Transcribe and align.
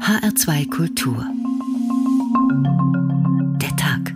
HR2 0.00 0.70
Kultur. 0.70 1.24
Der 3.60 3.76
Tag. 3.76 4.14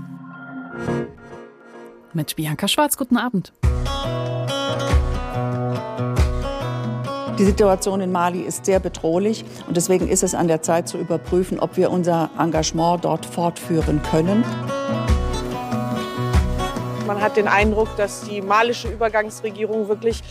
Mit 2.13 2.37
Bianca 2.37 2.69
Schwarz, 2.69 2.97
guten 2.97 3.17
Abend. 3.17 3.53
Die 7.39 7.45
Situation 7.45 8.01
in 8.01 8.13
Mali 8.13 8.41
ist 8.41 8.65
sehr 8.65 8.81
bedrohlich 8.81 9.45
und 9.67 9.77
deswegen 9.77 10.09
ist 10.09 10.23
es 10.23 10.35
an 10.35 10.49
der 10.49 10.63
Zeit 10.63 10.89
zu 10.89 10.99
überprüfen, 10.99 11.59
ob 11.59 11.77
wir 11.77 11.91
unser 11.91 12.31
Engagement 12.39 13.05
dort 13.05 13.27
fortführen 13.27 14.01
können. 14.03 14.45
Man 17.07 17.21
hat 17.21 17.37
den 17.37 17.49
Eindruck, 17.49 17.95
dass 17.97 18.23
die 18.23 18.41
malische 18.41 18.89
Übergangsregierung 18.89 19.89
wirklich 19.89 20.23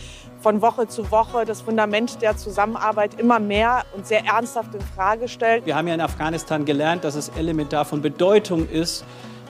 von 0.42 0.60
Woche 0.60 0.88
zu 0.88 1.10
Woche 1.12 1.44
das 1.44 1.60
Fundament 1.60 2.20
der 2.20 2.36
Zusammenarbeit 2.36 3.18
immer 3.18 3.38
mehr 3.38 3.84
und 3.94 4.06
sehr 4.06 4.24
ernsthaft 4.24 4.74
in 4.74 4.80
Frage 4.80 5.28
stellt. 5.28 5.64
Wir 5.64 5.76
haben 5.76 5.86
ja 5.86 5.94
in 5.94 6.00
Afghanistan 6.00 6.64
gelernt, 6.64 7.04
dass 7.04 7.14
es 7.14 7.28
elementar 7.30 7.84
von 7.84 8.02
Bedeutung 8.02 8.68
ist, 8.68 9.04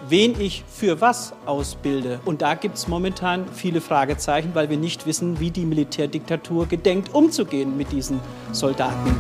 wen 0.09 0.39
ich 0.39 0.65
für 0.69 1.01
was 1.01 1.33
ausbilde. 1.47 2.21
Und 2.27 2.43
da 2.43 2.55
gibt 2.55 2.77
es 2.77 2.89
momentan 2.89 3.47
viele 3.55 3.81
Fragezeichen, 3.81 4.51
weil 4.55 4.69
wir 4.69 4.77
nicht 4.77 5.07
wissen, 5.07 5.41
wie 5.41 5.51
die 5.51 5.65
Militärdiktatur 5.65 6.67
gedenkt, 6.67 7.15
umzugehen 7.15 7.77
mit 7.79 7.91
diesen 7.91 8.21
Soldaten. 8.53 9.17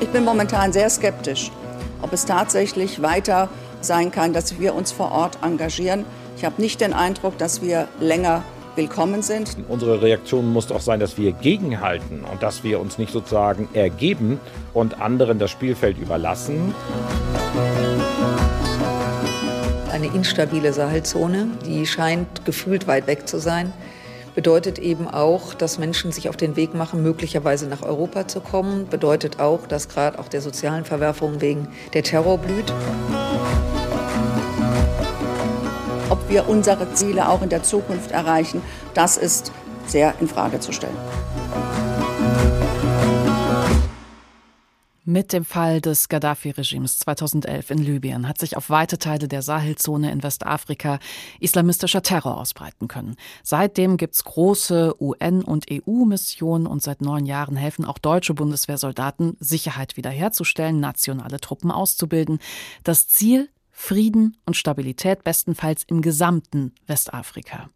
Ich 0.00 0.08
bin 0.08 0.24
momentan 0.24 0.72
sehr 0.72 0.90
skeptisch, 0.90 1.50
ob 2.02 2.12
es 2.12 2.26
tatsächlich 2.26 3.00
weiter 3.00 3.48
sein 3.80 4.10
kann, 4.10 4.34
dass 4.34 4.58
wir 4.58 4.74
uns 4.74 4.92
vor 4.92 5.12
Ort 5.12 5.38
engagieren. 5.42 6.04
Ich 6.40 6.46
habe 6.46 6.62
nicht 6.62 6.80
den 6.80 6.94
Eindruck, 6.94 7.36
dass 7.36 7.60
wir 7.60 7.86
länger 8.00 8.42
willkommen 8.74 9.20
sind. 9.20 9.58
Unsere 9.68 10.00
Reaktion 10.00 10.50
muss 10.50 10.72
auch 10.72 10.80
sein, 10.80 10.98
dass 10.98 11.18
wir 11.18 11.32
gegenhalten 11.32 12.24
und 12.24 12.42
dass 12.42 12.64
wir 12.64 12.80
uns 12.80 12.96
nicht 12.96 13.12
sozusagen 13.12 13.68
ergeben 13.74 14.40
und 14.72 15.02
anderen 15.02 15.38
das 15.38 15.50
Spielfeld 15.50 15.98
überlassen. 15.98 16.74
Eine 19.92 20.06
instabile 20.06 20.72
Sahelzone, 20.72 21.48
die 21.66 21.84
scheint 21.84 22.46
gefühlt 22.46 22.86
weit 22.86 23.06
weg 23.06 23.28
zu 23.28 23.38
sein, 23.38 23.74
bedeutet 24.34 24.78
eben 24.78 25.08
auch, 25.08 25.52
dass 25.52 25.78
Menschen 25.78 26.10
sich 26.10 26.30
auf 26.30 26.38
den 26.38 26.56
Weg 26.56 26.72
machen, 26.72 27.02
möglicherweise 27.02 27.66
nach 27.66 27.82
Europa 27.82 28.28
zu 28.28 28.40
kommen, 28.40 28.88
bedeutet 28.88 29.40
auch, 29.40 29.66
dass 29.66 29.90
gerade 29.90 30.18
auch 30.18 30.28
der 30.28 30.40
sozialen 30.40 30.86
Verwerfungen 30.86 31.42
wegen 31.42 31.68
der 31.92 32.02
Terror 32.02 32.38
blüht 32.38 32.72
wir 36.30 36.48
unsere 36.48 36.92
Ziele 36.94 37.28
auch 37.28 37.42
in 37.42 37.48
der 37.48 37.62
Zukunft 37.62 38.12
erreichen, 38.12 38.62
das 38.94 39.16
ist 39.16 39.52
sehr 39.86 40.14
in 40.20 40.28
Frage 40.28 40.60
zu 40.60 40.72
stellen. 40.72 40.96
Mit 45.10 45.32
dem 45.32 45.44
Fall 45.44 45.80
des 45.80 46.08
Gaddafi-Regimes 46.08 47.00
2011 47.00 47.70
in 47.72 47.78
Libyen 47.78 48.28
hat 48.28 48.38
sich 48.38 48.56
auf 48.56 48.70
weite 48.70 48.96
Teile 48.96 49.26
der 49.26 49.42
Sahelzone 49.42 50.12
in 50.12 50.22
Westafrika 50.22 51.00
islamistischer 51.40 52.02
Terror 52.02 52.36
ausbreiten 52.36 52.86
können. 52.86 53.16
Seitdem 53.42 53.96
gibt 53.96 54.14
es 54.14 54.22
große 54.22 54.94
UN- 55.00 55.42
und 55.42 55.66
EU-Missionen 55.68 56.68
und 56.68 56.80
seit 56.84 57.00
neun 57.00 57.26
Jahren 57.26 57.56
helfen 57.56 57.84
auch 57.84 57.98
deutsche 57.98 58.34
Bundeswehrsoldaten, 58.34 59.36
Sicherheit 59.40 59.96
wiederherzustellen, 59.96 60.78
nationale 60.78 61.40
Truppen 61.40 61.72
auszubilden. 61.72 62.38
Das 62.84 63.08
Ziel 63.08 63.48
Frieden 63.82 64.36
und 64.44 64.58
Stabilität 64.58 65.24
bestenfalls 65.24 65.84
im 65.84 66.02
gesamten 66.02 66.74
Westafrika. 66.86 67.70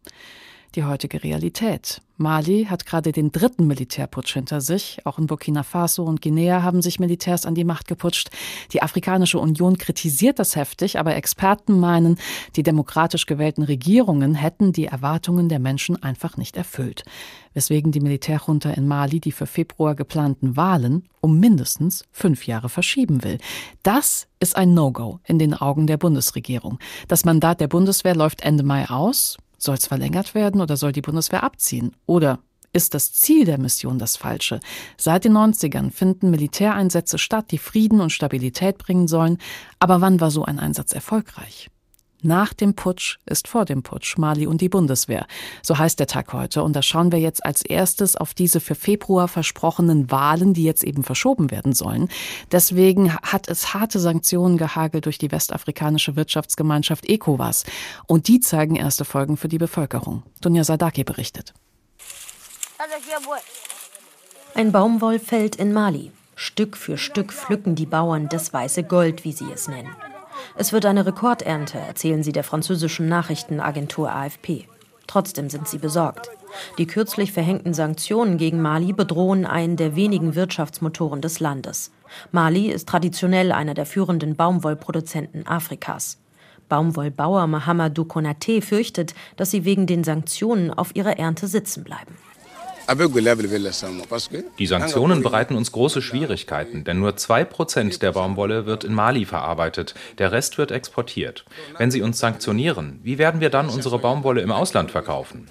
Die 0.75 0.83
heutige 0.83 1.23
Realität. 1.23 2.01
Mali 2.17 2.65
hat 2.65 2.85
gerade 2.85 3.13
den 3.13 3.31
dritten 3.31 3.65
Militärputsch 3.65 4.33
hinter 4.33 4.59
sich. 4.59 4.99
Auch 5.05 5.17
in 5.17 5.25
Burkina 5.25 5.63
Faso 5.63 6.03
und 6.03 6.21
Guinea 6.21 6.63
haben 6.63 6.81
sich 6.81 6.99
Militärs 6.99 7.45
an 7.45 7.55
die 7.55 7.63
Macht 7.63 7.87
geputscht. 7.87 8.29
Die 8.73 8.81
Afrikanische 8.81 9.39
Union 9.39 9.77
kritisiert 9.77 10.37
das 10.37 10.57
heftig, 10.57 10.99
aber 10.99 11.15
Experten 11.15 11.79
meinen, 11.79 12.17
die 12.57 12.63
demokratisch 12.63 13.25
gewählten 13.25 13.63
Regierungen 13.63 14.35
hätten 14.35 14.73
die 14.73 14.87
Erwartungen 14.87 15.47
der 15.47 15.59
Menschen 15.59 16.01
einfach 16.03 16.35
nicht 16.35 16.57
erfüllt. 16.57 17.05
Weswegen 17.53 17.93
die 17.93 18.01
Militärjunta 18.01 18.71
in 18.71 18.85
Mali 18.85 19.21
die 19.21 19.31
für 19.31 19.47
Februar 19.47 19.95
geplanten 19.95 20.57
Wahlen 20.57 21.07
um 21.21 21.39
mindestens 21.39 22.03
fünf 22.11 22.47
Jahre 22.47 22.67
verschieben 22.67 23.23
will. 23.23 23.37
Das 23.81 24.27
ist 24.41 24.57
ein 24.57 24.73
No-Go 24.73 25.21
in 25.23 25.39
den 25.39 25.53
Augen 25.53 25.87
der 25.87 25.97
Bundesregierung. 25.97 26.79
Das 27.07 27.25
Mandat 27.25 27.61
der 27.61 27.67
Bundeswehr 27.67 28.13
läuft 28.13 28.41
Ende 28.41 28.63
Mai 28.63 28.89
aus. 28.89 29.37
Soll 29.57 29.75
es 29.75 29.87
verlängert 29.87 30.35
werden 30.35 30.61
oder 30.61 30.77
soll 30.77 30.91
die 30.91 31.01
Bundeswehr 31.01 31.43
abziehen? 31.43 31.91
Oder 32.05 32.39
ist 32.73 32.93
das 32.93 33.13
Ziel 33.13 33.45
der 33.45 33.57
Mission 33.57 33.99
das 33.99 34.17
falsche? 34.17 34.59
Seit 34.97 35.23
den 35.23 35.33
90ern 35.33 35.91
finden 35.91 36.29
Militäreinsätze 36.29 37.17
statt, 37.17 37.51
die 37.51 37.57
Frieden 37.57 38.01
und 38.01 38.11
Stabilität 38.11 38.77
bringen 38.77 39.07
sollen. 39.07 39.37
Aber 39.79 40.01
wann 40.01 40.19
war 40.19 40.29
so 40.29 40.43
ein 40.43 40.59
Einsatz 40.59 40.91
erfolgreich? 40.91 41.69
Nach 42.25 42.55
dem 42.55 42.73
Putsch 42.73 43.19
ist 43.27 43.47
vor 43.47 43.65
dem 43.65 43.83
Putsch 43.83 44.17
Mali 44.17 44.47
und 44.47 44.59
die 44.59 44.67
Bundeswehr. 44.67 45.27
So 45.61 45.77
heißt 45.77 45.99
der 45.99 46.07
Tag 46.07 46.33
heute. 46.33 46.63
Und 46.63 46.75
da 46.75 46.81
schauen 46.81 47.11
wir 47.11 47.19
jetzt 47.19 47.45
als 47.45 47.61
erstes 47.61 48.15
auf 48.15 48.33
diese 48.33 48.59
für 48.59 48.73
Februar 48.73 49.27
versprochenen 49.27 50.09
Wahlen, 50.09 50.55
die 50.55 50.63
jetzt 50.63 50.83
eben 50.83 51.03
verschoben 51.03 51.51
werden 51.51 51.73
sollen. 51.73 52.09
Deswegen 52.51 53.15
hat 53.17 53.47
es 53.47 53.75
harte 53.75 53.99
Sanktionen 53.99 54.57
gehagelt 54.57 55.05
durch 55.05 55.19
die 55.19 55.31
westafrikanische 55.31 56.15
Wirtschaftsgemeinschaft 56.15 57.07
ECOWAS. 57.07 57.63
Und 58.07 58.27
die 58.27 58.39
zeigen 58.39 58.75
erste 58.75 59.05
Folgen 59.05 59.37
für 59.37 59.47
die 59.47 59.59
Bevölkerung. 59.59 60.23
Dunja 60.41 60.63
Sadaki 60.63 61.03
berichtet. 61.03 61.53
Ein 64.55 64.71
Baumwollfeld 64.71 65.57
in 65.57 65.73
Mali. 65.73 66.11
Stück 66.35 66.75
für 66.75 66.97
Stück 66.97 67.31
pflücken 67.31 67.75
die 67.75 67.85
Bauern 67.85 68.29
das 68.29 68.51
weiße 68.51 68.81
Gold, 68.83 69.23
wie 69.25 69.31
sie 69.31 69.51
es 69.53 69.67
nennen. 69.67 69.95
Es 70.55 70.73
wird 70.73 70.85
eine 70.85 71.05
Rekordernte, 71.05 71.77
erzählen 71.77 72.23
sie 72.23 72.31
der 72.31 72.43
französischen 72.43 73.07
Nachrichtenagentur 73.07 74.11
AFP. 74.11 74.67
Trotzdem 75.07 75.49
sind 75.49 75.67
sie 75.67 75.77
besorgt. 75.77 76.29
Die 76.77 76.87
kürzlich 76.87 77.31
verhängten 77.31 77.73
Sanktionen 77.73 78.37
gegen 78.37 78.61
Mali 78.61 78.93
bedrohen 78.93 79.45
einen 79.45 79.75
der 79.75 79.95
wenigen 79.95 80.35
Wirtschaftsmotoren 80.35 81.21
des 81.21 81.39
Landes. 81.39 81.91
Mali 82.31 82.71
ist 82.71 82.87
traditionell 82.87 83.51
einer 83.51 83.73
der 83.73 83.85
führenden 83.85 84.35
Baumwollproduzenten 84.35 85.47
Afrikas. 85.47 86.17
Baumwollbauer 86.69 87.45
Mahamadou 87.47 88.05
Konaté 88.05 88.61
fürchtet, 88.61 89.13
dass 89.35 89.51
sie 89.51 89.65
wegen 89.65 89.85
den 89.85 90.03
Sanktionen 90.03 90.71
auf 90.71 90.95
ihrer 90.95 91.19
Ernte 91.19 91.47
sitzen 91.47 91.83
bleiben. 91.83 92.15
Die 92.87 94.67
Sanktionen 94.67 95.23
bereiten 95.23 95.55
uns 95.55 95.71
große 95.71 96.01
Schwierigkeiten, 96.01 96.83
denn 96.83 96.99
nur 96.99 97.11
2% 97.11 97.99
der 97.99 98.11
Baumwolle 98.11 98.65
wird 98.67 98.83
in 98.83 98.93
Mali 98.93 99.25
verarbeitet, 99.25 99.95
der 100.19 100.31
Rest 100.31 100.57
wird 100.57 100.71
exportiert. 100.71 101.45
Wenn 101.77 101.89
Sie 101.89 102.03
uns 102.03 102.19
sanktionieren, 102.19 102.99
wie 103.01 103.17
werden 103.17 103.41
wir 103.41 103.49
dann 103.49 103.69
unsere 103.69 103.97
Baumwolle 103.97 104.41
im 104.41 104.51
Ausland 104.51 104.91
verkaufen? 104.91 105.47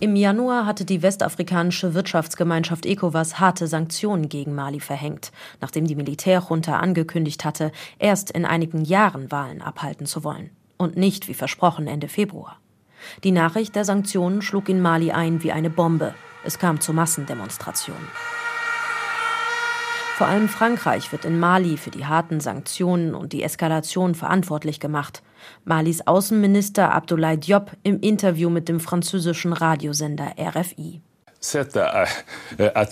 Im 0.00 0.16
Januar 0.16 0.66
hatte 0.66 0.84
die 0.84 1.02
westafrikanische 1.02 1.94
Wirtschaftsgemeinschaft 1.94 2.86
ECOWAS 2.86 3.40
harte 3.40 3.66
Sanktionen 3.66 4.28
gegen 4.28 4.54
Mali 4.54 4.80
verhängt, 4.80 5.32
nachdem 5.60 5.86
die 5.86 5.94
Militärjunta 5.94 6.78
angekündigt 6.78 7.44
hatte, 7.44 7.72
erst 7.98 8.30
in 8.30 8.44
einigen 8.44 8.84
Jahren 8.84 9.30
Wahlen 9.30 9.62
abhalten 9.62 10.06
zu 10.06 10.22
wollen. 10.22 10.50
Und 10.76 10.96
nicht, 10.96 11.28
wie 11.28 11.34
versprochen, 11.34 11.86
Ende 11.86 12.08
Februar. 12.08 12.58
Die 13.22 13.32
Nachricht 13.32 13.74
der 13.76 13.84
Sanktionen 13.84 14.42
schlug 14.42 14.68
in 14.68 14.80
Mali 14.80 15.12
ein 15.12 15.42
wie 15.42 15.52
eine 15.52 15.70
Bombe. 15.70 16.14
Es 16.44 16.58
kam 16.58 16.80
zu 16.80 16.92
Massendemonstrationen. 16.92 18.08
Vor 20.16 20.28
allem 20.28 20.48
Frankreich 20.48 21.10
wird 21.10 21.24
in 21.24 21.40
Mali 21.40 21.76
für 21.76 21.90
die 21.90 22.06
harten 22.06 22.38
Sanktionen 22.38 23.16
und 23.16 23.32
die 23.32 23.42
Eskalation 23.42 24.14
verantwortlich 24.14 24.78
gemacht. 24.78 25.24
Malis 25.64 26.06
Außenminister 26.06 26.92
Abdoulaye 26.92 27.36
Diop 27.36 27.72
im 27.82 27.98
Interview 27.98 28.48
mit 28.48 28.68
dem 28.68 28.78
französischen 28.78 29.52
Radiosender 29.52 30.34
RFI. 30.38 31.02
Euh, 31.52 32.06
euh, 32.58 32.84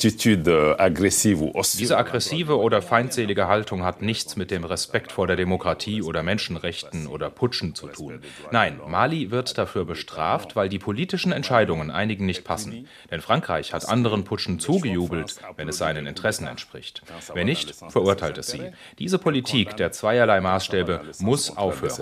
Diese 1.79 1.97
aggressive 1.97 2.59
oder 2.59 2.83
feindselige 2.83 3.49
Haltung 3.49 3.83
hat 3.85 4.03
nichts 4.03 4.37
mit 4.37 4.51
dem 4.51 4.65
Respekt 4.65 5.13
vor 5.13 5.27
der 5.27 5.37
Demokratie 5.37 6.03
oder 6.03 6.23
Menschenrechten 6.23 7.07
oder 7.07 7.31
Putschen 7.31 7.75
zu 7.75 7.87
tun. 7.89 8.21
Nein, 8.51 8.79
Mali 8.87 9.31
wird 9.31 9.57
dafür 9.57 9.85
bestraft, 9.85 10.55
weil 10.55 10.69
die 10.69 10.79
politischen 10.79 11.33
Entscheidungen 11.33 11.91
einigen 11.91 12.27
nicht 12.27 12.45
passen. 12.45 12.87
Denn 13.11 13.21
Frankreich 13.21 13.73
hat 13.73 13.89
anderen 13.89 14.25
Putschen 14.25 14.61
zugejubelt, 14.61 15.37
wenn 15.57 15.69
es 15.69 15.79
seinen 15.79 16.07
Interessen 16.07 16.47
entspricht. 16.47 17.03
Wenn 17.33 17.47
nicht, 17.47 17.75
verurteilt 17.89 18.39
es 18.39 18.49
sie. 18.49 18.73
Diese 18.99 19.19
Politik 19.19 19.77
der 19.77 19.93
zweierlei 19.93 20.41
Maßstäbe 20.41 21.01
muss 21.21 21.57
aufhören. 21.57 21.93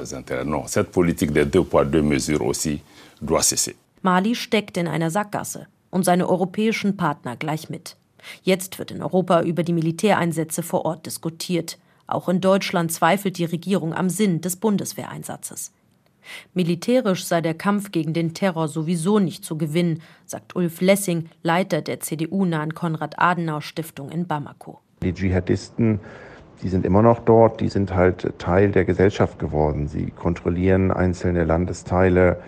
Mali 4.03 4.35
steckt 4.35 4.77
in 4.79 4.89
einer 4.89 5.11
Sackgasse 5.11 5.67
und 5.91 6.05
seine 6.05 6.29
europäischen 6.29 6.97
Partner 6.97 7.37
gleich 7.37 7.71
mit. 7.71 7.97
Jetzt 8.43 8.79
wird 8.79 8.91
in 8.91 9.03
Europa 9.03 9.43
über 9.43 9.63
die 9.63 9.73
Militäreinsätze 9.73 10.63
vor 10.63 10.85
Ort 10.85 11.07
diskutiert. 11.07 11.79
Auch 12.07 12.29
in 12.29 12.41
Deutschland 12.41 12.93
zweifelt 12.93 13.39
die 13.39 13.45
Regierung 13.45 13.95
am 13.95 14.09
Sinn 14.09 14.41
des 14.41 14.57
Bundeswehreinsatzes. 14.57 15.73
Militärisch 16.55 17.25
sei 17.25 17.41
der 17.41 17.55
Kampf 17.55 17.93
gegen 17.93 18.13
den 18.13 18.35
Terror 18.35 18.69
sowieso 18.69 19.19
nicht 19.19 19.45
zu 19.45 19.57
gewinnen, 19.57 20.03
sagt 20.27 20.55
Ulf 20.55 20.81
Lessing, 20.81 21.29
Leiter 21.43 21.83
der 21.83 22.01
CDU-nahen 22.01 22.75
Konrad-Adenauer-Stiftung 22.75 24.11
in 24.11 24.27
Bamako. 24.27 24.81
Die 25.03 25.15
Dschihadisten, 25.15 26.01
die 26.63 26.69
sind 26.69 26.85
immer 26.85 27.03
noch 27.03 27.21
dort, 27.21 27.61
die 27.61 27.69
sind 27.69 27.95
halt 27.95 28.39
Teil 28.39 28.71
der 28.71 28.85
Gesellschaft 28.85 29.39
geworden. 29.39 29.89
Sie 29.89 30.11
kontrollieren 30.11 30.91
einzelne 30.91 31.45
Landesteile, 31.45 32.41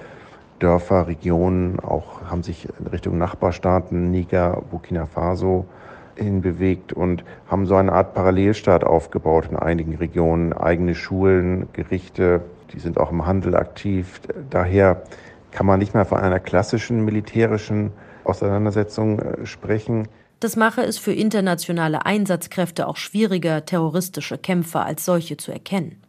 Dörfer, 0.63 1.07
Regionen, 1.09 1.81
auch 1.81 2.23
haben 2.31 2.43
sich 2.43 2.69
in 2.79 2.87
Richtung 2.87 3.19
Nachbarstaaten, 3.19 4.11
Niger, 4.11 4.63
Burkina 4.71 5.07
Faso 5.07 5.67
hinbewegt 6.15 6.93
und 6.93 7.25
haben 7.49 7.67
so 7.67 7.75
eine 7.75 7.93
Art 7.93 8.15
Parallelstaat 8.15 8.85
aufgebaut 8.85 9.49
in 9.51 9.57
einigen 9.57 9.97
Regionen, 9.97 10.53
eigene 10.53 10.95
Schulen, 10.95 11.69
Gerichte, 11.73 12.43
die 12.73 12.79
sind 12.79 12.99
auch 12.99 13.11
im 13.11 13.27
Handel 13.27 13.57
aktiv. 13.57 14.21
Daher 14.51 15.03
kann 15.51 15.67
man 15.67 15.79
nicht 15.79 15.95
mehr 15.95 16.05
von 16.05 16.19
einer 16.19 16.41
klassischen 16.41 17.05
militärischen 17.05 17.93
Auseinandersetzung 18.25 19.19
äh, 19.19 19.47
sprechen. 19.47 20.09
Das 20.41 20.57
mache 20.57 20.83
es 20.83 20.99
für 20.99 21.13
internationale 21.13 22.05
Einsatzkräfte 22.07 22.89
auch 22.89 22.97
schwieriger, 22.97 23.65
terroristische 23.65 24.39
Kämpfer 24.39 24.85
als 24.85 25.05
solche 25.05 25.37
zu 25.37 25.53
erkennen. 25.53 26.03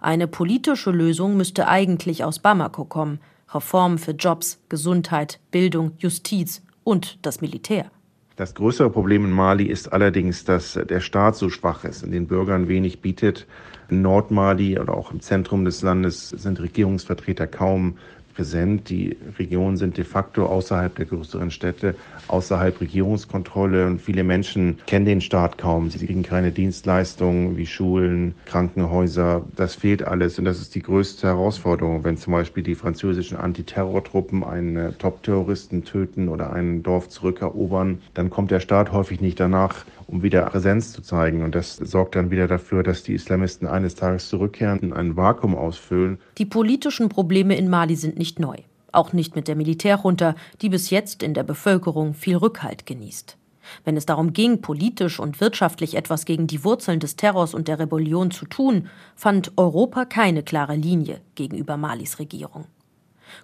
Eine 0.00 0.28
politische 0.28 0.90
Lösung 0.90 1.36
müsste 1.36 1.66
eigentlich 1.66 2.22
aus 2.22 2.38
Bamako 2.38 2.84
kommen. 2.84 3.20
Reformen 3.54 3.98
für 3.98 4.12
Jobs, 4.12 4.60
Gesundheit, 4.68 5.40
Bildung, 5.50 5.92
Justiz 5.98 6.62
und 6.84 7.18
das 7.22 7.40
Militär. 7.40 7.90
Das 8.36 8.54
größere 8.54 8.90
Problem 8.90 9.24
in 9.24 9.30
Mali 9.30 9.66
ist 9.66 9.92
allerdings, 9.92 10.44
dass 10.44 10.72
der 10.72 11.00
Staat 11.00 11.36
so 11.36 11.50
schwach 11.50 11.84
ist 11.84 12.02
und 12.02 12.12
den 12.12 12.26
Bürgern 12.26 12.66
wenig 12.66 13.02
bietet. 13.02 13.46
In 13.90 14.00
Nordmali 14.00 14.78
oder 14.78 14.94
auch 14.94 15.12
im 15.12 15.20
Zentrum 15.20 15.66
des 15.66 15.82
Landes 15.82 16.30
sind 16.30 16.58
Regierungsvertreter 16.60 17.46
kaum 17.46 17.98
präsent. 18.34 18.88
Die 18.88 19.16
Regionen 19.38 19.76
sind 19.76 19.96
de 19.96 20.04
facto 20.04 20.46
außerhalb 20.46 20.94
der 20.94 21.06
größeren 21.06 21.50
Städte, 21.50 21.94
außerhalb 22.28 22.80
Regierungskontrolle 22.80 23.86
und 23.86 24.00
viele 24.00 24.24
Menschen 24.24 24.78
kennen 24.86 25.04
den 25.04 25.20
Staat 25.20 25.58
kaum. 25.58 25.90
Sie 25.90 26.04
kriegen 26.04 26.22
keine 26.22 26.52
Dienstleistungen 26.52 27.56
wie 27.56 27.66
Schulen, 27.66 28.34
Krankenhäuser. 28.46 29.44
Das 29.56 29.74
fehlt 29.74 30.02
alles 30.02 30.38
und 30.38 30.44
das 30.44 30.60
ist 30.60 30.74
die 30.74 30.82
größte 30.82 31.26
Herausforderung, 31.26 32.04
wenn 32.04 32.16
zum 32.16 32.32
Beispiel 32.32 32.62
die 32.62 32.74
französischen 32.74 33.36
Antiterrortruppen 33.36 34.44
einen 34.44 34.96
Top-Terroristen 34.98 35.84
töten 35.84 36.28
oder 36.28 36.52
ein 36.52 36.82
Dorf 36.82 37.08
zurückerobern, 37.08 38.02
dann 38.14 38.30
kommt 38.30 38.50
der 38.50 38.60
Staat 38.60 38.92
häufig 38.92 39.20
nicht 39.20 39.40
danach 39.40 39.84
um 40.06 40.22
wieder 40.22 40.42
Präsenz 40.46 40.92
zu 40.92 41.02
zeigen. 41.02 41.42
Und 41.42 41.54
das 41.54 41.76
sorgt 41.76 42.16
dann 42.16 42.30
wieder 42.30 42.48
dafür, 42.48 42.82
dass 42.82 43.02
die 43.02 43.14
Islamisten 43.14 43.66
eines 43.66 43.94
Tages 43.94 44.28
zurückkehren 44.28 44.80
und 44.80 44.92
ein 44.92 45.16
Vakuum 45.16 45.54
ausfüllen. 45.54 46.18
Die 46.38 46.46
politischen 46.46 47.08
Probleme 47.08 47.56
in 47.56 47.68
Mali 47.68 47.96
sind 47.96 48.18
nicht 48.18 48.38
neu. 48.38 48.56
Auch 48.92 49.12
nicht 49.12 49.36
mit 49.36 49.48
der 49.48 49.56
Militärjunta, 49.56 50.34
die 50.60 50.68
bis 50.68 50.90
jetzt 50.90 51.22
in 51.22 51.34
der 51.34 51.44
Bevölkerung 51.44 52.14
viel 52.14 52.36
Rückhalt 52.36 52.84
genießt. 52.84 53.38
Wenn 53.84 53.96
es 53.96 54.06
darum 54.06 54.32
ging, 54.32 54.60
politisch 54.60 55.18
und 55.18 55.40
wirtschaftlich 55.40 55.94
etwas 55.94 56.24
gegen 56.24 56.46
die 56.46 56.64
Wurzeln 56.64 57.00
des 57.00 57.16
Terrors 57.16 57.54
und 57.54 57.68
der 57.68 57.78
Rebellion 57.78 58.30
zu 58.30 58.44
tun, 58.44 58.88
fand 59.14 59.52
Europa 59.56 60.04
keine 60.04 60.42
klare 60.42 60.74
Linie 60.74 61.20
gegenüber 61.36 61.76
Malis 61.76 62.18
Regierung. 62.18 62.66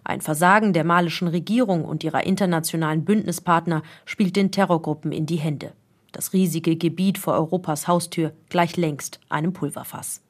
Ein 0.05 0.21
Versagen 0.21 0.73
der 0.73 0.85
malischen 0.85 1.29
Regierung 1.29 1.85
und 1.85 2.05
ihrer 2.05 2.27
internationalen 2.27 3.05
Bündnispartner 3.05 3.83
spielt 4.05 4.37
den 4.37 4.51
Terrorgruppen 4.51 5.13
in 5.13 5.25
die 5.25 5.37
Hände 5.37 5.73
das 6.13 6.33
riesige 6.33 6.77
Gebiet 6.77 7.19
vor 7.19 7.35
Europas 7.35 7.89
Haustür 7.89 8.33
gleich 8.49 8.77
längst 8.77 9.21
einem 9.29 9.53
Pulverfass. 9.53 10.23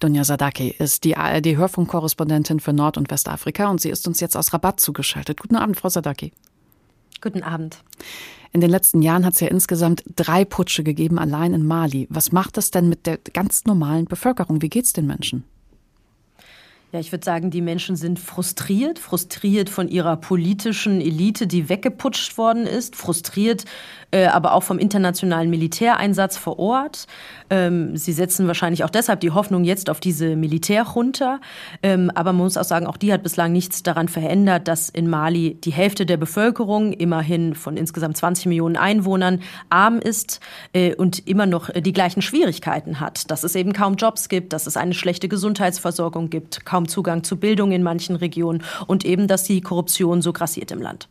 Donja 0.00 0.24
Sadaki 0.24 0.68
ist 0.78 1.04
die 1.04 1.16
ARD-Hörfunkkorrespondentin 1.16 2.60
für 2.60 2.72
Nord- 2.72 2.98
und 2.98 3.10
Westafrika 3.10 3.68
und 3.68 3.80
sie 3.80 3.90
ist 3.90 4.06
uns 4.06 4.20
jetzt 4.20 4.36
aus 4.36 4.52
Rabatt 4.52 4.80
zugeschaltet. 4.80 5.40
Guten 5.40 5.56
Abend, 5.56 5.78
Frau 5.78 5.88
Sadaki. 5.88 6.32
Guten 7.20 7.42
Abend. 7.42 7.78
In 8.52 8.60
den 8.60 8.70
letzten 8.70 9.02
Jahren 9.02 9.24
hat 9.24 9.34
es 9.34 9.40
ja 9.40 9.48
insgesamt 9.48 10.04
drei 10.14 10.44
Putsche 10.44 10.84
gegeben, 10.84 11.18
allein 11.18 11.54
in 11.54 11.66
Mali. 11.66 12.06
Was 12.10 12.32
macht 12.32 12.56
das 12.56 12.70
denn 12.70 12.88
mit 12.88 13.06
der 13.06 13.18
ganz 13.18 13.64
normalen 13.64 14.04
Bevölkerung? 14.04 14.62
Wie 14.62 14.68
geht 14.68 14.84
es 14.84 14.92
den 14.92 15.06
Menschen? 15.06 15.44
Ja, 16.94 17.00
ich 17.00 17.10
würde 17.10 17.24
sagen, 17.24 17.50
die 17.50 17.60
Menschen 17.60 17.96
sind 17.96 18.20
frustriert, 18.20 19.00
frustriert 19.00 19.68
von 19.68 19.88
ihrer 19.88 20.16
politischen 20.16 21.00
Elite, 21.00 21.48
die 21.48 21.68
weggeputscht 21.68 22.38
worden 22.38 22.68
ist, 22.68 22.94
frustriert 22.94 23.64
äh, 24.14 24.26
aber 24.26 24.52
auch 24.52 24.62
vom 24.62 24.78
internationalen 24.78 25.50
Militäreinsatz 25.50 26.36
vor 26.36 26.60
Ort. 26.60 27.06
Ähm, 27.50 27.96
sie 27.96 28.12
setzen 28.12 28.46
wahrscheinlich 28.46 28.84
auch 28.84 28.90
deshalb 28.90 29.20
die 29.20 29.32
Hoffnung 29.32 29.64
jetzt 29.64 29.90
auf 29.90 29.98
diese 29.98 30.36
Militärjunta. 30.36 31.40
Ähm, 31.82 32.12
aber 32.14 32.32
man 32.32 32.44
muss 32.44 32.56
auch 32.56 32.64
sagen, 32.64 32.86
auch 32.86 32.96
die 32.96 33.12
hat 33.12 33.24
bislang 33.24 33.50
nichts 33.50 33.82
daran 33.82 34.06
verändert, 34.06 34.68
dass 34.68 34.88
in 34.88 35.10
Mali 35.10 35.58
die 35.62 35.72
Hälfte 35.72 36.06
der 36.06 36.16
Bevölkerung, 36.16 36.92
immerhin 36.92 37.56
von 37.56 37.76
insgesamt 37.76 38.16
20 38.16 38.46
Millionen 38.46 38.76
Einwohnern, 38.76 39.40
arm 39.68 39.98
ist 39.98 40.38
äh, 40.72 40.94
und 40.94 41.26
immer 41.26 41.46
noch 41.46 41.68
äh, 41.70 41.82
die 41.82 41.92
gleichen 41.92 42.22
Schwierigkeiten 42.22 43.00
hat. 43.00 43.32
Dass 43.32 43.42
es 43.42 43.56
eben 43.56 43.72
kaum 43.72 43.96
Jobs 43.96 44.28
gibt, 44.28 44.52
dass 44.52 44.68
es 44.68 44.76
eine 44.76 44.94
schlechte 44.94 45.28
Gesundheitsversorgung 45.28 46.30
gibt, 46.30 46.64
kaum 46.64 46.86
Zugang 46.86 47.24
zu 47.24 47.36
Bildung 47.36 47.72
in 47.72 47.82
manchen 47.82 48.14
Regionen 48.14 48.62
und 48.86 49.04
eben, 49.04 49.26
dass 49.26 49.42
die 49.42 49.60
Korruption 49.60 50.22
so 50.22 50.32
grassiert 50.32 50.70
im 50.70 50.80
Land. 50.80 51.08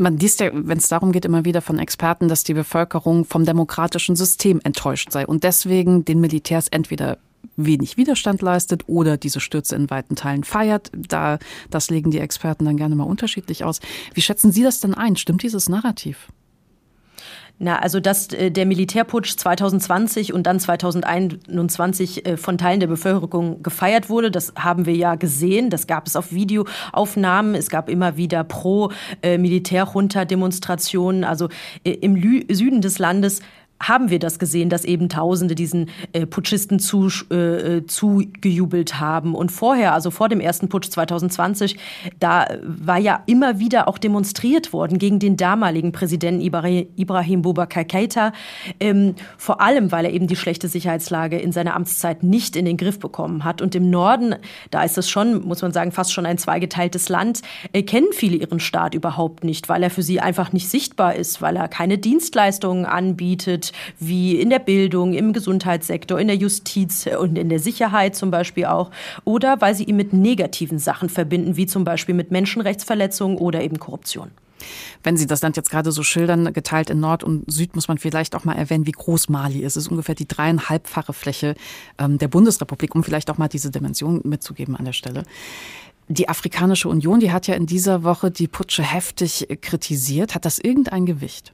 Man 0.00 0.16
liest 0.16 0.40
ja, 0.40 0.48
wenn 0.54 0.78
es 0.78 0.88
darum 0.88 1.12
geht, 1.12 1.26
immer 1.26 1.44
wieder 1.44 1.60
von 1.60 1.78
Experten, 1.78 2.28
dass 2.28 2.42
die 2.42 2.54
Bevölkerung 2.54 3.26
vom 3.26 3.44
demokratischen 3.44 4.16
System 4.16 4.58
enttäuscht 4.64 5.12
sei 5.12 5.26
und 5.26 5.44
deswegen 5.44 6.06
den 6.06 6.20
Militärs 6.20 6.68
entweder 6.68 7.18
wenig 7.56 7.98
Widerstand 7.98 8.40
leistet 8.40 8.88
oder 8.88 9.18
diese 9.18 9.40
Stürze 9.40 9.76
in 9.76 9.90
weiten 9.90 10.16
Teilen 10.16 10.42
feiert. 10.42 10.90
Da, 10.94 11.38
das 11.68 11.90
legen 11.90 12.10
die 12.10 12.18
Experten 12.18 12.64
dann 12.64 12.78
gerne 12.78 12.94
mal 12.94 13.04
unterschiedlich 13.04 13.62
aus. 13.62 13.80
Wie 14.14 14.22
schätzen 14.22 14.52
Sie 14.52 14.62
das 14.62 14.80
denn 14.80 14.94
ein? 14.94 15.16
Stimmt 15.16 15.42
dieses 15.42 15.68
Narrativ? 15.68 16.28
Na, 17.62 17.78
also 17.78 18.00
dass 18.00 18.28
äh, 18.32 18.50
der 18.50 18.64
Militärputsch 18.64 19.36
2020 19.36 20.32
und 20.32 20.46
dann 20.46 20.58
2021 20.58 22.24
äh, 22.24 22.36
von 22.38 22.56
Teilen 22.56 22.80
der 22.80 22.86
Bevölkerung 22.86 23.62
gefeiert 23.62 24.08
wurde, 24.08 24.30
das 24.30 24.54
haben 24.56 24.86
wir 24.86 24.94
ja 24.94 25.14
gesehen. 25.16 25.68
Das 25.68 25.86
gab 25.86 26.06
es 26.06 26.16
auf 26.16 26.32
Videoaufnahmen. 26.32 27.54
Es 27.54 27.68
gab 27.68 27.90
immer 27.90 28.16
wieder 28.16 28.44
pro 28.44 28.92
äh, 29.20 29.36
Militärjunta-Demonstrationen. 29.36 31.22
Also 31.22 31.50
im 31.84 32.16
Süden 32.50 32.80
des 32.80 32.98
Landes 32.98 33.42
haben 33.80 34.10
wir 34.10 34.18
das 34.18 34.38
gesehen, 34.38 34.68
dass 34.68 34.84
eben 34.84 35.08
Tausende 35.08 35.54
diesen 35.54 35.88
äh, 36.12 36.26
Putschisten 36.26 36.78
zu, 36.78 37.08
äh, 37.30 37.78
äh, 37.78 37.86
zugejubelt 37.86 39.00
haben. 39.00 39.34
Und 39.34 39.50
vorher, 39.50 39.94
also 39.94 40.10
vor 40.10 40.28
dem 40.28 40.40
ersten 40.40 40.68
Putsch 40.68 40.90
2020, 40.90 41.78
da 42.18 42.46
war 42.62 42.98
ja 42.98 43.22
immer 43.26 43.58
wieder 43.58 43.88
auch 43.88 43.96
demonstriert 43.96 44.74
worden 44.74 44.98
gegen 44.98 45.18
den 45.18 45.36
damaligen 45.36 45.92
Präsidenten 45.92 46.42
Ibrahim 46.42 47.42
Boubacar 47.42 47.84
Keita, 47.84 48.32
ähm, 48.78 49.14
vor 49.38 49.62
allem, 49.62 49.90
weil 49.90 50.04
er 50.04 50.12
eben 50.12 50.26
die 50.26 50.36
schlechte 50.36 50.68
Sicherheitslage 50.68 51.38
in 51.38 51.52
seiner 51.52 51.74
Amtszeit 51.74 52.22
nicht 52.22 52.56
in 52.56 52.66
den 52.66 52.76
Griff 52.76 52.98
bekommen 52.98 53.44
hat. 53.44 53.62
Und 53.62 53.74
im 53.74 53.88
Norden, 53.88 54.34
da 54.70 54.84
ist 54.84 54.98
es 54.98 55.08
schon, 55.08 55.42
muss 55.46 55.62
man 55.62 55.72
sagen, 55.72 55.90
fast 55.90 56.12
schon 56.12 56.26
ein 56.26 56.36
zweigeteiltes 56.36 57.08
Land, 57.08 57.40
äh, 57.72 57.82
kennen 57.82 58.08
viele 58.12 58.36
ihren 58.36 58.60
Staat 58.60 58.94
überhaupt 58.94 59.42
nicht, 59.42 59.70
weil 59.70 59.82
er 59.82 59.90
für 59.90 60.02
sie 60.02 60.20
einfach 60.20 60.52
nicht 60.52 60.68
sichtbar 60.68 61.14
ist, 61.14 61.40
weil 61.40 61.56
er 61.56 61.68
keine 61.68 61.96
Dienstleistungen 61.96 62.84
anbietet, 62.84 63.69
wie 63.98 64.40
in 64.40 64.50
der 64.50 64.58
Bildung, 64.58 65.12
im 65.14 65.32
Gesundheitssektor, 65.32 66.18
in 66.18 66.28
der 66.28 66.36
Justiz 66.36 67.06
und 67.06 67.36
in 67.36 67.48
der 67.48 67.58
Sicherheit 67.58 68.16
zum 68.16 68.30
Beispiel 68.30 68.66
auch, 68.66 68.90
oder 69.24 69.60
weil 69.60 69.74
sie 69.74 69.84
ihn 69.84 69.96
mit 69.96 70.12
negativen 70.12 70.78
Sachen 70.78 71.08
verbinden, 71.08 71.56
wie 71.56 71.66
zum 71.66 71.84
Beispiel 71.84 72.14
mit 72.14 72.30
Menschenrechtsverletzungen 72.30 73.38
oder 73.38 73.62
eben 73.62 73.78
Korruption. 73.78 74.30
Wenn 75.02 75.16
Sie 75.16 75.26
das 75.26 75.42
Land 75.42 75.56
jetzt 75.56 75.70
gerade 75.70 75.92
so 75.92 76.02
schildern, 76.02 76.52
geteilt 76.52 76.90
in 76.90 77.00
Nord 77.00 77.24
und 77.24 77.50
Süd, 77.50 77.74
muss 77.74 77.88
man 77.88 77.98
vielleicht 77.98 78.34
auch 78.34 78.44
mal 78.44 78.54
erwähnen, 78.54 78.86
wie 78.86 78.92
groß 78.92 79.28
Mali 79.28 79.60
ist. 79.60 79.76
Es 79.76 79.84
ist 79.84 79.90
ungefähr 79.90 80.14
die 80.14 80.28
dreieinhalbfache 80.28 81.12
Fläche 81.12 81.54
ähm, 81.98 82.18
der 82.18 82.28
Bundesrepublik, 82.28 82.94
um 82.94 83.02
vielleicht 83.02 83.30
auch 83.30 83.38
mal 83.38 83.48
diese 83.48 83.70
Dimension 83.70 84.20
mitzugeben 84.24 84.76
an 84.76 84.84
der 84.84 84.92
Stelle. 84.92 85.22
Die 86.08 86.28
Afrikanische 86.28 86.88
Union, 86.88 87.20
die 87.20 87.32
hat 87.32 87.46
ja 87.46 87.54
in 87.54 87.66
dieser 87.66 88.02
Woche 88.02 88.30
die 88.30 88.48
Putsche 88.48 88.82
heftig 88.82 89.46
kritisiert. 89.62 90.34
Hat 90.34 90.44
das 90.44 90.58
irgendein 90.58 91.06
Gewicht? 91.06 91.52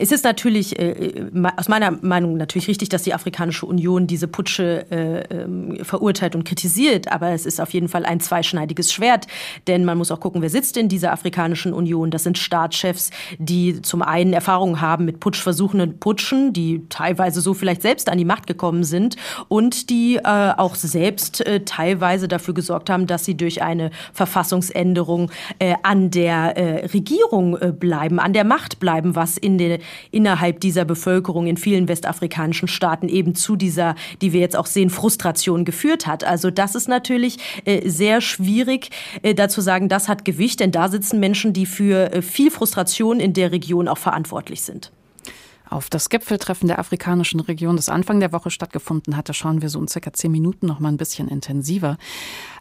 Es 0.00 0.12
ist 0.12 0.24
natürlich 0.24 0.78
äh, 0.78 0.92
äh, 0.92 1.30
aus 1.58 1.68
meiner 1.68 1.90
Meinung 1.90 2.38
natürlich 2.38 2.68
richtig, 2.68 2.88
dass 2.88 3.02
die 3.02 3.12
Afrikanische 3.12 3.66
Union 3.66 4.06
diese 4.06 4.28
Putsche 4.28 4.86
äh, 4.90 5.20
äh, 5.20 5.84
verurteilt 5.84 6.34
und 6.34 6.44
kritisiert, 6.44 7.12
aber 7.12 7.32
es 7.32 7.44
ist 7.44 7.60
auf 7.60 7.74
jeden 7.74 7.88
Fall 7.88 8.06
ein 8.06 8.18
zweischneidiges 8.18 8.94
Schwert, 8.94 9.26
denn 9.66 9.84
man 9.84 9.98
muss 9.98 10.10
auch 10.10 10.18
gucken, 10.18 10.40
wer 10.40 10.48
sitzt 10.48 10.78
in 10.78 10.88
dieser 10.88 11.12
Afrikanischen 11.12 11.74
Union. 11.74 12.10
Das 12.10 12.24
sind 12.24 12.38
Staatschefs, 12.38 13.10
die 13.36 13.82
zum 13.82 14.00
einen 14.00 14.32
Erfahrungen 14.32 14.80
haben 14.80 15.04
mit 15.04 15.20
Putschversuchen 15.20 15.82
und 15.82 16.00
Putschen, 16.00 16.54
die 16.54 16.86
teilweise 16.88 17.42
so 17.42 17.52
vielleicht 17.52 17.82
selbst 17.82 18.08
an 18.08 18.16
die 18.16 18.24
Macht 18.24 18.46
gekommen 18.46 18.84
sind 18.84 19.16
und 19.48 19.90
die 19.90 20.16
äh, 20.16 20.22
auch 20.22 20.76
selbst 20.76 21.46
äh, 21.46 21.60
teilweise 21.66 22.26
dafür 22.26 22.54
gesorgt 22.54 22.88
haben, 22.88 23.06
dass 23.06 23.26
sie 23.26 23.36
durch 23.36 23.62
eine 23.62 23.90
Verfassungsänderung 24.14 25.30
äh, 25.58 25.74
an 25.82 26.10
der 26.10 26.56
äh, 26.56 26.86
Regierung 26.86 27.58
äh, 27.58 27.70
bleiben, 27.70 28.18
an 28.18 28.32
der 28.32 28.44
Macht 28.44 28.80
bleiben, 28.80 29.14
was 29.14 29.36
in 29.36 29.58
den 29.58 29.80
innerhalb 30.10 30.60
dieser 30.60 30.84
Bevölkerung 30.84 31.46
in 31.46 31.56
vielen 31.56 31.88
westafrikanischen 31.88 32.68
Staaten 32.68 33.08
eben 33.08 33.34
zu 33.34 33.56
dieser, 33.56 33.94
die 34.22 34.32
wir 34.32 34.40
jetzt 34.40 34.56
auch 34.56 34.66
sehen, 34.66 34.90
Frustration 34.90 35.64
geführt 35.64 36.06
hat. 36.06 36.24
Also 36.24 36.50
das 36.50 36.74
ist 36.74 36.88
natürlich 36.88 37.38
äh, 37.64 37.88
sehr 37.88 38.20
schwierig, 38.20 38.90
äh, 39.22 39.34
dazu 39.34 39.60
sagen, 39.60 39.88
das 39.88 40.08
hat 40.08 40.24
Gewicht, 40.24 40.60
denn 40.60 40.72
da 40.72 40.88
sitzen 40.88 41.20
Menschen, 41.20 41.52
die 41.52 41.66
für 41.66 42.12
äh, 42.12 42.22
viel 42.22 42.50
Frustration 42.50 43.20
in 43.20 43.32
der 43.32 43.52
Region 43.52 43.88
auch 43.88 43.98
verantwortlich 43.98 44.62
sind. 44.62 44.92
Auf 45.70 45.88
das 45.88 46.08
Gipfeltreffen 46.08 46.66
der 46.66 46.80
afrikanischen 46.80 47.38
Region, 47.38 47.76
das 47.76 47.88
Anfang 47.88 48.18
der 48.18 48.32
Woche 48.32 48.50
stattgefunden 48.50 49.16
hatte, 49.16 49.32
schauen 49.32 49.62
wir 49.62 49.68
so 49.68 49.80
in 49.80 49.86
circa 49.86 50.12
zehn 50.12 50.32
Minuten 50.32 50.66
noch 50.66 50.80
mal 50.80 50.88
ein 50.88 50.96
bisschen 50.96 51.28
intensiver. 51.28 51.96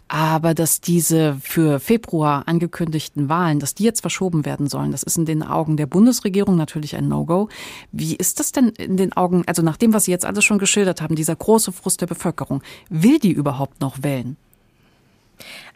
Aber 0.08 0.54
dass 0.54 0.80
diese 0.80 1.36
für 1.42 1.80
Februar 1.80 2.48
angekündigten 2.48 3.28
Wahlen, 3.28 3.60
dass 3.60 3.74
die 3.74 3.84
jetzt 3.84 4.02
verschoben 4.02 4.46
werden 4.46 4.68
sollen, 4.68 4.92
das 4.92 5.02
ist 5.02 5.18
in 5.18 5.26
den 5.26 5.42
Augen 5.42 5.76
der 5.76 5.88
Bundesregierung 5.88 6.56
natürlich 6.56 6.96
ein 6.96 7.08
No-Go. 7.08 7.50
Wie 7.92 8.16
ist 8.16 8.40
das 8.40 8.52
denn 8.52 8.70
in 8.70 8.96
den 8.96 9.14
Augen, 9.14 9.44
also 9.48 9.64
nach 9.64 9.78
dem, 9.78 9.92
was 9.92 10.06
Sie 10.06 10.12
jetzt 10.12 10.26
alles 10.26 10.46
schon 10.46 10.60
geschildert 10.60 11.02
haben, 11.02 11.16
dieser 11.16 11.36
große 11.36 11.72
Frust 11.72 12.02
der 12.02 12.08
Bevölkerung, 12.08 12.62
will 12.90 13.18
die 13.18 13.32
überhaupt 13.32 13.82
noch 13.82 14.04
wählen? 14.04 14.38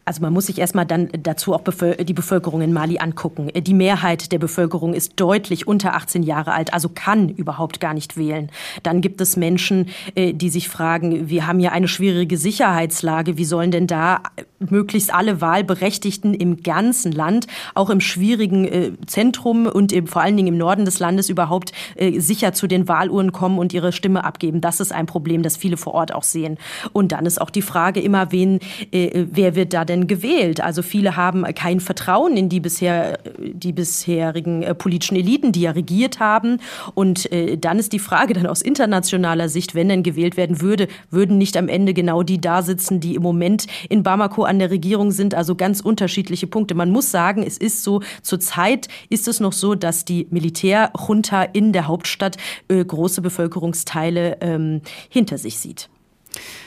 Also 0.05 0.21
man 0.21 0.33
muss 0.33 0.47
sich 0.47 0.59
erstmal 0.59 0.85
dann 0.85 1.09
dazu 1.17 1.53
auch 1.53 1.61
die 1.63 2.13
Bevölkerung 2.13 2.61
in 2.61 2.73
Mali 2.73 2.99
angucken. 2.99 3.49
Die 3.55 3.73
Mehrheit 3.73 4.31
der 4.31 4.39
Bevölkerung 4.39 4.93
ist 4.93 5.13
deutlich 5.15 5.67
unter 5.67 5.95
18 5.95 6.23
Jahre 6.23 6.53
alt, 6.53 6.73
also 6.73 6.89
kann 6.89 7.29
überhaupt 7.29 7.79
gar 7.79 7.93
nicht 7.93 8.17
wählen. 8.17 8.49
Dann 8.83 9.01
gibt 9.01 9.21
es 9.21 9.37
Menschen, 9.37 9.89
äh, 10.15 10.33
die 10.33 10.49
sich 10.49 10.67
fragen, 10.67 11.29
wir 11.29 11.47
haben 11.47 11.59
ja 11.59 11.71
eine 11.71 11.87
schwierige 11.87 12.37
Sicherheitslage, 12.37 13.37
wie 13.37 13.45
sollen 13.45 13.71
denn 13.71 13.87
da 13.87 14.23
möglichst 14.69 15.13
alle 15.13 15.41
Wahlberechtigten 15.41 16.33
im 16.33 16.61
ganzen 16.61 17.11
Land, 17.11 17.47
auch 17.73 17.89
im 17.89 18.01
schwierigen 18.01 18.65
äh, 18.65 18.91
Zentrum 19.07 19.65
und 19.65 19.93
vor 20.05 20.21
allen 20.21 20.35
Dingen 20.35 20.49
im 20.49 20.57
Norden 20.57 20.85
des 20.85 20.99
Landes 20.99 21.29
überhaupt 21.29 21.71
äh, 21.95 22.19
sicher 22.19 22.53
zu 22.53 22.67
den 22.67 22.87
Wahluhren 22.87 23.31
kommen 23.31 23.57
und 23.57 23.73
ihre 23.73 23.93
Stimme 23.93 24.23
abgeben. 24.23 24.61
Das 24.61 24.79
ist 24.79 24.91
ein 24.91 25.05
Problem, 25.05 25.43
das 25.43 25.57
viele 25.57 25.77
vor 25.77 25.93
Ort 25.93 26.13
auch 26.13 26.23
sehen. 26.23 26.57
Und 26.91 27.11
dann 27.13 27.25
ist 27.25 27.39
auch 27.39 27.49
die 27.49 27.61
Frage 27.61 27.99
immer, 27.99 28.31
wen, 28.31 28.59
wer 28.91 29.55
wird 29.55 29.73
da 29.73 29.85
denn 29.85 29.93
denn 29.93 30.07
gewählt? 30.07 30.61
Also 30.61 30.81
viele 30.81 31.15
haben 31.15 31.43
kein 31.53 31.79
Vertrauen 31.79 32.35
in 32.35 32.49
die 32.49 32.59
bisher, 32.59 33.19
die 33.37 33.71
bisherigen 33.71 34.63
äh, 34.63 34.75
politischen 34.75 35.15
Eliten, 35.15 35.51
die 35.51 35.61
ja 35.61 35.71
regiert 35.71 36.19
haben. 36.19 36.59
Und 36.95 37.31
äh, 37.31 37.57
dann 37.57 37.79
ist 37.79 37.93
die 37.93 37.99
Frage 37.99 38.33
dann 38.33 38.47
aus 38.47 38.61
internationaler 38.61 39.49
Sicht, 39.49 39.75
wenn 39.75 39.89
denn 39.89 40.03
gewählt 40.03 40.37
werden 40.37 40.61
würde, 40.61 40.87
würden 41.09 41.37
nicht 41.37 41.57
am 41.57 41.69
Ende 41.69 41.93
genau 41.93 42.23
die 42.23 42.41
da 42.41 42.61
sitzen, 42.61 42.99
die 42.99 43.15
im 43.15 43.21
Moment 43.21 43.67
in 43.89 44.03
Bamako 44.03 44.43
an 44.53 44.59
der 44.59 44.71
Regierung 44.71 45.11
sind. 45.11 45.35
Also 45.35 45.55
ganz 45.55 45.81
unterschiedliche 45.81 46.47
Punkte. 46.47 46.75
Man 46.75 46.91
muss 46.91 47.11
sagen, 47.11 47.43
es 47.43 47.57
ist 47.57 47.83
so, 47.83 48.01
zurzeit 48.21 48.87
ist 49.09 49.27
es 49.27 49.39
noch 49.39 49.53
so, 49.53 49.75
dass 49.75 50.05
die 50.05 50.27
Militärjunta 50.29 51.43
in 51.43 51.73
der 51.73 51.87
Hauptstadt 51.87 52.37
äh, 52.69 52.83
große 52.83 53.21
Bevölkerungsteile 53.21 54.37
ähm, 54.41 54.81
hinter 55.09 55.37
sich 55.37 55.57
sieht. 55.57 55.89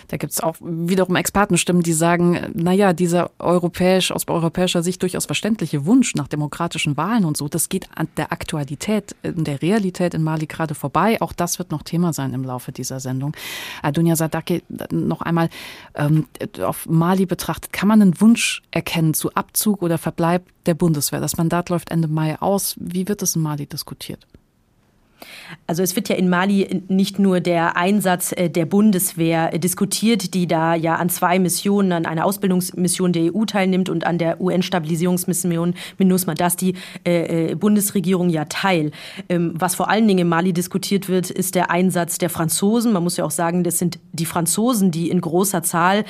Da 0.08 0.16
gibt 0.16 0.32
es 0.32 0.40
auch 0.40 0.56
wiederum 0.60 1.16
Expertenstimmen, 1.16 1.82
die 1.82 1.92
sagen, 1.92 2.52
naja, 2.54 2.92
dieser 2.92 3.30
europäisch, 3.38 4.12
aus 4.12 4.28
europäischer 4.28 4.82
Sicht 4.82 5.02
durchaus 5.02 5.26
verständliche 5.26 5.86
Wunsch 5.86 6.14
nach 6.14 6.28
demokratischen 6.28 6.96
Wahlen 6.96 7.24
und 7.24 7.36
so, 7.36 7.48
das 7.48 7.68
geht 7.68 7.88
an 7.94 8.08
der 8.16 8.32
Aktualität, 8.32 9.16
in 9.22 9.44
der 9.44 9.62
Realität 9.62 10.14
in 10.14 10.22
Mali 10.22 10.46
gerade 10.46 10.74
vorbei. 10.74 11.20
Auch 11.20 11.32
das 11.32 11.58
wird 11.58 11.70
noch 11.70 11.82
Thema 11.82 12.12
sein 12.12 12.34
im 12.34 12.44
Laufe 12.44 12.72
dieser 12.72 13.00
Sendung. 13.00 13.32
Dunja 13.92 14.16
Sadake, 14.16 14.62
noch 14.90 15.22
einmal 15.22 15.48
ähm, 15.94 16.26
auf 16.62 16.86
Mali 16.86 17.26
betrachtet, 17.26 17.72
kann 17.72 17.88
man 17.88 18.02
einen 18.02 18.20
Wunsch 18.20 18.62
erkennen 18.70 19.14
zu 19.14 19.32
Abzug 19.34 19.82
oder 19.82 19.98
Verbleib 19.98 20.44
der 20.66 20.74
Bundeswehr? 20.74 21.20
Das 21.20 21.36
Mandat 21.36 21.68
läuft 21.68 21.90
Ende 21.90 22.08
Mai 22.08 22.38
aus. 22.40 22.76
Wie 22.78 23.08
wird 23.08 23.22
es 23.22 23.36
in 23.36 23.42
Mali 23.42 23.66
diskutiert? 23.66 24.26
Also 25.66 25.82
es 25.82 25.96
wird 25.96 26.08
ja 26.08 26.16
in 26.16 26.28
Mali 26.28 26.82
nicht 26.88 27.18
nur 27.18 27.40
der 27.40 27.76
Einsatz 27.76 28.32
äh, 28.32 28.48
der 28.48 28.66
Bundeswehr 28.66 29.52
äh, 29.52 29.58
diskutiert, 29.58 30.34
die 30.34 30.46
da 30.46 30.74
ja 30.74 30.96
an 30.96 31.08
zwei 31.08 31.38
Missionen, 31.38 31.92
an 31.92 32.06
einer 32.06 32.24
Ausbildungsmission 32.24 33.12
der 33.12 33.34
EU 33.34 33.44
teilnimmt 33.44 33.88
und 33.88 34.06
an 34.06 34.18
der 34.18 34.40
UN-Stabilisierungsmission 34.40 35.74
MINUSMA, 35.98 36.34
dass 36.34 36.56
die 36.56 36.74
äh, 37.04 37.54
Bundesregierung 37.56 38.28
ja 38.28 38.44
teil. 38.44 38.92
Ähm, 39.28 39.54
was 39.54 39.74
vor 39.74 39.88
allen 39.88 40.06
Dingen 40.06 40.20
in 40.20 40.28
Mali 40.28 40.52
diskutiert 40.52 41.08
wird, 41.08 41.30
ist 41.30 41.54
der 41.54 41.70
Einsatz 41.70 42.18
der 42.18 42.30
Franzosen. 42.30 42.92
Man 42.92 43.02
muss 43.02 43.16
ja 43.16 43.24
auch 43.24 43.30
sagen, 43.30 43.64
das 43.64 43.78
sind 43.78 43.98
die 44.12 44.26
Franzosen, 44.26 44.90
die 44.90 45.10
in 45.10 45.20
großer 45.20 45.62
Zahl 45.62 46.04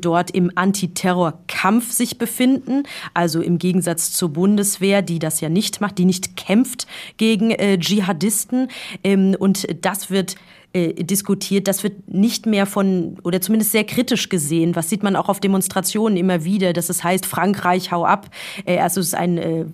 dort 0.00 0.30
im 0.30 0.50
Antiterrorkampf 0.54 1.92
sich 1.92 2.18
befinden. 2.18 2.84
Also 3.12 3.40
im 3.40 3.58
Gegensatz 3.58 4.12
zur 4.12 4.30
Bundeswehr, 4.30 5.02
die 5.02 5.18
das 5.18 5.40
ja 5.40 5.48
nicht 5.48 5.80
macht, 5.80 5.98
die 5.98 6.04
nicht 6.04 6.36
kämpft 6.36 6.86
gegen 7.16 7.54
Dschihadisten 7.80 8.44
Journalisten. 8.44 8.68
Ähm, 8.68 8.68
und 9.02 9.66
das 9.82 10.10
wird 10.10 10.36
äh, 10.74 11.04
diskutiert. 11.04 11.68
Das 11.68 11.84
wird 11.84 12.12
nicht 12.12 12.46
mehr 12.46 12.66
von, 12.66 13.16
oder 13.22 13.40
zumindest 13.40 13.70
sehr 13.70 13.84
kritisch 13.84 14.28
gesehen. 14.28 14.74
Was 14.74 14.90
sieht 14.90 15.04
man 15.04 15.14
auch 15.14 15.28
auf 15.28 15.38
Demonstrationen 15.38 16.16
immer 16.16 16.44
wieder, 16.44 16.72
dass 16.72 16.88
es 16.88 17.04
heißt, 17.04 17.26
Frankreich, 17.26 17.92
hau 17.92 18.04
ab. 18.04 18.28
Äh, 18.66 18.80
also 18.80 19.00
es 19.00 19.08
ist 19.08 19.14
ein 19.14 19.38
äh, 19.38 19.66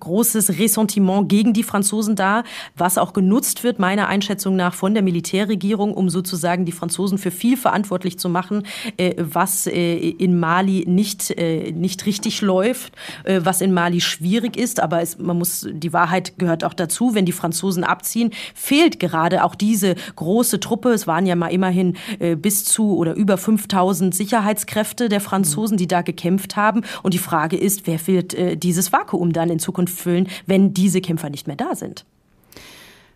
großes 0.00 0.58
Ressentiment 0.58 1.28
gegen 1.28 1.52
die 1.52 1.62
Franzosen 1.62 2.16
da, 2.16 2.44
was 2.76 2.98
auch 2.98 3.12
genutzt 3.12 3.64
wird, 3.64 3.78
meiner 3.78 4.08
Einschätzung 4.08 4.56
nach, 4.56 4.74
von 4.74 4.94
der 4.94 5.02
Militärregierung, 5.02 5.94
um 5.94 6.08
sozusagen 6.08 6.64
die 6.64 6.72
Franzosen 6.72 7.18
für 7.18 7.30
viel 7.30 7.56
verantwortlich 7.56 8.18
zu 8.18 8.28
machen, 8.28 8.64
äh, 8.96 9.14
was 9.18 9.66
äh, 9.66 9.96
in 9.96 10.38
Mali 10.38 10.84
nicht, 10.86 11.30
äh, 11.30 11.72
nicht 11.72 12.06
richtig 12.06 12.40
läuft, 12.40 12.92
was 13.24 13.60
in 13.60 13.72
Mali 13.72 14.00
schwierig 14.00 14.56
ist. 14.56 14.80
Aber 14.80 15.00
es, 15.00 15.18
man 15.18 15.38
muss, 15.38 15.66
die 15.70 15.92
Wahrheit 15.92 16.38
gehört 16.38 16.64
auch 16.64 16.74
dazu, 16.74 17.14
wenn 17.14 17.24
die 17.24 17.32
Franzosen 17.32 17.84
abziehen, 17.84 18.30
fehlt 18.54 19.00
gerade 19.00 19.44
auch 19.44 19.54
diese 19.54 19.94
große 20.16 20.60
Truppe. 20.60 20.90
Es 20.90 21.06
waren 21.06 21.26
ja 21.26 21.34
mal 21.34 21.48
immerhin 21.48 21.96
bis 22.40 22.64
zu 22.64 22.96
oder 22.96 23.14
über 23.14 23.36
5000 23.36 24.14
Sicherheitskräfte 24.14 25.08
der 25.08 25.20
Franzosen, 25.20 25.76
die 25.76 25.88
da 25.88 26.02
gekämpft 26.02 26.56
haben. 26.56 26.82
Und 27.02 27.14
die 27.14 27.18
Frage 27.18 27.56
ist, 27.56 27.86
wer 27.86 28.04
wird 28.06 28.36
dieses 28.62 28.92
Vakuum 28.92 29.32
dann 29.32 29.50
in 29.50 29.58
Zukunft 29.58 29.87
füllen, 29.88 30.28
wenn 30.46 30.74
diese 30.74 31.00
Kämpfer 31.00 31.30
nicht 31.30 31.46
mehr 31.46 31.56
da 31.56 31.74
sind. 31.74 32.04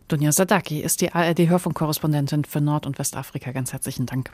Dunja 0.09 0.33
Sadaki 0.33 0.81
ist 0.81 1.00
die 1.00 1.12
ARD-Hörfunkkorrespondentin 1.12 2.45
für 2.45 2.61
Nord- 2.61 2.87
und 2.87 2.99
Westafrika. 2.99 3.52
Ganz 3.52 3.73
herzlichen 3.73 4.07
Dank. 4.07 4.31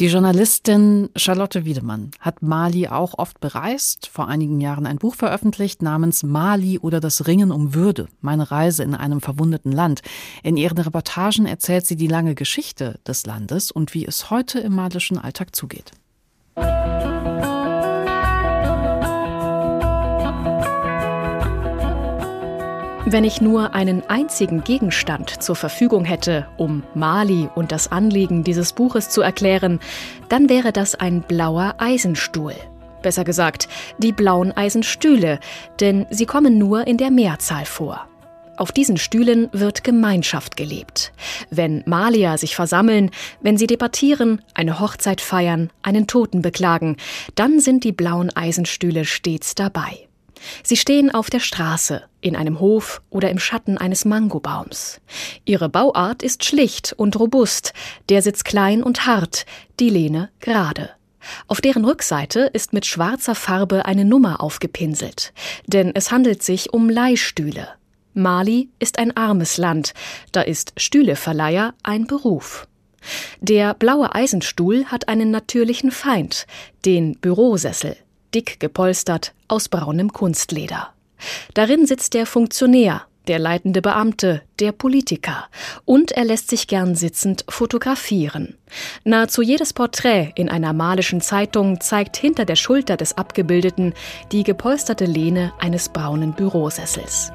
Die 0.00 0.06
Journalistin 0.06 1.10
Charlotte 1.14 1.66
Wiedemann 1.66 2.10
hat 2.20 2.40
Mali 2.40 2.88
auch 2.88 3.18
oft 3.18 3.38
bereist, 3.38 4.06
vor 4.06 4.28
einigen 4.28 4.58
Jahren 4.58 4.86
ein 4.86 4.96
Buch 4.96 5.14
veröffentlicht 5.14 5.82
namens 5.82 6.22
Mali 6.22 6.78
oder 6.78 7.00
das 7.00 7.26
Ringen 7.26 7.52
um 7.52 7.74
Würde, 7.74 8.08
meine 8.22 8.50
Reise 8.50 8.82
in 8.82 8.94
einem 8.94 9.20
verwundeten 9.20 9.72
Land. 9.72 10.00
In 10.42 10.56
ihren 10.56 10.78
Reportagen 10.78 11.44
erzählt 11.44 11.84
sie 11.84 11.96
die 11.96 12.06
lange 12.06 12.34
Geschichte 12.34 12.98
des 13.06 13.26
Landes 13.26 13.70
und 13.70 13.92
wie 13.92 14.06
es 14.06 14.30
heute 14.30 14.58
im 14.60 14.74
malischen 14.74 15.18
Alltag 15.18 15.54
zugeht. 15.54 15.92
Wenn 23.12 23.24
ich 23.24 23.40
nur 23.40 23.74
einen 23.74 24.08
einzigen 24.08 24.62
Gegenstand 24.62 25.42
zur 25.42 25.56
Verfügung 25.56 26.04
hätte, 26.04 26.46
um 26.56 26.84
Mali 26.94 27.48
und 27.56 27.72
das 27.72 27.90
Anliegen 27.90 28.44
dieses 28.44 28.72
Buches 28.72 29.08
zu 29.08 29.20
erklären, 29.20 29.80
dann 30.28 30.48
wäre 30.48 30.70
das 30.70 30.94
ein 30.94 31.22
blauer 31.22 31.74
Eisenstuhl. 31.78 32.54
Besser 33.02 33.24
gesagt, 33.24 33.68
die 33.98 34.12
blauen 34.12 34.52
Eisenstühle, 34.52 35.40
denn 35.80 36.06
sie 36.10 36.24
kommen 36.24 36.56
nur 36.56 36.86
in 36.86 36.98
der 36.98 37.10
Mehrzahl 37.10 37.64
vor. 37.64 38.06
Auf 38.56 38.70
diesen 38.70 38.96
Stühlen 38.96 39.48
wird 39.50 39.82
Gemeinschaft 39.82 40.56
gelebt. 40.56 41.12
Wenn 41.50 41.82
Malier 41.86 42.38
sich 42.38 42.54
versammeln, 42.54 43.10
wenn 43.40 43.56
sie 43.56 43.66
debattieren, 43.66 44.40
eine 44.54 44.78
Hochzeit 44.78 45.20
feiern, 45.20 45.70
einen 45.82 46.06
Toten 46.06 46.42
beklagen, 46.42 46.96
dann 47.34 47.58
sind 47.58 47.82
die 47.82 47.92
blauen 47.92 48.30
Eisenstühle 48.36 49.04
stets 49.04 49.56
dabei. 49.56 50.09
Sie 50.62 50.76
stehen 50.76 51.10
auf 51.10 51.30
der 51.30 51.40
Straße, 51.40 52.02
in 52.20 52.36
einem 52.36 52.60
Hof 52.60 53.02
oder 53.10 53.30
im 53.30 53.38
Schatten 53.38 53.78
eines 53.78 54.04
Mangobaums. 54.04 55.00
Ihre 55.44 55.68
Bauart 55.68 56.22
ist 56.22 56.44
schlicht 56.44 56.92
und 56.96 57.18
robust, 57.18 57.72
der 58.08 58.22
Sitz 58.22 58.44
klein 58.44 58.82
und 58.82 59.06
hart, 59.06 59.46
die 59.78 59.90
Lehne 59.90 60.30
gerade. 60.40 60.90
Auf 61.48 61.60
deren 61.60 61.84
Rückseite 61.84 62.50
ist 62.52 62.72
mit 62.72 62.86
schwarzer 62.86 63.34
Farbe 63.34 63.84
eine 63.84 64.04
Nummer 64.04 64.40
aufgepinselt, 64.40 65.32
denn 65.66 65.92
es 65.94 66.10
handelt 66.10 66.42
sich 66.42 66.72
um 66.72 66.88
Leihstühle. 66.88 67.68
Mali 68.14 68.70
ist 68.78 68.98
ein 68.98 69.16
armes 69.16 69.56
Land, 69.56 69.92
da 70.32 70.40
ist 70.40 70.72
Stühleverleiher 70.76 71.74
ein 71.82 72.06
Beruf. 72.06 72.66
Der 73.40 73.74
blaue 73.74 74.14
Eisenstuhl 74.14 74.86
hat 74.86 75.08
einen 75.08 75.30
natürlichen 75.30 75.90
Feind, 75.90 76.46
den 76.84 77.18
Bürosessel 77.18 77.96
dick 78.34 78.60
gepolstert, 78.60 79.32
aus 79.48 79.68
braunem 79.68 80.12
Kunstleder. 80.12 80.92
Darin 81.54 81.86
sitzt 81.86 82.14
der 82.14 82.26
Funktionär, 82.26 83.02
der 83.26 83.38
leitende 83.38 83.82
Beamte, 83.82 84.42
der 84.58 84.72
Politiker. 84.72 85.44
Und 85.84 86.12
er 86.12 86.24
lässt 86.24 86.50
sich 86.50 86.66
gern 86.66 86.94
sitzend 86.94 87.44
fotografieren. 87.48 88.56
Nahezu 89.04 89.42
jedes 89.42 89.72
Porträt 89.72 90.32
in 90.34 90.48
einer 90.48 90.72
malischen 90.72 91.20
Zeitung 91.20 91.80
zeigt 91.80 92.16
hinter 92.16 92.44
der 92.44 92.56
Schulter 92.56 92.96
des 92.96 93.16
Abgebildeten 93.16 93.94
die 94.32 94.42
gepolsterte 94.42 95.04
Lehne 95.04 95.52
eines 95.58 95.90
braunen 95.90 96.32
Bürosessels. 96.32 97.32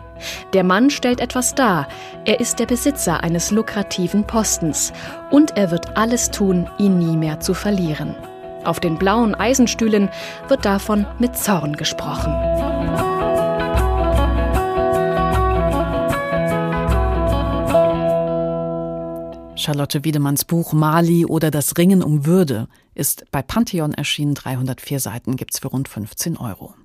Der 0.54 0.64
Mann 0.64 0.90
stellt 0.90 1.20
etwas 1.20 1.56
dar. 1.56 1.88
Er 2.26 2.40
ist 2.40 2.60
der 2.60 2.66
Besitzer 2.66 3.22
eines 3.22 3.52
lukrativen 3.52 4.26
Postens. 4.26 4.94
Und 5.30 5.58
er 5.58 5.72
wird 5.72 5.98
alles 5.98 6.32
tun, 6.32 6.70
ihn 6.78 6.98
nie 6.98 7.18
mehr 7.18 7.40
zu 7.42 7.54
verlieren. 7.54 8.16
Auf 8.66 8.80
den 8.80 8.98
blauen 8.98 9.36
Eisenstühlen 9.36 10.10
wird 10.48 10.66
davon 10.66 11.06
mit 11.20 11.38
Zorn 11.38 11.78
gesprochen. 11.78 12.34
Charlotte 19.56 20.04
Wiedemanns 20.04 20.46
Buch 20.46 20.74
Mali 20.74 21.26
oder 21.26 21.50
das 21.50 21.78
Ringen 21.78 22.04
um 22.04 22.26
Würde 22.26 22.68
ist 22.94 23.26
bei 23.32 23.42
Pantheon 23.42 23.94
erschienen. 23.94 24.36
304 24.36 25.00
Seiten 25.00 25.38
gibt's 25.38 25.60
für 25.60 25.70
rund 25.70 25.88
15 25.88 26.38
Euro. 26.38 26.76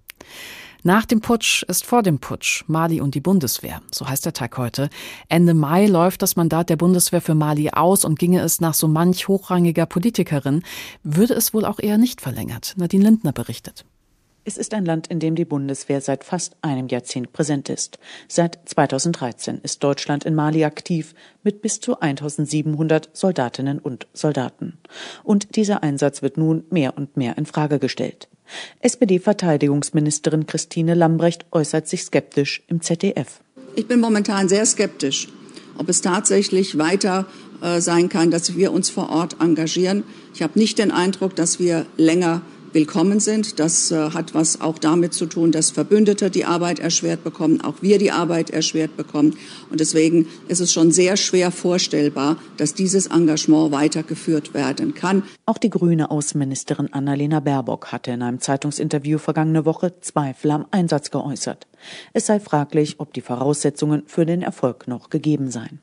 Nach 0.83 1.05
dem 1.05 1.21
Putsch 1.21 1.63
ist 1.65 1.85
vor 1.85 2.03
dem 2.03 2.19
Putsch 2.21 2.65
Mali 2.67 3.01
und 3.01 3.15
die 3.15 3.21
Bundeswehr. 3.21 3.83
So 3.93 4.09
heißt 4.09 4.25
der 4.25 4.33
Tag 4.33 4.57
heute. 4.57 4.89
Ende 5.29 5.53
Mai 5.53 5.87
läuft 5.87 6.23
das 6.23 6.37
Mandat 6.37 6.71
der 6.71 6.77
Bundeswehr 6.77 7.21
für 7.21 7.35
Mali 7.35 7.71
aus 7.71 8.05
und 8.05 8.19
ginge 8.19 8.41
es 8.41 8.61
nach 8.61 8.75
so 8.75 8.89
manch 8.89 9.29
hochrangiger 9.29 9.87
Politikerin, 9.87 10.63
würde 11.03 11.35
es 11.35 11.53
wohl 11.53 11.65
auch 11.65 11.81
eher 11.81 11.99
nicht 11.99 12.21
verlängert. 12.21 12.75
Nadine 12.77 13.05
Lindner 13.05 13.33
berichtet. 13.33 13.85
Es 14.43 14.57
ist 14.57 14.73
ein 14.73 14.87
Land, 14.87 15.09
in 15.09 15.21
dem 15.21 15.35
die 15.35 15.45
Bundeswehr 15.45 16.01
seit 16.01 16.25
fast 16.25 16.57
einem 16.63 16.89
Jahrzehnt 16.89 17.33
präsent 17.33 17.69
ist. 17.69 17.99
Seit 18.27 18.59
2013 18.65 19.61
ist 19.63 19.85
Deutschland 19.85 20.25
in 20.25 20.35
Mali 20.35 20.65
aktiv 20.65 21.15
mit 21.43 21.61
bis 21.61 21.81
zu 21.81 22.01
1700 22.01 23.11
Soldatinnen 23.13 23.79
und 23.79 24.07
Soldaten. 24.15 24.79
Und 25.25 25.57
dieser 25.57 25.83
Einsatz 25.83 26.23
wird 26.23 26.39
nun 26.39 26.65
mehr 26.71 26.97
und 26.97 27.19
mehr 27.19 27.37
in 27.37 27.45
Frage 27.45 27.79
gestellt. 27.79 28.29
SPD-Verteidigungsministerin 28.81 30.47
Christine 30.47 30.95
Lambrecht 30.95 31.45
äußert 31.53 31.87
sich 31.87 32.05
skeptisch 32.05 32.63
im 32.67 32.81
ZDF. 32.81 33.41
Ich 33.77 33.87
bin 33.87 34.01
momentan 34.01 34.49
sehr 34.49 34.65
skeptisch, 34.65 35.29
ob 35.77 35.89
es 35.91 36.01
tatsächlich 36.01 36.79
weiter 36.79 37.27
äh, 37.61 37.81
sein 37.81 38.09
kann, 38.09 38.31
dass 38.31 38.57
wir 38.57 38.73
uns 38.73 38.89
vor 38.89 39.11
Ort 39.11 39.37
engagieren. 39.41 40.03
Ich 40.35 40.43
habe 40.43 40.59
nicht 40.59 40.79
den 40.79 40.91
Eindruck, 40.91 41.37
dass 41.37 41.61
wir 41.61 41.85
länger 41.99 42.41
willkommen 42.73 43.21
sind. 43.21 43.59
Das 43.59 43.91
äh, 43.91 44.11
hat 44.11 44.35
was 44.35 44.61
auch 44.61 44.79
damit 44.79 45.13
zu 45.13 45.27
tun, 45.27 45.53
dass 45.53 45.71
Verbündete 45.71 46.31
die 46.31 46.45
Arbeit 46.45 46.79
erschwert 46.79 47.25
bekommen, 47.25 47.61
auch 47.61 47.83
wir 47.83 47.99
die 47.99 48.11
Arbeit 48.11 48.51
erschwert 48.51 48.97
bekommen. 48.97 49.37
Und 49.71 49.81
deswegen 49.81 50.27
ist 50.49 50.61
es 50.61 50.73
schon 50.73 50.93
sehr 50.93 51.17
schwer 51.17 51.51
vorstellbar, 51.51 52.37
dass 52.57 52.75
dieses 52.75 53.09
Engagement 53.09 53.73
weitergeführt 53.73 54.55
werden 54.55 54.95
kann. 54.95 55.23
Auch 55.47 55.59
die 55.59 55.71
grüne 55.71 56.11
Außenministerin 56.11 56.93
Annalena 56.93 57.41
Baerbock 57.41 57.93
hatte 57.93 58.13
in 58.13 58.23
einem 58.23 58.41
Zeitungsinterview 58.41 59.19
vergangene 59.19 59.65
Woche 59.65 60.01
Zweifel 60.01 60.51
am 60.51 60.67
Einsatz 60.71 61.11
geäußert. 61.11 61.67
Es 62.13 62.27
sei 62.27 62.41
fraglich, 62.41 63.01
ob 63.01 63.13
die 63.13 63.23
Voraussetzungen 63.23 64.03
für 64.07 64.27
den 64.27 64.43
Erfolg 64.43 64.87
noch 64.87 65.11
gegeben 65.11 65.51
seien. 65.51 65.81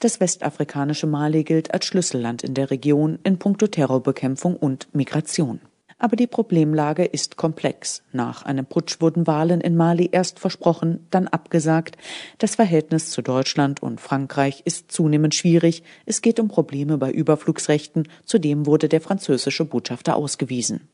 Das 0.00 0.20
westafrikanische 0.20 1.06
Mali 1.06 1.44
gilt 1.44 1.72
als 1.72 1.86
Schlüsselland 1.86 2.42
in 2.44 2.54
der 2.54 2.70
Region 2.70 3.18
in 3.24 3.38
puncto 3.38 3.66
Terrorbekämpfung 3.66 4.56
und 4.56 4.88
Migration. 4.94 5.60
Aber 6.02 6.16
die 6.16 6.26
Problemlage 6.26 7.04
ist 7.04 7.36
komplex. 7.36 8.02
Nach 8.10 8.42
einem 8.42 8.66
Putsch 8.66 9.00
wurden 9.00 9.28
Wahlen 9.28 9.60
in 9.60 9.76
Mali 9.76 10.08
erst 10.10 10.40
versprochen, 10.40 11.06
dann 11.12 11.28
abgesagt. 11.28 11.96
Das 12.38 12.56
Verhältnis 12.56 13.10
zu 13.10 13.22
Deutschland 13.22 13.84
und 13.84 14.00
Frankreich 14.00 14.62
ist 14.64 14.90
zunehmend 14.90 15.32
schwierig. 15.32 15.84
Es 16.04 16.20
geht 16.20 16.40
um 16.40 16.48
Probleme 16.48 16.98
bei 16.98 17.12
Überflugsrechten. 17.12 18.08
Zudem 18.24 18.66
wurde 18.66 18.88
der 18.88 19.00
französische 19.00 19.64
Botschafter 19.64 20.16
ausgewiesen. 20.16 20.88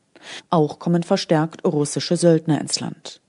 Auch 0.51 0.77
kommen 0.77 1.01
verstärkt 1.01 1.65
russische 1.65 2.15
Söldner 2.15 2.61
ins 2.61 2.79
Land. 2.79 3.19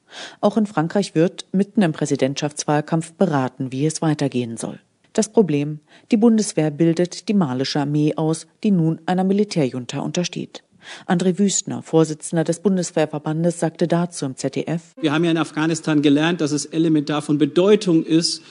Auch 0.42 0.58
in 0.58 0.66
Frankreich 0.66 1.14
wird 1.14 1.46
mitten 1.50 1.80
im 1.80 1.92
Präsidentschaftswahlkampf 1.92 3.14
beraten, 3.14 3.72
wie 3.72 3.86
es 3.86 4.02
weitergehen 4.02 4.58
soll. 4.58 4.80
Das 5.14 5.32
Problem, 5.32 5.80
die 6.10 6.18
Bundeswehr 6.18 6.70
bildet 6.70 7.30
die 7.30 7.34
malische 7.34 7.80
Armee 7.80 8.16
aus, 8.16 8.46
die 8.64 8.70
nun 8.70 9.00
einer 9.06 9.24
Militärjunta 9.24 10.00
untersteht. 10.00 10.62
André 11.06 11.38
Wüstner, 11.38 11.82
Vorsitzender 11.82 12.44
des 12.44 12.60
Bundeswehrverbandes, 12.60 13.60
sagte 13.60 13.86
dazu 13.88 14.26
im 14.26 14.36
ZDF. 14.36 14.82
Wir 15.00 15.12
haben 15.12 15.24
ja 15.24 15.30
in 15.30 15.38
Afghanistan 15.38 16.02
gelernt, 16.02 16.40
dass 16.40 16.52
es 16.52 16.66
elementar 16.66 17.22
von 17.22 17.38
Bedeutung 17.38 18.04
ist, 18.04 18.42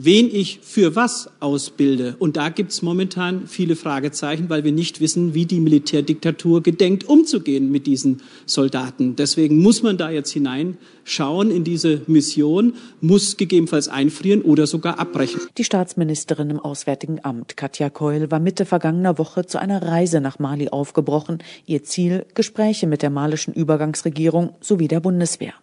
wen 0.00 0.32
ich 0.32 0.60
für 0.62 0.94
was 0.94 1.28
ausbilde. 1.40 2.14
Und 2.20 2.36
da 2.36 2.50
gibt 2.50 2.70
es 2.70 2.82
momentan 2.82 3.48
viele 3.48 3.74
Fragezeichen, 3.74 4.48
weil 4.48 4.62
wir 4.62 4.70
nicht 4.70 5.00
wissen, 5.00 5.34
wie 5.34 5.44
die 5.44 5.58
Militärdiktatur 5.58 6.62
gedenkt, 6.62 7.04
umzugehen 7.08 7.70
mit 7.72 7.86
diesen 7.86 8.22
Soldaten. 8.46 9.16
Deswegen 9.16 9.58
muss 9.58 9.82
man 9.82 9.98
da 9.98 10.10
jetzt 10.10 10.30
hineinschauen 10.30 11.50
in 11.50 11.64
diese 11.64 12.02
Mission, 12.06 12.74
muss 13.00 13.36
gegebenenfalls 13.36 13.88
einfrieren 13.88 14.42
oder 14.42 14.68
sogar 14.68 15.00
abbrechen. 15.00 15.40
Die 15.58 15.64
Staatsministerin 15.64 16.50
im 16.50 16.60
Auswärtigen 16.60 17.24
Amt, 17.24 17.56
Katja 17.56 17.90
Keul, 17.90 18.30
war 18.30 18.38
Mitte 18.38 18.66
vergangener 18.66 19.18
Woche 19.18 19.46
zu 19.46 19.58
einer 19.58 19.82
Reise 19.82 20.20
nach 20.20 20.38
Mali 20.38 20.68
aufgebrochen. 20.68 21.38
Ihr 21.66 21.82
Ziel, 21.82 22.24
Gespräche 22.34 22.86
mit 22.86 23.02
der 23.02 23.10
malischen 23.10 23.52
Übergangsregierung 23.52 24.54
sowie 24.60 24.86
der 24.86 25.00
Bundeswehr. 25.00 25.54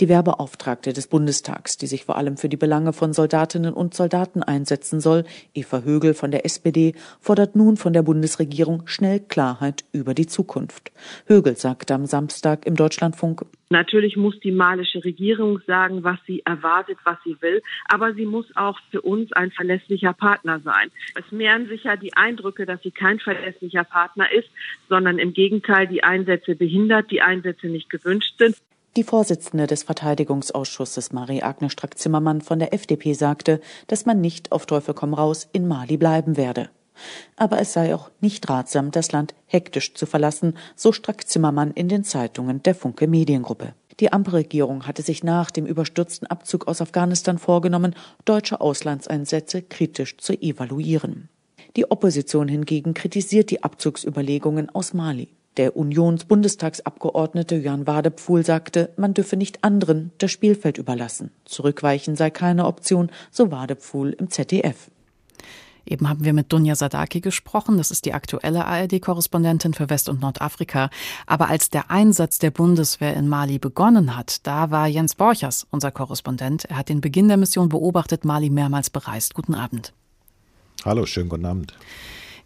Die 0.00 0.08
Werbeauftragte 0.08 0.92
des 0.92 1.06
Bundestags, 1.06 1.76
die 1.76 1.86
sich 1.86 2.04
vor 2.04 2.16
allem 2.16 2.36
für 2.36 2.48
die 2.48 2.56
Belange 2.56 2.92
von 2.92 3.12
Soldatinnen 3.12 3.74
und 3.74 3.94
Soldaten 3.94 4.42
einsetzen 4.42 5.00
soll, 5.00 5.24
Eva 5.54 5.80
Högel 5.80 6.14
von 6.14 6.30
der 6.30 6.44
SPD, 6.44 6.94
fordert 7.20 7.56
nun 7.56 7.76
von 7.76 7.92
der 7.92 8.02
Bundesregierung 8.02 8.86
schnell 8.86 9.20
Klarheit 9.20 9.84
über 9.92 10.14
die 10.14 10.26
Zukunft. 10.26 10.92
Högel 11.26 11.56
sagte 11.56 11.94
am 11.94 12.06
Samstag 12.06 12.66
im 12.66 12.76
Deutschlandfunk, 12.76 13.44
Natürlich 13.68 14.16
muss 14.16 14.38
die 14.40 14.52
malische 14.52 15.04
Regierung 15.04 15.60
sagen, 15.66 16.04
was 16.04 16.18
sie 16.26 16.40
erwartet, 16.44 16.98
was 17.02 17.16
sie 17.24 17.36
will, 17.40 17.62
aber 17.86 18.14
sie 18.14 18.24
muss 18.24 18.46
auch 18.54 18.78
für 18.92 19.00
uns 19.00 19.32
ein 19.32 19.50
verlässlicher 19.50 20.12
Partner 20.12 20.60
sein. 20.60 20.90
Es 21.16 21.32
mehren 21.32 21.66
sich 21.66 21.82
ja 21.82 21.96
die 21.96 22.16
Eindrücke, 22.16 22.64
dass 22.64 22.80
sie 22.82 22.92
kein 22.92 23.18
verlässlicher 23.18 23.82
Partner 23.82 24.30
ist, 24.30 24.48
sondern 24.88 25.18
im 25.18 25.32
Gegenteil 25.32 25.88
die 25.88 26.04
Einsätze 26.04 26.54
behindert, 26.54 27.10
die 27.10 27.22
Einsätze 27.22 27.66
nicht 27.66 27.90
gewünscht 27.90 28.34
sind. 28.38 28.56
Die 28.96 29.04
Vorsitzende 29.04 29.66
des 29.66 29.82
Verteidigungsausschusses 29.82 31.12
Marie-Agnes 31.12 31.70
Strack-Zimmermann 31.70 32.40
von 32.40 32.58
der 32.58 32.72
FDP 32.72 33.12
sagte, 33.12 33.60
dass 33.88 34.06
man 34.06 34.22
nicht 34.22 34.52
auf 34.52 34.64
Teufel 34.64 34.94
komm 34.94 35.12
raus 35.12 35.48
in 35.52 35.68
Mali 35.68 35.98
bleiben 35.98 36.38
werde. 36.38 36.70
Aber 37.36 37.60
es 37.60 37.74
sei 37.74 37.94
auch 37.94 38.10
nicht 38.22 38.48
ratsam, 38.48 38.90
das 38.92 39.12
Land 39.12 39.34
hektisch 39.44 39.92
zu 39.92 40.06
verlassen, 40.06 40.56
so 40.76 40.92
Strack-Zimmermann 40.92 41.72
in 41.72 41.90
den 41.90 42.04
Zeitungen 42.04 42.62
der 42.62 42.74
Funke 42.74 43.06
Mediengruppe. 43.06 43.74
Die 44.00 44.14
Ampelregierung 44.14 44.86
hatte 44.86 45.02
sich 45.02 45.22
nach 45.22 45.50
dem 45.50 45.66
überstürzten 45.66 46.26
Abzug 46.28 46.66
aus 46.66 46.80
Afghanistan 46.80 47.36
vorgenommen, 47.36 47.94
deutsche 48.24 48.62
Auslandseinsätze 48.62 49.60
kritisch 49.60 50.16
zu 50.16 50.32
evaluieren. 50.32 51.28
Die 51.76 51.90
Opposition 51.90 52.48
hingegen 52.48 52.94
kritisiert 52.94 53.50
die 53.50 53.62
Abzugsüberlegungen 53.62 54.74
aus 54.74 54.94
Mali. 54.94 55.36
Der 55.56 55.76
Unionsbundestagsabgeordnete 55.76 57.56
Jörn 57.56 57.86
Wadepfuhl 57.86 58.44
sagte, 58.44 58.90
man 58.96 59.14
dürfe 59.14 59.36
nicht 59.36 59.64
anderen 59.64 60.12
das 60.18 60.30
Spielfeld 60.30 60.76
überlassen. 60.76 61.30
Zurückweichen 61.46 62.14
sei 62.14 62.28
keine 62.30 62.66
Option, 62.66 63.10
so 63.30 63.50
Wadepfuhl 63.50 64.10
im 64.10 64.30
ZDF. 64.30 64.90
Eben 65.86 66.08
haben 66.08 66.24
wir 66.24 66.32
mit 66.32 66.52
Dunja 66.52 66.74
Sadaki 66.74 67.20
gesprochen. 67.20 67.78
Das 67.78 67.90
ist 67.90 68.04
die 68.04 68.12
aktuelle 68.12 68.66
ARD-Korrespondentin 68.66 69.72
für 69.72 69.88
West- 69.88 70.08
und 70.08 70.20
Nordafrika. 70.20 70.90
Aber 71.26 71.48
als 71.48 71.70
der 71.70 71.90
Einsatz 71.90 72.38
der 72.38 72.50
Bundeswehr 72.50 73.14
in 73.14 73.28
Mali 73.28 73.58
begonnen 73.58 74.16
hat, 74.16 74.46
da 74.46 74.70
war 74.70 74.88
Jens 74.88 75.14
Borchers 75.14 75.66
unser 75.70 75.92
Korrespondent. 75.92 76.64
Er 76.64 76.76
hat 76.76 76.88
den 76.88 77.00
Beginn 77.00 77.28
der 77.28 77.36
Mission 77.36 77.68
beobachtet, 77.68 78.24
Mali 78.24 78.50
mehrmals 78.50 78.90
bereist. 78.90 79.34
Guten 79.34 79.54
Abend. 79.54 79.92
Hallo, 80.84 81.06
schönen 81.06 81.28
guten 81.28 81.46
Abend. 81.46 81.72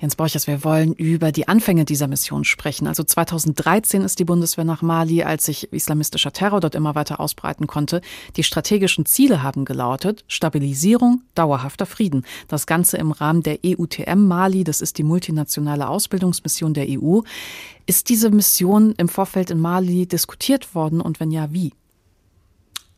Jens 0.00 0.16
Borchers, 0.16 0.46
wir 0.46 0.64
wollen 0.64 0.94
über 0.94 1.30
die 1.30 1.46
Anfänge 1.46 1.84
dieser 1.84 2.08
Mission 2.08 2.44
sprechen. 2.44 2.86
Also 2.86 3.04
2013 3.04 4.00
ist 4.00 4.18
die 4.18 4.24
Bundeswehr 4.24 4.64
nach 4.64 4.80
Mali, 4.80 5.22
als 5.24 5.44
sich 5.44 5.70
islamistischer 5.74 6.32
Terror 6.32 6.60
dort 6.60 6.74
immer 6.74 6.94
weiter 6.94 7.20
ausbreiten 7.20 7.66
konnte. 7.66 8.00
Die 8.36 8.42
strategischen 8.42 9.04
Ziele 9.04 9.42
haben 9.42 9.66
gelautet 9.66 10.24
Stabilisierung, 10.26 11.20
dauerhafter 11.34 11.84
Frieden. 11.84 12.24
Das 12.48 12.66
Ganze 12.66 12.96
im 12.96 13.12
Rahmen 13.12 13.42
der 13.42 13.58
EUTM 13.62 14.26
Mali, 14.26 14.64
das 14.64 14.80
ist 14.80 14.96
die 14.96 15.04
multinationale 15.04 15.86
Ausbildungsmission 15.86 16.72
der 16.72 16.86
EU. 16.88 17.20
Ist 17.84 18.08
diese 18.08 18.30
Mission 18.30 18.94
im 18.96 19.08
Vorfeld 19.08 19.50
in 19.50 19.60
Mali 19.60 20.06
diskutiert 20.06 20.74
worden 20.74 21.02
und 21.02 21.20
wenn 21.20 21.30
ja, 21.30 21.52
wie? 21.52 21.74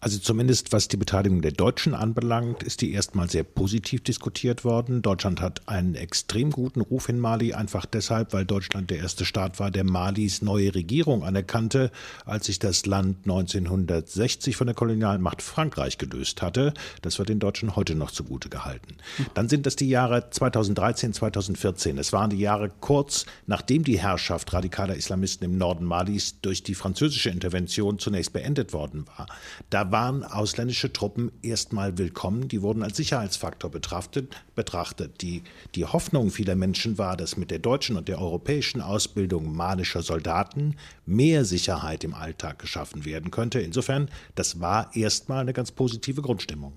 Also 0.02 0.18
zumindest 0.18 0.72
was 0.72 0.88
die 0.88 0.96
Beteiligung 0.96 1.42
der 1.42 1.52
Deutschen 1.52 1.94
anbelangt, 1.94 2.64
ist 2.64 2.80
die 2.80 2.92
erstmal 2.92 3.30
sehr 3.30 3.44
positiv 3.44 4.02
diskutiert 4.02 4.64
worden. 4.64 5.00
Deutschland 5.00 5.40
hat 5.40 5.68
einen 5.68 5.94
extrem 5.94 6.50
guten 6.50 6.80
Ruf 6.80 7.08
in 7.08 7.20
Mali, 7.20 7.54
einfach 7.54 7.86
deshalb, 7.86 8.32
weil 8.32 8.44
Deutschland 8.44 8.90
der 8.90 8.98
erste 8.98 9.24
Staat 9.24 9.60
war, 9.60 9.70
der 9.70 9.84
Malis 9.84 10.42
neue 10.42 10.74
Regierung 10.74 11.22
anerkannte, 11.22 11.92
als 12.24 12.46
sich 12.46 12.58
das 12.58 12.84
Land 12.84 13.18
1960 13.26 14.56
von 14.56 14.66
der 14.66 14.74
Kolonialmacht 14.74 15.40
Frankreich 15.40 15.98
gelöst 15.98 16.42
hatte. 16.42 16.74
Das 17.02 17.20
wird 17.20 17.28
den 17.28 17.38
Deutschen 17.38 17.76
heute 17.76 17.94
noch 17.94 18.10
zugute 18.10 18.48
gehalten. 18.48 18.96
Dann 19.34 19.48
sind 19.48 19.66
das 19.66 19.76
die 19.76 19.88
Jahre 19.88 20.30
2013, 20.30 21.12
2014. 21.12 21.96
Es 21.96 22.12
waren 22.12 22.30
die 22.30 22.40
Jahre 22.40 22.72
kurz, 22.80 23.24
nachdem 23.46 23.84
die 23.84 24.00
Herrschaft 24.00 24.52
radikaler 24.52 24.96
Islamisten 24.96 25.44
im 25.44 25.58
Norden 25.58 25.84
Malis 25.84 26.40
durch 26.42 26.64
die 26.64 26.74
französische 26.74 27.30
Intervention 27.30 28.00
zunächst 28.00 28.32
beendet 28.32 28.72
worden 28.72 29.06
war. 29.06 29.28
Da 29.70 29.91
waren 29.92 30.24
ausländische 30.24 30.92
Truppen 30.92 31.30
erstmal 31.42 31.98
willkommen. 31.98 32.48
Die 32.48 32.62
wurden 32.62 32.82
als 32.82 32.96
Sicherheitsfaktor 32.96 33.70
betrachtet. 33.70 34.34
betrachtet. 34.54 35.22
Die, 35.22 35.42
die 35.74 35.84
Hoffnung 35.84 36.30
vieler 36.30 36.56
Menschen 36.56 36.98
war, 36.98 37.16
dass 37.16 37.36
mit 37.36 37.50
der 37.50 37.58
deutschen 37.58 37.96
und 37.96 38.08
der 38.08 38.20
europäischen 38.20 38.80
Ausbildung 38.80 39.54
malischer 39.54 40.02
Soldaten 40.02 40.76
mehr 41.06 41.44
Sicherheit 41.44 42.02
im 42.02 42.14
Alltag 42.14 42.58
geschaffen 42.58 43.04
werden 43.04 43.30
könnte. 43.30 43.60
Insofern, 43.60 44.08
das 44.34 44.60
war 44.60 44.96
erstmal 44.96 45.40
eine 45.40 45.52
ganz 45.52 45.70
positive 45.70 46.22
Grundstimmung. 46.22 46.72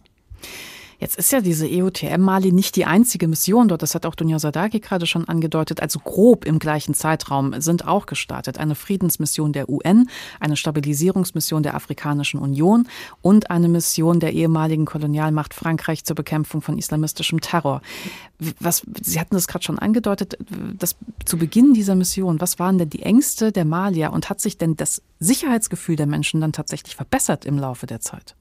Jetzt 1.00 1.18
ist 1.18 1.32
ja 1.32 1.42
diese 1.42 1.68
EUTM 1.70 2.22
Mali 2.22 2.52
nicht 2.52 2.76
die 2.76 2.86
einzige 2.86 3.28
Mission 3.28 3.68
dort. 3.68 3.82
Das 3.82 3.96
hat 3.96 4.06
auch 4.06 4.16
Dunja 4.16 4.40
Sadaki 4.40 4.80
gerade 4.80 5.06
schon 5.06 5.28
angedeutet. 5.28 5.82
Also 5.82 6.00
grob 6.00 6.46
im 6.46 6.60
gleichen 6.60 6.94
Zeitraum 6.94 7.60
sind 7.62 7.88
auch 7.88 8.06
gestartet 8.06 8.58
eine 8.58 8.76
Friedensmission 8.76 9.52
der 9.52 9.70
UN, 9.70 10.10
eine 10.40 10.56
Stabilisierungsmission 10.56 11.64
der 11.64 11.76
Afrikanischen 11.76 12.40
Union 12.40 12.88
und 13.22 13.52
eine 13.52 13.68
Mission 13.68 14.20
der 14.20 14.34
ehemaligen 14.34 14.86
Kolonialmacht 14.86 15.54
Frankreich 15.54 16.06
zur 16.06 16.16
Bekämpfung 16.16 16.62
von 16.62 16.78
islamistischem 16.78 17.42
Terror. 17.42 17.82
Was, 18.60 18.84
Sie 19.02 19.20
hatten 19.20 19.36
das 19.36 19.48
gerade 19.48 19.64
schon 19.64 19.80
angedeutet, 19.80 20.38
dass 20.78 20.96
zu 21.26 21.38
Beginn 21.38 21.74
dieser 21.74 21.96
Mission, 21.96 22.40
was 22.42 22.60
waren 22.60 22.78
denn 22.78 22.90
die 22.90 23.04
Ängste 23.04 23.52
der 23.52 23.66
Malier 23.66 24.12
und 24.12 24.30
hat 24.30 24.42
sich 24.42 24.58
denn 24.58 24.76
das 24.76 25.02
Sicherheitsgefühl 25.20 25.96
der 25.96 26.08
Menschen 26.08 26.42
dann 26.42 26.54
tatsächlich 26.54 26.96
verbessert 26.96 27.46
im 27.46 27.58
Laufe 27.58 27.86
der 27.86 28.02
Zeit? 28.02 28.36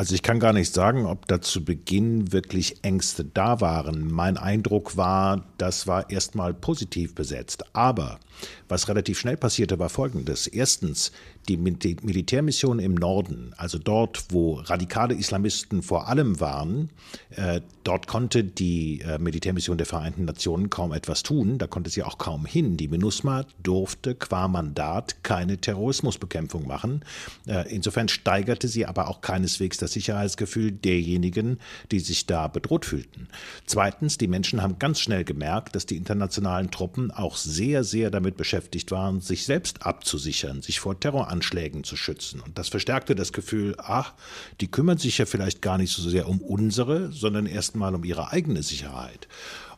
Also 0.00 0.14
ich 0.14 0.22
kann 0.22 0.40
gar 0.40 0.54
nicht 0.54 0.72
sagen, 0.72 1.04
ob 1.04 1.26
da 1.26 1.42
zu 1.42 1.62
Beginn 1.62 2.32
wirklich 2.32 2.82
Ängste 2.82 3.22
da 3.22 3.60
waren. 3.60 4.10
Mein 4.10 4.38
Eindruck 4.38 4.96
war, 4.96 5.44
das 5.58 5.86
war 5.86 6.08
erstmal 6.08 6.54
positiv 6.54 7.14
besetzt. 7.14 7.64
Aber 7.74 8.18
was 8.66 8.88
relativ 8.88 9.18
schnell 9.18 9.36
passierte, 9.36 9.78
war 9.78 9.90
Folgendes. 9.90 10.46
Erstens, 10.46 11.12
die 11.50 11.96
Militärmission 12.02 12.78
im 12.78 12.94
Norden, 12.94 13.52
also 13.56 13.78
dort, 13.78 14.24
wo 14.30 14.54
radikale 14.54 15.14
Islamisten 15.14 15.82
vor 15.82 16.08
allem 16.08 16.38
waren, 16.38 16.90
äh, 17.30 17.60
dort 17.84 18.06
konnte 18.06 18.44
die 18.44 19.00
äh, 19.00 19.18
Militärmission 19.18 19.76
der 19.76 19.86
Vereinten 19.86 20.24
Nationen 20.24 20.70
kaum 20.70 20.92
etwas 20.92 21.22
tun. 21.22 21.58
Da 21.58 21.66
konnte 21.66 21.90
sie 21.90 22.02
auch 22.02 22.18
kaum 22.18 22.46
hin. 22.46 22.76
Die 22.76 22.88
MINUSMA 22.88 23.46
durfte 23.62 24.14
qua 24.14 24.46
Mandat 24.48 25.24
keine 25.24 25.58
Terrorismusbekämpfung 25.58 26.66
machen. 26.66 27.04
Äh, 27.46 27.74
insofern 27.74 28.08
steigerte 28.08 28.68
sie 28.68 28.86
aber 28.86 29.08
auch 29.08 29.20
keineswegs 29.20 29.78
das 29.78 29.92
Sicherheitsgefühl 29.92 30.70
derjenigen, 30.72 31.58
die 31.90 32.00
sich 32.00 32.26
da 32.26 32.46
bedroht 32.46 32.84
fühlten. 32.84 33.28
Zweitens, 33.66 34.18
die 34.18 34.28
Menschen 34.28 34.62
haben 34.62 34.78
ganz 34.78 35.00
schnell 35.00 35.24
gemerkt, 35.24 35.74
dass 35.74 35.86
die 35.86 35.96
internationalen 35.96 36.70
Truppen 36.70 37.10
auch 37.10 37.36
sehr, 37.36 37.82
sehr 37.82 38.10
damit 38.10 38.36
beschäftigt 38.36 38.90
waren, 38.90 39.20
sich 39.20 39.44
selbst 39.44 39.84
abzusichern, 39.84 40.62
sich 40.62 40.78
vor 40.78 40.98
Terroranschlägen 41.40 41.84
zu 41.84 41.96
schützen. 41.96 42.40
Und 42.40 42.58
das 42.58 42.68
verstärkte 42.68 43.14
das 43.14 43.32
Gefühl, 43.32 43.74
ach, 43.78 44.12
die 44.60 44.70
kümmern 44.70 44.98
sich 44.98 45.18
ja 45.18 45.26
vielleicht 45.26 45.62
gar 45.62 45.78
nicht 45.78 45.92
so 45.92 46.08
sehr 46.08 46.28
um 46.28 46.40
unsere, 46.40 47.10
sondern 47.12 47.46
erstmal 47.46 47.94
um 47.94 48.04
ihre 48.04 48.30
eigene 48.30 48.62
Sicherheit. 48.62 49.28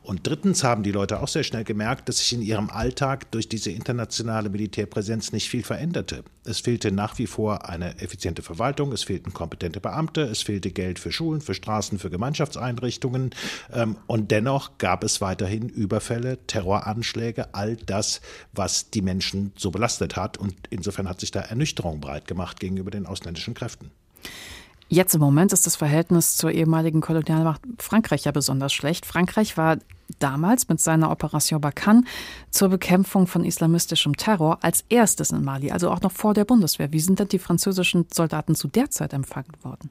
Und 0.02 0.26
drittens 0.26 0.64
haben 0.64 0.82
die 0.82 0.90
Leute 0.90 1.20
auch 1.22 1.28
sehr 1.28 1.44
schnell 1.44 1.62
gemerkt, 1.62 2.08
dass 2.08 2.18
sich 2.18 2.32
in 2.32 2.42
ihrem 2.42 2.70
Alltag 2.70 3.30
durch 3.30 3.48
diese 3.48 3.70
internationale 3.70 4.50
Militärpräsenz 4.50 5.30
nicht 5.30 5.48
viel 5.48 5.62
veränderte. 5.62 6.24
Es 6.44 6.58
fehlte 6.58 6.90
nach 6.90 7.18
wie 7.18 7.28
vor 7.28 7.68
eine 7.68 8.00
effiziente 8.00 8.42
Verwaltung, 8.42 8.90
es 8.90 9.04
fehlten 9.04 9.32
kompetente 9.32 9.80
Beamte, 9.80 10.22
es 10.22 10.42
fehlte 10.42 10.72
Geld 10.72 10.98
für 10.98 11.12
Schulen, 11.12 11.40
für 11.40 11.54
Straßen, 11.54 12.00
für 12.00 12.10
Gemeinschaftseinrichtungen. 12.10 13.30
Ähm, 13.72 13.96
und 14.08 14.32
dennoch 14.32 14.78
gab 14.78 15.04
es 15.04 15.20
weiterhin 15.20 15.68
Überfälle, 15.68 16.38
Terroranschläge, 16.48 17.54
all 17.54 17.76
das, 17.76 18.20
was 18.52 18.90
die 18.90 19.02
Menschen 19.02 19.52
so 19.56 19.70
belastet 19.70 20.16
hat. 20.16 20.36
Und 20.36 20.54
insofern 20.70 21.08
hat 21.08 21.20
sich 21.20 21.30
da 21.30 21.40
Ernüchterung 21.40 22.00
breit 22.00 22.26
gemacht 22.26 22.58
gegenüber 22.58 22.90
den 22.90 23.06
ausländischen 23.06 23.54
Kräften. 23.54 23.92
Jetzt 24.92 25.14
im 25.14 25.22
Moment 25.22 25.54
ist 25.54 25.64
das 25.64 25.74
Verhältnis 25.74 26.36
zur 26.36 26.50
ehemaligen 26.50 27.00
Kolonialmacht 27.00 27.62
Frankreich 27.78 28.26
ja 28.26 28.30
besonders 28.30 28.74
schlecht. 28.74 29.06
Frankreich 29.06 29.56
war 29.56 29.78
damals 30.18 30.68
mit 30.68 30.82
seiner 30.82 31.10
Operation 31.10 31.62
Barkhane 31.62 32.04
zur 32.50 32.68
Bekämpfung 32.68 33.26
von 33.26 33.42
islamistischem 33.42 34.18
Terror 34.18 34.58
als 34.60 34.84
erstes 34.90 35.30
in 35.30 35.42
Mali, 35.42 35.70
also 35.70 35.90
auch 35.90 36.02
noch 36.02 36.12
vor 36.12 36.34
der 36.34 36.44
Bundeswehr. 36.44 36.92
Wie 36.92 37.00
sind 37.00 37.18
denn 37.18 37.28
die 37.28 37.38
französischen 37.38 38.06
Soldaten 38.12 38.54
zu 38.54 38.68
der 38.68 38.90
Zeit 38.90 39.14
empfangen 39.14 39.54
worden? 39.62 39.88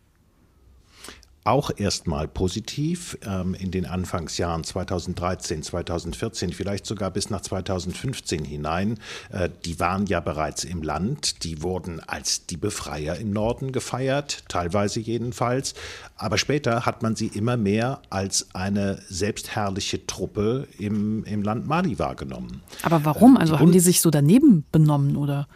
Auch 1.44 1.72
erstmal 1.76 2.28
positiv 2.28 3.18
ähm, 3.26 3.56
in 3.56 3.72
den 3.72 3.86
Anfangsjahren 3.86 4.64
2013, 4.64 5.64
2014, 5.64 6.54
vielleicht 6.54 6.86
sogar 6.86 7.12
bis 7.12 7.30
nach 7.30 7.42
2015 7.42 8.46
hinein. 8.46 9.00
Äh, 9.32 9.50
die 9.66 9.80
waren 9.80 10.06
ja 10.06 10.20
bereits 10.20 10.64
im 10.64 10.84
Land, 10.84 11.44
die 11.44 11.64
wurden 11.64 12.00
als 12.00 12.46
die 12.46 12.58
Befreier 12.58 13.16
im 13.16 13.32
Norden 13.32 13.72
gefeiert, 13.72 14.44
teilweise 14.50 15.00
jedenfalls. 15.00 15.74
Aber 16.16 16.38
später 16.38 16.86
hat 16.86 17.02
man 17.02 17.16
sie 17.16 17.28
immer 17.28 17.58
mehr 17.58 18.02
als 18.12 18.54
eine 18.54 19.02
selbstherrliche 19.10 20.06
Truppe 20.06 20.68
im, 20.78 21.24
im 21.24 21.42
Land 21.42 21.68
Mali 21.68 21.98
wahrgenommen. 21.98 22.62
Aber 22.84 23.04
warum? 23.04 23.38
Also 23.38 23.60
haben 23.60 23.72
die 23.72 23.80
sich 23.80 24.02
so 24.02 24.12
daneben 24.12 24.64
benommen 24.72 25.18
oder? 25.18 25.48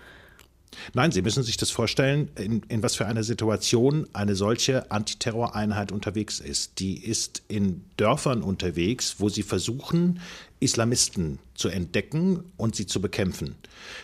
Nein, 0.94 1.12
Sie 1.12 1.22
müssen 1.22 1.44
sich 1.44 1.58
das 1.58 1.72
vorstellen, 1.72 2.30
in, 2.36 2.62
in 2.68 2.84
was 2.84 2.96
für 2.96 3.06
einer 3.06 3.24
Situation 3.24 4.08
eine 4.14 4.36
solche 4.36 4.92
Antiterroreinheit 4.92 5.92
unterwegs 5.92 6.40
ist. 6.40 6.80
Die 6.80 7.04
ist 7.04 7.44
in 7.48 7.84
Dörfern 7.98 8.42
unterwegs, 8.42 9.16
wo 9.20 9.30
sie 9.30 9.44
versuchen, 9.44 10.20
Islamisten 10.60 11.40
zu 11.54 11.70
entdecken 11.70 12.44
und 12.58 12.76
sie 12.76 12.86
zu 12.86 13.02
bekämpfen. 13.02 13.56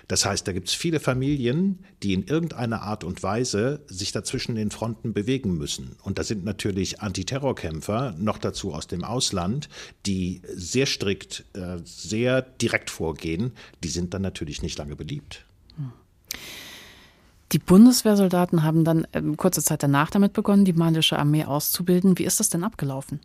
Das 0.07 0.25
heißt, 0.25 0.47
da 0.47 0.51
gibt 0.51 0.67
es 0.67 0.73
viele 0.73 0.99
Familien, 0.99 1.79
die 2.03 2.13
in 2.13 2.25
irgendeiner 2.25 2.81
Art 2.81 3.03
und 3.03 3.23
Weise 3.23 3.81
sich 3.87 4.11
dazwischen 4.11 4.55
den 4.55 4.71
Fronten 4.71 5.13
bewegen 5.13 5.57
müssen. 5.57 5.95
Und 6.03 6.19
da 6.19 6.23
sind 6.23 6.43
natürlich 6.43 7.01
Antiterrorkämpfer, 7.01 8.15
noch 8.17 8.37
dazu 8.37 8.73
aus 8.73 8.87
dem 8.87 9.03
Ausland, 9.03 9.69
die 10.05 10.41
sehr 10.53 10.85
strikt, 10.85 11.45
äh, 11.53 11.77
sehr 11.83 12.41
direkt 12.41 12.89
vorgehen. 12.89 13.53
Die 13.83 13.89
sind 13.89 14.13
dann 14.13 14.21
natürlich 14.21 14.61
nicht 14.61 14.77
lange 14.77 14.95
beliebt. 14.95 15.45
Die 17.51 17.59
Bundeswehrsoldaten 17.59 18.63
haben 18.63 18.85
dann 18.85 19.05
äh, 19.11 19.21
kurze 19.35 19.61
Zeit 19.61 19.83
danach 19.83 20.09
damit 20.09 20.33
begonnen, 20.33 20.65
die 20.65 20.73
malische 20.73 21.19
Armee 21.19 21.45
auszubilden. 21.45 22.17
Wie 22.17 22.23
ist 22.23 22.39
das 22.39 22.49
denn 22.49 22.63
abgelaufen? 22.63 23.19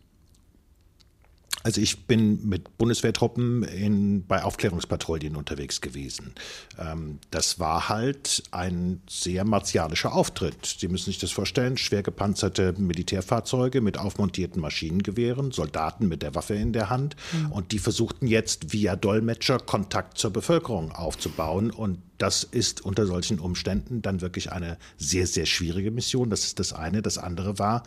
Also 1.63 1.81
ich 1.81 2.05
bin 2.05 2.47
mit 2.47 2.77
Bundeswehrtruppen 2.77 3.63
in, 3.63 4.25
bei 4.25 4.43
Aufklärungspatrouillen 4.43 5.35
unterwegs 5.35 5.81
gewesen. 5.81 6.33
Ähm, 6.77 7.19
das 7.31 7.59
war 7.59 7.89
halt 7.89 8.43
ein 8.51 9.01
sehr 9.09 9.43
martialischer 9.43 10.13
Auftritt. 10.13 10.65
Sie 10.79 10.87
müssen 10.87 11.05
sich 11.05 11.17
das 11.17 11.31
vorstellen, 11.31 11.77
schwer 11.77 12.03
gepanzerte 12.03 12.73
Militärfahrzeuge 12.77 13.81
mit 13.81 13.97
aufmontierten 13.97 14.61
Maschinengewehren, 14.61 15.51
Soldaten 15.51 16.07
mit 16.07 16.21
der 16.21 16.35
Waffe 16.35 16.53
in 16.53 16.73
der 16.73 16.89
Hand 16.89 17.15
mhm. 17.33 17.51
und 17.51 17.71
die 17.71 17.79
versuchten 17.79 18.27
jetzt 18.27 18.71
via 18.71 18.95
Dolmetscher 18.95 19.59
Kontakt 19.59 20.17
zur 20.17 20.31
Bevölkerung 20.31 20.91
aufzubauen 20.91 21.71
und 21.71 22.01
das 22.17 22.43
ist 22.43 22.81
unter 22.81 23.05
solchen 23.05 23.39
Umständen 23.39 24.01
dann 24.01 24.21
wirklich 24.21 24.51
eine 24.51 24.77
sehr, 24.97 25.27
sehr 25.27 25.45
schwierige 25.45 25.91
Mission. 25.91 26.29
Das 26.29 26.45
ist 26.45 26.59
das 26.59 26.73
eine. 26.73 27.01
Das 27.01 27.17
andere 27.17 27.59
war, 27.59 27.83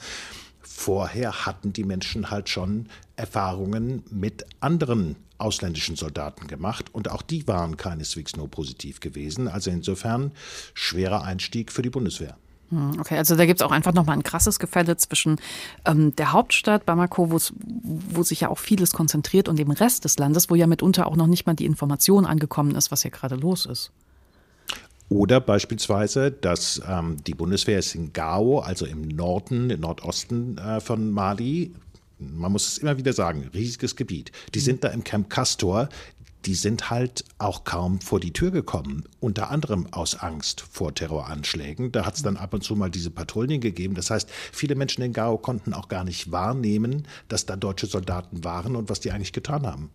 vorher 0.62 1.46
hatten 1.46 1.73
die 1.73 1.85
Menschen 1.85 2.31
halt 2.31 2.49
schon 2.49 2.88
Erfahrungen 3.16 4.03
mit 4.11 4.44
anderen 4.61 5.16
ausländischen 5.38 5.96
Soldaten 5.96 6.46
gemacht 6.46 6.92
und 6.92 7.11
auch 7.11 7.23
die 7.23 7.46
waren 7.49 7.77
keineswegs 7.77 8.37
nur 8.37 8.49
positiv 8.49 9.01
gewesen. 9.01 9.49
Also 9.49 9.70
insofern 9.70 10.33
schwerer 10.75 11.25
Einstieg 11.25 11.73
für 11.73 11.83
die 11.83 11.90
Bundeswehr. 11.90 12.37
Hm, 12.70 13.01
okay, 13.01 13.16
also 13.16 13.37
da 13.37 13.46
gibt 13.46 13.61
es 13.61 13.66
auch 13.66 13.73
einfach 13.73 13.92
nochmal 13.92 14.16
ein 14.16 14.23
krasses 14.23 14.59
Gefälle 14.59 14.96
zwischen 14.96 15.40
ähm, 15.85 16.14
der 16.16 16.33
Hauptstadt 16.33 16.87
Bamako, 16.87 17.31
wo 17.31 18.23
sich 18.23 18.42
ja 18.42 18.49
auch 18.49 18.59
vieles 18.59 18.92
konzentriert, 18.92 19.49
und 19.49 19.59
dem 19.59 19.70
Rest 19.70 20.05
des 20.05 20.18
Landes, 20.18 20.51
wo 20.51 20.55
ja 20.55 20.66
mitunter 20.66 21.07
auch 21.07 21.16
noch 21.16 21.27
nicht 21.27 21.46
mal 21.46 21.55
die 21.55 21.66
Information 21.66 22.27
angekommen 22.27 22.75
ist, 22.77 22.92
was 22.92 23.03
hier 23.03 23.11
gerade 23.11 23.35
los 23.35 23.66
ist. 23.66 23.90
Oder 25.11 25.40
beispielsweise, 25.40 26.31
dass 26.31 26.81
ähm, 26.88 27.16
die 27.27 27.35
Bundeswehr 27.35 27.81
ist 27.81 27.96
in 27.96 28.12
Gao, 28.12 28.61
also 28.61 28.87
im 28.87 29.03
Norden, 29.03 29.68
im 29.70 29.81
Nordosten 29.81 30.57
äh, 30.57 30.81
von 30.81 31.11
Mali, 31.11 31.75
man 32.20 32.53
muss 32.53 32.68
es 32.68 32.79
immer 32.79 32.96
wieder 32.96 33.12
sagen, 33.12 33.51
riesiges 33.53 33.96
Gebiet. 33.96 34.31
Die 34.55 34.61
mhm. 34.61 34.64
sind 34.64 34.85
da 34.85 34.88
im 34.88 35.03
Camp 35.03 35.29
Castor. 35.29 35.88
Die 36.46 36.55
sind 36.55 36.90
halt 36.90 37.25
auch 37.38 37.64
kaum 37.64 38.01
vor 38.01 38.20
die 38.20 38.33
Tür 38.33 38.51
gekommen, 38.51 39.05
unter 39.18 39.51
anderem 39.51 39.88
aus 39.90 40.14
Angst 40.14 40.62
vor 40.62 40.94
Terroranschlägen. 40.94 41.92
Da 41.92 42.07
hat 42.07 42.14
es 42.14 42.23
dann 42.23 42.38
ab 42.38 42.55
und 42.55 42.62
zu 42.62 42.77
mal 42.77 42.88
diese 42.88 43.11
Patrouillen 43.11 43.61
gegeben. 43.61 43.94
Das 43.94 44.11
heißt, 44.11 44.31
viele 44.53 44.77
Menschen 44.77 45.03
in 45.03 45.12
Gao 45.12 45.37
konnten 45.37 45.75
auch 45.75 45.88
gar 45.88 46.05
nicht 46.05 46.31
wahrnehmen, 46.31 47.07
dass 47.29 47.46
da 47.46 47.57
deutsche 47.57 47.88
Soldaten 47.88 48.44
waren 48.44 48.77
und 48.77 48.88
was 48.88 49.01
die 49.01 49.11
eigentlich 49.11 49.33
getan 49.33 49.66
haben. 49.66 49.90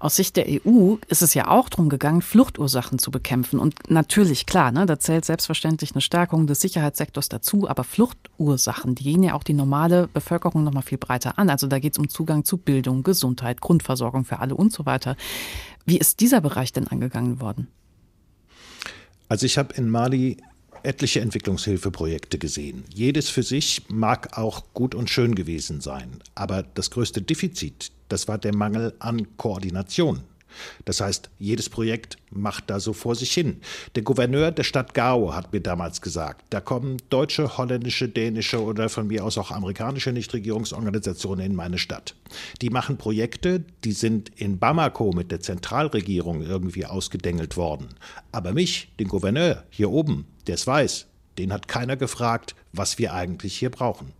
Aus 0.00 0.16
Sicht 0.16 0.36
der 0.36 0.46
EU 0.48 0.96
ist 1.08 1.22
es 1.22 1.34
ja 1.34 1.48
auch 1.48 1.68
darum 1.68 1.88
gegangen, 1.88 2.22
Fluchtursachen 2.22 2.98
zu 2.98 3.10
bekämpfen. 3.10 3.58
Und 3.58 3.90
natürlich, 3.90 4.46
klar, 4.46 4.72
ne, 4.72 4.86
da 4.86 4.98
zählt 4.98 5.24
selbstverständlich 5.24 5.92
eine 5.92 6.00
Stärkung 6.00 6.46
des 6.46 6.60
Sicherheitssektors 6.60 7.28
dazu, 7.28 7.68
aber 7.68 7.84
Fluchtursachen, 7.84 8.94
die 8.94 9.04
gehen 9.04 9.22
ja 9.22 9.34
auch 9.34 9.44
die 9.44 9.54
normale 9.54 10.08
Bevölkerung 10.08 10.64
noch 10.64 10.72
mal 10.72 10.82
viel 10.82 10.98
breiter 10.98 11.38
an. 11.38 11.50
Also 11.50 11.66
da 11.66 11.78
geht 11.78 11.92
es 11.92 11.98
um 11.98 12.08
Zugang 12.08 12.44
zu 12.44 12.58
Bildung, 12.58 13.02
Gesundheit, 13.02 13.60
Grundversorgung 13.60 14.24
für 14.24 14.40
alle 14.40 14.54
und 14.54 14.72
so 14.72 14.86
weiter. 14.86 15.16
Wie 15.84 15.98
ist 15.98 16.20
dieser 16.20 16.40
Bereich 16.40 16.72
denn 16.72 16.88
angegangen 16.88 17.40
worden? 17.40 17.68
Also 19.28 19.46
ich 19.46 19.58
habe 19.58 19.74
in 19.74 19.88
Mali 19.88 20.36
etliche 20.84 21.20
Entwicklungshilfeprojekte 21.20 22.38
gesehen. 22.38 22.84
Jedes 22.92 23.28
für 23.28 23.42
sich 23.42 23.82
mag 23.88 24.36
auch 24.38 24.64
gut 24.74 24.94
und 24.94 25.10
schön 25.10 25.34
gewesen 25.34 25.80
sein. 25.80 26.22
Aber 26.34 26.62
das 26.62 26.90
größte 26.90 27.22
Defizit, 27.22 27.90
das 28.08 28.28
war 28.28 28.38
der 28.38 28.54
Mangel 28.54 28.94
an 28.98 29.36
Koordination. 29.36 30.22
Das 30.84 31.00
heißt, 31.00 31.30
jedes 31.38 31.68
Projekt 31.68 32.16
macht 32.30 32.70
da 32.70 32.80
so 32.80 32.92
vor 32.92 33.14
sich 33.14 33.32
hin. 33.32 33.60
Der 33.94 34.02
Gouverneur 34.02 34.50
der 34.50 34.64
Stadt 34.64 34.94
Gao 34.94 35.34
hat 35.34 35.52
mir 35.52 35.60
damals 35.60 36.00
gesagt, 36.00 36.44
da 36.50 36.60
kommen 36.60 36.98
deutsche, 37.10 37.56
holländische, 37.56 38.08
dänische 38.08 38.62
oder 38.62 38.88
von 38.88 39.06
mir 39.06 39.24
aus 39.24 39.38
auch 39.38 39.50
amerikanische 39.50 40.12
Nichtregierungsorganisationen 40.12 41.46
in 41.46 41.54
meine 41.54 41.78
Stadt. 41.78 42.14
Die 42.62 42.70
machen 42.70 42.96
Projekte, 42.96 43.64
die 43.84 43.92
sind 43.92 44.30
in 44.36 44.58
Bamako 44.58 45.12
mit 45.12 45.30
der 45.30 45.40
Zentralregierung 45.40 46.42
irgendwie 46.42 46.86
ausgedengelt 46.86 47.56
worden. 47.56 47.88
Aber 48.32 48.52
mich, 48.52 48.92
den 48.98 49.08
Gouverneur 49.08 49.64
hier 49.70 49.90
oben, 49.90 50.26
der 50.46 50.56
es 50.56 50.66
weiß, 50.66 51.06
den 51.38 51.52
hat 51.52 51.68
keiner 51.68 51.96
gefragt, 51.96 52.54
was 52.72 52.98
wir 52.98 53.12
eigentlich 53.12 53.56
hier 53.56 53.70
brauchen. 53.70 54.12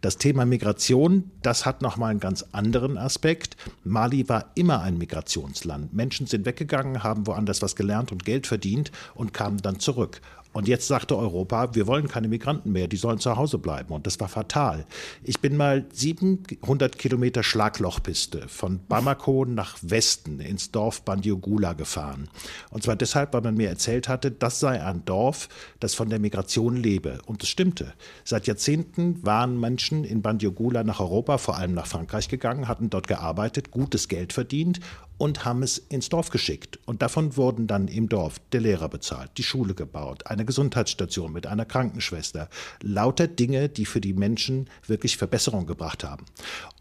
Das 0.00 0.18
Thema 0.18 0.44
Migration, 0.44 1.30
das 1.42 1.66
hat 1.66 1.82
nochmal 1.82 2.10
einen 2.10 2.20
ganz 2.20 2.44
anderen 2.52 2.98
Aspekt. 2.98 3.56
Mali 3.84 4.28
war 4.28 4.50
immer 4.54 4.80
ein 4.82 4.98
Migrationsland. 4.98 5.92
Menschen 5.92 6.26
sind 6.26 6.46
weggegangen, 6.46 7.02
haben 7.02 7.26
woanders 7.26 7.62
was 7.62 7.76
gelernt 7.76 8.12
und 8.12 8.24
Geld 8.24 8.46
verdient 8.46 8.90
und 9.14 9.34
kamen 9.34 9.58
dann 9.58 9.80
zurück. 9.80 10.20
Und 10.54 10.68
jetzt 10.68 10.86
sagte 10.86 11.18
Europa, 11.18 11.74
wir 11.74 11.88
wollen 11.88 12.06
keine 12.06 12.28
Migranten 12.28 12.70
mehr, 12.70 12.86
die 12.86 12.96
sollen 12.96 13.18
zu 13.18 13.36
Hause 13.36 13.58
bleiben. 13.58 13.92
Und 13.92 14.06
das 14.06 14.20
war 14.20 14.28
fatal. 14.28 14.86
Ich 15.24 15.40
bin 15.40 15.56
mal 15.56 15.84
700 15.92 16.96
Kilometer 16.96 17.42
Schlaglochpiste 17.42 18.48
von 18.48 18.78
Bamako 18.88 19.44
nach 19.46 19.76
Westen 19.82 20.38
ins 20.38 20.70
Dorf 20.70 21.02
Bandiogula 21.02 21.72
gefahren. 21.72 22.28
Und 22.70 22.84
zwar 22.84 22.94
deshalb, 22.94 23.34
weil 23.34 23.40
man 23.40 23.56
mir 23.56 23.68
erzählt 23.68 24.08
hatte, 24.08 24.30
das 24.30 24.60
sei 24.60 24.80
ein 24.80 25.04
Dorf, 25.04 25.48
das 25.80 25.94
von 25.94 26.08
der 26.08 26.20
Migration 26.20 26.76
lebe. 26.76 27.18
Und 27.26 27.42
es 27.42 27.48
stimmte. 27.48 27.92
Seit 28.22 28.46
Jahrzehnten 28.46 29.26
waren 29.26 29.58
Menschen 29.58 30.04
in 30.04 30.22
Bandiogula 30.22 30.84
nach 30.84 31.00
Europa, 31.00 31.38
vor 31.38 31.56
allem 31.56 31.74
nach 31.74 31.88
Frankreich 31.88 32.28
gegangen, 32.28 32.68
hatten 32.68 32.90
dort 32.90 33.08
gearbeitet, 33.08 33.72
gutes 33.72 34.06
Geld 34.06 34.32
verdient 34.32 34.78
und 35.18 35.44
haben 35.44 35.62
es 35.62 35.78
ins 35.78 36.08
Dorf 36.08 36.30
geschickt. 36.30 36.78
Und 36.86 37.02
davon 37.02 37.36
wurden 37.36 37.66
dann 37.66 37.88
im 37.88 38.08
Dorf 38.08 38.40
der 38.52 38.60
Lehrer 38.60 38.88
bezahlt, 38.88 39.30
die 39.36 39.42
Schule 39.42 39.74
gebaut, 39.74 40.26
eine 40.26 40.44
Gesundheitsstation 40.44 41.32
mit 41.32 41.46
einer 41.46 41.64
Krankenschwester. 41.64 42.48
Lauter 42.82 43.28
Dinge, 43.28 43.68
die 43.68 43.86
für 43.86 44.00
die 44.00 44.12
Menschen 44.12 44.68
wirklich 44.86 45.16
Verbesserung 45.16 45.66
gebracht 45.66 46.04
haben. 46.04 46.24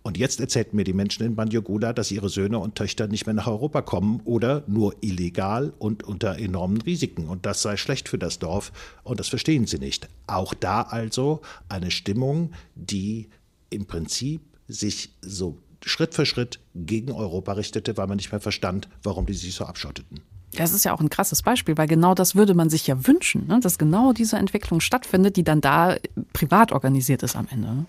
Und 0.01 0.17
jetzt 0.17 0.39
erzählten 0.39 0.75
mir 0.75 0.83
die 0.83 0.93
Menschen 0.93 1.25
in 1.25 1.35
Banjogula, 1.35 1.93
dass 1.93 2.11
ihre 2.11 2.29
Söhne 2.29 2.59
und 2.59 2.75
Töchter 2.75 3.07
nicht 3.07 3.25
mehr 3.25 3.35
nach 3.35 3.47
Europa 3.47 3.81
kommen 3.81 4.21
oder 4.25 4.63
nur 4.67 4.95
illegal 5.01 5.73
und 5.79 6.03
unter 6.03 6.37
enormen 6.39 6.81
Risiken. 6.81 7.29
Und 7.29 7.45
das 7.45 7.61
sei 7.61 7.77
schlecht 7.77 8.09
für 8.09 8.17
das 8.17 8.39
Dorf. 8.39 8.71
Und 9.03 9.19
das 9.19 9.29
verstehen 9.29 9.65
sie 9.65 9.79
nicht. 9.79 10.09
Auch 10.27 10.53
da 10.53 10.81
also 10.81 11.41
eine 11.69 11.91
Stimmung, 11.91 12.51
die 12.75 13.29
im 13.69 13.85
Prinzip 13.85 14.41
sich 14.67 15.11
so 15.21 15.57
Schritt 15.85 16.13
für 16.13 16.25
Schritt 16.25 16.59
gegen 16.75 17.11
Europa 17.11 17.53
richtete, 17.53 17.97
weil 17.97 18.07
man 18.07 18.17
nicht 18.17 18.31
mehr 18.31 18.41
verstand, 18.41 18.89
warum 19.03 19.25
die 19.25 19.33
sich 19.33 19.53
so 19.53 19.65
abschotteten. 19.65 20.21
Das 20.55 20.71
ist 20.71 20.85
ja 20.85 20.93
auch 20.93 20.99
ein 20.99 21.09
krasses 21.09 21.41
Beispiel, 21.41 21.77
weil 21.77 21.87
genau 21.87 22.13
das 22.13 22.35
würde 22.35 22.53
man 22.53 22.69
sich 22.69 22.85
ja 22.85 23.07
wünschen, 23.07 23.47
ne? 23.47 23.59
dass 23.59 23.79
genau 23.79 24.13
diese 24.13 24.37
Entwicklung 24.37 24.81
stattfindet, 24.81 25.35
die 25.35 25.43
dann 25.43 25.61
da 25.61 25.97
privat 26.31 26.71
organisiert 26.71 27.23
ist 27.23 27.35
am 27.35 27.47
Ende. 27.49 27.67
Ne? 27.67 27.85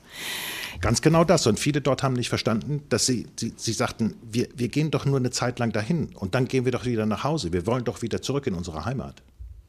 Ganz 0.81 1.03
genau 1.03 1.25
das. 1.25 1.47
Und 1.47 1.61
viele 1.61 1.83
dort 1.83 2.03
haben 2.03 2.15
nicht 2.15 2.31
verstanden, 2.31 2.83
dass 2.89 3.05
sie, 3.07 3.27
sie, 3.37 3.53
sie 3.57 3.73
sagten, 3.73 4.15
wir, 4.23 4.49
wir 4.55 4.69
gehen 4.69 4.91
doch 4.91 5.05
nur 5.05 5.19
eine 5.19 5.31
Zeit 5.31 5.59
lang 5.59 5.73
dahin 5.73 6.11
und 6.15 6.35
dann 6.35 6.47
gehen 6.49 6.65
wir 6.65 6.73
doch 6.73 6.87
wieder 6.87 7.07
nach 7.07 7.23
Hause. 7.25 7.53
Wir 7.53 7.67
wollen 7.67 7.85
doch 7.85 8.01
wieder 8.01 8.23
zurück 8.23 8.47
in 8.47 8.55
unsere 8.55 8.85
Heimat. 8.85 9.23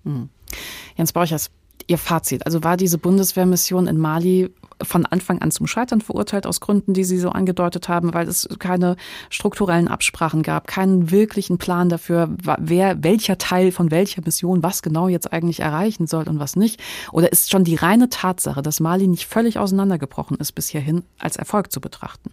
Hm. 0.03 0.29
Jens 0.95 1.11
Borchers, 1.11 1.51
Ihr 1.87 1.97
Fazit, 1.97 2.45
also 2.45 2.63
war 2.63 2.77
diese 2.77 2.97
Bundeswehrmission 2.97 3.87
in 3.87 3.97
Mali 3.97 4.51
von 4.81 5.05
Anfang 5.05 5.41
an 5.41 5.51
zum 5.51 5.67
Scheitern 5.67 6.01
verurteilt 6.01 6.47
aus 6.47 6.59
Gründen, 6.59 6.93
die 6.93 7.03
Sie 7.03 7.19
so 7.19 7.29
angedeutet 7.29 7.87
haben, 7.87 8.13
weil 8.13 8.27
es 8.27 8.49
keine 8.59 8.95
strukturellen 9.29 9.87
Absprachen 9.87 10.43
gab, 10.43 10.67
keinen 10.67 11.11
wirklichen 11.11 11.57
Plan 11.57 11.87
dafür, 11.89 12.29
wer, 12.59 13.03
welcher 13.03 13.37
Teil 13.37 13.71
von 13.71 13.91
welcher 13.91 14.21
Mission 14.25 14.63
was 14.63 14.81
genau 14.81 15.07
jetzt 15.07 15.31
eigentlich 15.31 15.59
erreichen 15.59 16.07
soll 16.07 16.27
und 16.27 16.39
was 16.39 16.55
nicht? 16.55 16.81
Oder 17.11 17.31
ist 17.31 17.51
schon 17.51 17.63
die 17.63 17.75
reine 17.75 18.09
Tatsache, 18.09 18.61
dass 18.61 18.79
Mali 18.79 19.07
nicht 19.07 19.25
völlig 19.25 19.59
auseinandergebrochen 19.59 20.37
ist 20.37 20.53
bis 20.53 20.69
hierhin, 20.69 21.03
als 21.19 21.35
Erfolg 21.37 21.71
zu 21.71 21.79
betrachten? 21.79 22.31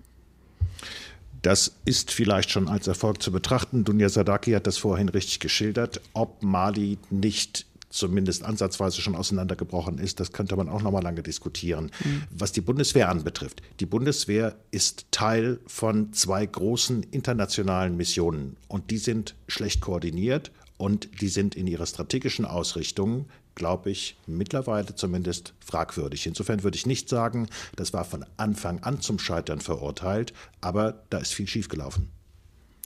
Das 1.43 1.75
ist 1.85 2.13
vielleicht 2.13 2.51
schon 2.51 2.69
als 2.69 2.87
Erfolg 2.87 3.21
zu 3.21 3.33
betrachten. 3.33 3.85
Dunja 3.85 4.09
Sadaki 4.09 4.53
hat 4.53 4.67
das 4.67 4.79
vorhin 4.79 5.09
richtig 5.09 5.41
geschildert. 5.41 6.01
Ob 6.13 6.43
Mali 6.43 6.99
nicht 7.11 7.67
zumindest 7.93 8.43
ansatzweise 8.45 9.01
schon 9.01 9.15
auseinandergebrochen 9.15 9.99
ist, 9.99 10.19
das 10.19 10.33
könnte 10.33 10.57
man 10.57 10.69
auch 10.69 10.83
noch 10.83 10.91
mal 10.91 11.03
lange 11.03 11.23
diskutieren. 11.23 11.91
Mhm. 12.05 12.23
Was 12.31 12.53
die 12.53 12.61
Bundeswehr 12.61 13.09
anbetrifft, 13.09 13.63
die 13.81 13.87
Bundeswehr 13.87 14.57
ist 14.71 15.07
Teil 15.11 15.61
von 15.67 16.13
zwei 16.13 16.45
großen 16.45 17.05
internationalen 17.05 17.97
Missionen 17.97 18.57
und 18.69 18.91
die 18.91 18.99
sind 18.99 19.35
schlecht 19.47 19.81
koordiniert 19.81 20.51
und 20.79 21.21
die 21.21 21.29
sind 21.29 21.55
in 21.55 21.67
ihrer 21.67 21.87
strategischen 21.87 22.45
Ausrichtung 22.45 23.27
glaube 23.55 23.91
ich, 23.91 24.17
mittlerweile 24.27 24.95
zumindest 24.95 25.53
fragwürdig. 25.61 26.27
Insofern 26.27 26.63
würde 26.63 26.77
ich 26.77 26.87
nicht 26.87 27.11
sagen, 27.11 27.49
das 27.77 27.93
war 27.93 28.05
von 28.07 28.25
Anfang 28.37 28.83
an 28.83 29.03
zum 29.03 29.19
Scheitern 29.19 29.61
verurteilt, 29.61 30.33
aber 30.61 31.03
da 31.11 31.19
ist 31.19 31.35
viel 31.35 31.47
schiefgelaufen. 31.47 32.09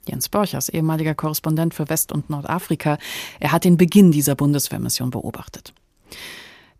Jens 0.07 0.29
Borchers, 0.29 0.69
ehemaliger 0.69 1.15
Korrespondent 1.15 1.73
für 1.73 1.89
West- 1.89 2.11
und 2.11 2.29
Nordafrika. 2.29 2.97
Er 3.39 3.51
hat 3.51 3.63
den 3.63 3.77
Beginn 3.77 4.11
dieser 4.11 4.35
Bundeswehrmission 4.35 5.09
beobachtet. 5.09 5.73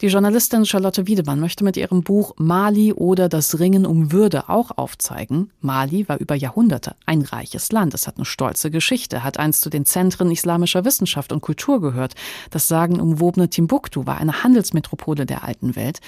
Die 0.01 0.07
Journalistin 0.07 0.63
Charlotte 0.63 1.07
Wiedemann 1.07 1.39
möchte 1.39 1.63
mit 1.63 1.75
ihrem 1.75 2.03
Buch 2.03 2.35
Mali 2.37 2.93
oder 2.93 3.29
das 3.29 3.57
Ringen 3.57 3.83
um 3.83 4.11
Würde 4.11 4.47
auch 4.47 4.77
aufzeigen. 4.77 5.49
Mali 5.59 6.07
war 6.07 6.19
über 6.19 6.35
Jahrhunderte 6.35 6.95
ein 7.07 7.23
reiches 7.23 7.71
Land. 7.71 7.95
Es 7.95 8.05
hat 8.05 8.17
eine 8.17 8.25
stolze 8.25 8.69
Geschichte, 8.69 9.23
hat 9.23 9.39
einst 9.39 9.61
zu 9.61 9.71
den 9.71 9.85
Zentren 9.85 10.29
islamischer 10.29 10.85
Wissenschaft 10.85 11.31
und 11.31 11.41
Kultur 11.41 11.81
gehört. 11.81 12.13
Das 12.51 12.67
sagenumwobene 12.67 13.49
Timbuktu 13.49 14.05
war 14.05 14.19
eine 14.19 14.43
Handelsmetropole 14.43 15.25
der 15.25 15.43
alten 15.43 15.75
Welt. 15.75 15.99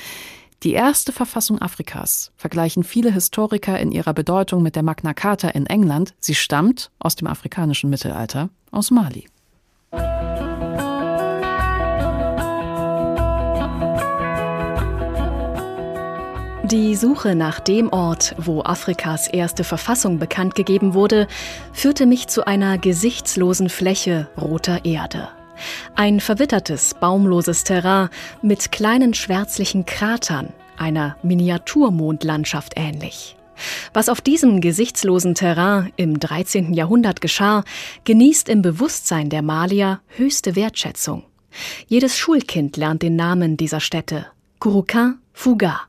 Die 0.64 0.74
erste 0.74 1.14
Verfassung 1.14 1.62
Afrikas 1.62 2.34
vergleichen 2.36 2.84
viele 2.84 3.14
Historiker 3.14 3.80
in 3.80 3.94
ihrer 3.94 4.14
Bedeutung 4.14 4.62
mit 4.62 4.76
der 4.76 4.84
Magna 4.84 5.14
Carta 5.14 5.48
in 5.48 5.66
England. 5.66 6.14
Sie 6.20 6.36
stammt 6.36 6.92
aus 7.00 7.16
dem 7.16 7.28
afrikanischen 7.28 7.90
Mittelalter, 7.90 8.50
aus 8.70 8.92
Mali. 8.92 9.28
Die 16.66 16.96
Suche 16.96 17.36
nach 17.36 17.62
dem 17.62 17.92
Ort, 17.92 18.36
wo 18.38 18.62
Afrikas 18.62 19.28
erste 19.28 19.64
Verfassung 19.64 20.20
bekannt 20.20 20.56
gegeben 20.56 20.94
wurde, 20.94 21.28
führte 21.72 22.06
mich 22.06 22.28
zu 22.28 22.46
einer 22.46 22.78
gesichtslosen 22.78 23.70
Fläche 23.70 24.30
roter 24.38 24.84
Erde. 24.84 25.30
Ein 25.96 26.20
verwittertes, 26.20 26.96
baumloses 27.00 27.64
Terrain 27.64 28.10
mit 28.42 28.72
kleinen 28.72 29.14
schwärzlichen 29.14 29.86
Kratern, 29.86 30.54
einer 30.78 31.18
Miniaturmondlandschaft 31.24 32.74
ähnlich. 32.76 33.36
Was 33.94 34.10
auf 34.10 34.22
diesem 34.22 34.62
gesichtslosen 34.62 35.36
Terrain 35.36 35.92
im 35.98 36.20
13. 36.20 36.74
Jahrhundert 36.74 37.22
geschah, 37.22 37.64
genießt 38.06 38.50
im 38.50 38.62
Bewusstsein 38.62 39.30
der 39.30 39.42
Malier 39.42 40.00
höchste 40.16 40.56
Wertschätzung. 40.56 41.24
Jedes 41.88 42.18
Schulkind 42.18 42.78
lernt 42.78 43.02
den 43.02 43.16
Namen 43.16 43.58
dieser 43.58 43.80
Städte. 43.80 44.28
Kurukan 44.60 45.20
Fuga. 45.34 45.82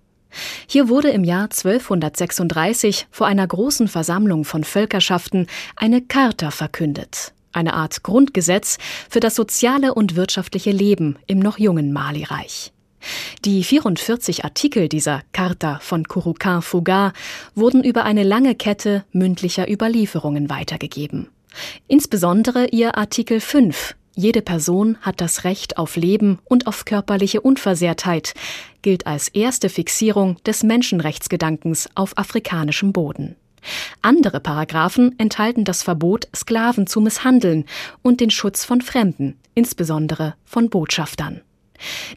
Hier 0.67 0.89
wurde 0.89 1.11
im 1.11 1.25
Jahr 1.25 1.45
1236 1.45 3.09
vor 3.11 3.27
einer 3.27 3.47
großen 3.47 3.89
Versammlung 3.89 4.45
von 4.45 4.65
Völkerschaften 4.65 5.49
eine 5.77 6.03
Charta 6.03 6.51
verkündet 6.51 7.33
eine 7.53 7.75
Art 7.75 8.03
Grundgesetz 8.03 8.79
für 9.09 9.21
das 9.21 9.35
soziale 9.35 9.95
und 9.95 10.17
wirtschaftliche 10.17 10.71
Leben 10.71 11.17
im 11.27 11.39
noch 11.39 11.59
jungen 11.59 11.93
Mali-Reich. 11.93 12.73
Die 13.45 13.65
44 13.65 14.45
Artikel 14.45 14.89
dieser 14.89 15.23
Charta 15.33 15.79
von 15.81 16.07
Kurukan 16.07 16.63
Fuga 16.63 17.13
wurden 17.55 17.83
über 17.83 18.05
eine 18.05 18.25
lange 18.25 18.55
Kette 18.55 19.05
mündlicher 19.13 19.71
Überlieferungen 19.71 20.51
weitergegeben. 20.51 21.29
Insbesondere 21.89 22.67
ihr 22.67 22.97
Artikel 22.97 23.41
5 23.41 23.95
Jede 24.15 24.43
Person 24.43 24.99
hat 25.01 25.21
das 25.21 25.45
Recht 25.45 25.79
auf 25.79 25.97
Leben 25.97 26.41
und 26.45 26.67
auf 26.67 26.85
körperliche 26.85 27.41
Unversehrtheit 27.41 28.35
gilt 28.83 29.07
als 29.07 29.29
erste 29.29 29.69
Fixierung 29.69 30.37
des 30.45 30.63
Menschenrechtsgedankens 30.63 31.89
auf 31.95 32.19
afrikanischem 32.19 32.93
Boden. 32.93 33.37
Andere 34.03 34.41
Paragraphen 34.41 35.19
enthalten 35.19 35.65
das 35.65 35.83
Verbot, 35.83 36.29
Sklaven 36.35 36.87
zu 36.87 37.01
misshandeln 37.01 37.65
und 38.03 38.21
den 38.21 38.31
Schutz 38.31 38.65
von 38.65 38.81
Fremden, 38.81 39.39
insbesondere 39.55 40.35
von 40.45 40.71
Botschaftern. 40.71 41.43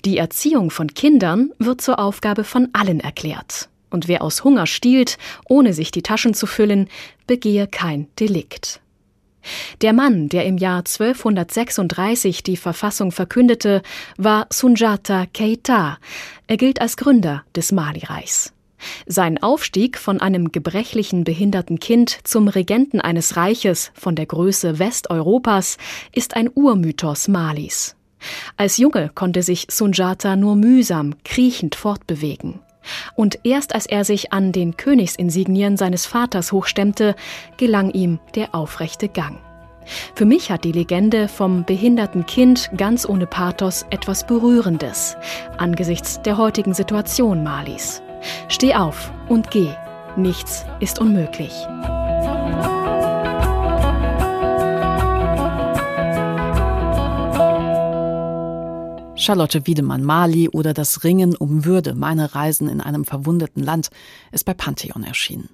Die 0.05 0.17
Erziehung 0.17 0.71
von 0.71 0.93
Kindern 0.93 1.51
wird 1.59 1.81
zur 1.81 1.99
Aufgabe 1.99 2.43
von 2.43 2.69
allen 2.73 2.99
erklärt. 2.99 3.69
Und 3.89 4.07
wer 4.07 4.23
aus 4.23 4.43
Hunger 4.43 4.65
stiehlt, 4.65 5.17
ohne 5.47 5.73
sich 5.73 5.91
die 5.91 6.01
Taschen 6.01 6.33
zu 6.33 6.47
füllen, 6.47 6.89
begehe 7.27 7.67
kein 7.67 8.07
Delikt. 8.19 8.81
Der 9.81 9.93
Mann, 9.93 10.29
der 10.29 10.45
im 10.45 10.57
Jahr 10.57 10.79
1236 10.79 12.43
die 12.43 12.57
Verfassung 12.57 13.11
verkündete, 13.11 13.81
war 14.17 14.47
Sunjata 14.51 15.25
Keita. 15.33 15.99
Er 16.47 16.57
gilt 16.57 16.81
als 16.81 16.97
Gründer 16.97 17.43
des 17.55 17.71
Mali-Reichs. 17.71 18.53
Sein 19.05 19.41
Aufstieg 19.41 19.97
von 19.97 20.19
einem 20.19 20.51
gebrechlichen, 20.51 21.23
behinderten 21.23 21.79
Kind 21.79 22.17
zum 22.23 22.47
Regenten 22.47 23.01
eines 23.01 23.37
Reiches 23.37 23.91
von 23.93 24.15
der 24.15 24.25
Größe 24.25 24.79
Westeuropas 24.79 25.77
ist 26.11 26.35
ein 26.35 26.49
Urmythos 26.53 27.27
Malis. 27.27 27.95
Als 28.57 28.77
Junge 28.77 29.11
konnte 29.13 29.43
sich 29.43 29.67
Sunjata 29.69 30.35
nur 30.35 30.55
mühsam, 30.55 31.15
kriechend 31.23 31.75
fortbewegen. 31.75 32.59
Und 33.15 33.39
erst 33.43 33.75
als 33.75 33.85
er 33.85 34.03
sich 34.03 34.33
an 34.33 34.51
den 34.51 34.75
Königsinsignien 34.75 35.77
seines 35.77 36.05
Vaters 36.05 36.51
hochstemmte, 36.51 37.15
gelang 37.57 37.91
ihm 37.91 38.19
der 38.35 38.53
aufrechte 38.53 39.07
Gang. 39.07 39.39
Für 40.15 40.25
mich 40.25 40.49
hat 40.49 40.63
die 40.63 40.71
Legende 40.71 41.27
vom 41.27 41.65
behinderten 41.65 42.25
Kind 42.25 42.71
ganz 42.77 43.07
ohne 43.07 43.27
Pathos 43.27 43.85
etwas 43.89 44.25
Berührendes 44.25 45.17
angesichts 45.57 46.21
der 46.21 46.37
heutigen 46.37 46.73
Situation 46.73 47.43
Malis. 47.43 48.01
Steh 48.47 48.75
auf 48.75 49.11
und 49.27 49.51
geh. 49.51 49.69
Nichts 50.15 50.65
ist 50.79 50.99
unmöglich. 50.99 51.51
Charlotte 59.15 59.65
Wiedemann, 59.65 60.03
Mali 60.03 60.49
oder 60.49 60.73
Das 60.73 61.03
Ringen 61.03 61.35
um 61.35 61.63
Würde, 61.63 61.95
meine 61.95 62.35
Reisen 62.35 62.67
in 62.67 62.81
einem 62.81 63.05
verwundeten 63.05 63.63
Land, 63.63 63.89
ist 64.31 64.43
bei 64.43 64.53
Pantheon 64.53 65.03
erschienen. 65.03 65.49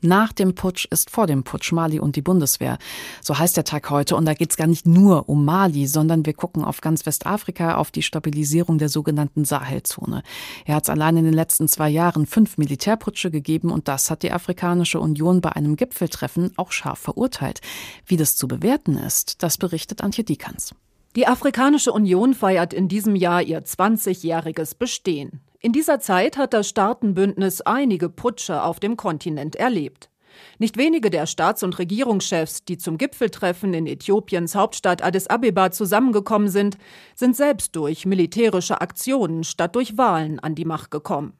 Nach 0.00 0.32
dem 0.32 0.54
Putsch 0.54 0.86
ist 0.90 1.10
vor 1.10 1.26
dem 1.26 1.42
Putsch 1.42 1.72
Mali 1.72 1.98
und 1.98 2.14
die 2.14 2.22
Bundeswehr. 2.22 2.78
So 3.20 3.36
heißt 3.36 3.56
der 3.56 3.64
Tag 3.64 3.90
heute. 3.90 4.14
Und 4.14 4.26
da 4.26 4.34
geht 4.34 4.50
es 4.50 4.56
gar 4.56 4.68
nicht 4.68 4.86
nur 4.86 5.28
um 5.28 5.44
Mali, 5.44 5.88
sondern 5.88 6.24
wir 6.24 6.34
gucken 6.34 6.64
auf 6.64 6.80
ganz 6.80 7.04
Westafrika, 7.04 7.74
auf 7.74 7.90
die 7.90 8.02
Stabilisierung 8.02 8.78
der 8.78 8.90
sogenannten 8.90 9.44
Sahelzone. 9.44 10.22
Er 10.66 10.76
hat 10.76 10.84
es 10.84 10.90
allein 10.90 11.16
in 11.16 11.24
den 11.24 11.34
letzten 11.34 11.66
zwei 11.66 11.88
Jahren 11.88 12.26
fünf 12.26 12.58
Militärputsche 12.58 13.32
gegeben 13.32 13.72
und 13.72 13.88
das 13.88 14.08
hat 14.08 14.22
die 14.22 14.30
Afrikanische 14.30 15.00
Union 15.00 15.40
bei 15.40 15.50
einem 15.50 15.74
Gipfeltreffen 15.74 16.52
auch 16.56 16.70
scharf 16.70 17.00
verurteilt. 17.00 17.60
Wie 18.06 18.16
das 18.16 18.36
zu 18.36 18.46
bewerten 18.46 18.96
ist, 18.96 19.42
das 19.42 19.58
berichtet 19.58 20.02
Antje 20.02 20.22
Dikans. 20.22 20.74
Die 21.16 21.26
Afrikanische 21.26 21.92
Union 21.92 22.34
feiert 22.34 22.74
in 22.74 22.86
diesem 22.86 23.16
Jahr 23.16 23.42
ihr 23.42 23.64
20-jähriges 23.64 24.76
Bestehen. 24.78 25.40
In 25.60 25.72
dieser 25.72 26.00
Zeit 26.00 26.36
hat 26.36 26.52
das 26.52 26.68
Staatenbündnis 26.68 27.62
einige 27.62 28.08
Putsche 28.08 28.62
auf 28.62 28.78
dem 28.78 28.96
Kontinent 28.96 29.56
erlebt. 29.56 30.10
Nicht 30.58 30.76
wenige 30.76 31.10
der 31.10 31.26
Staats- 31.26 31.62
und 31.62 31.78
Regierungschefs, 31.78 32.64
die 32.64 32.78
zum 32.78 32.98
Gipfeltreffen 32.98 33.74
in 33.74 33.86
Äthiopiens 33.86 34.54
Hauptstadt 34.54 35.02
Addis 35.02 35.26
Abeba 35.26 35.70
zusammengekommen 35.70 36.48
sind, 36.48 36.76
sind 37.14 37.34
selbst 37.34 37.74
durch 37.74 38.06
militärische 38.06 38.80
Aktionen 38.80 39.44
statt 39.44 39.74
durch 39.74 39.96
Wahlen 39.96 40.38
an 40.38 40.54
die 40.54 40.66
Macht 40.66 40.90
gekommen. 40.90 41.32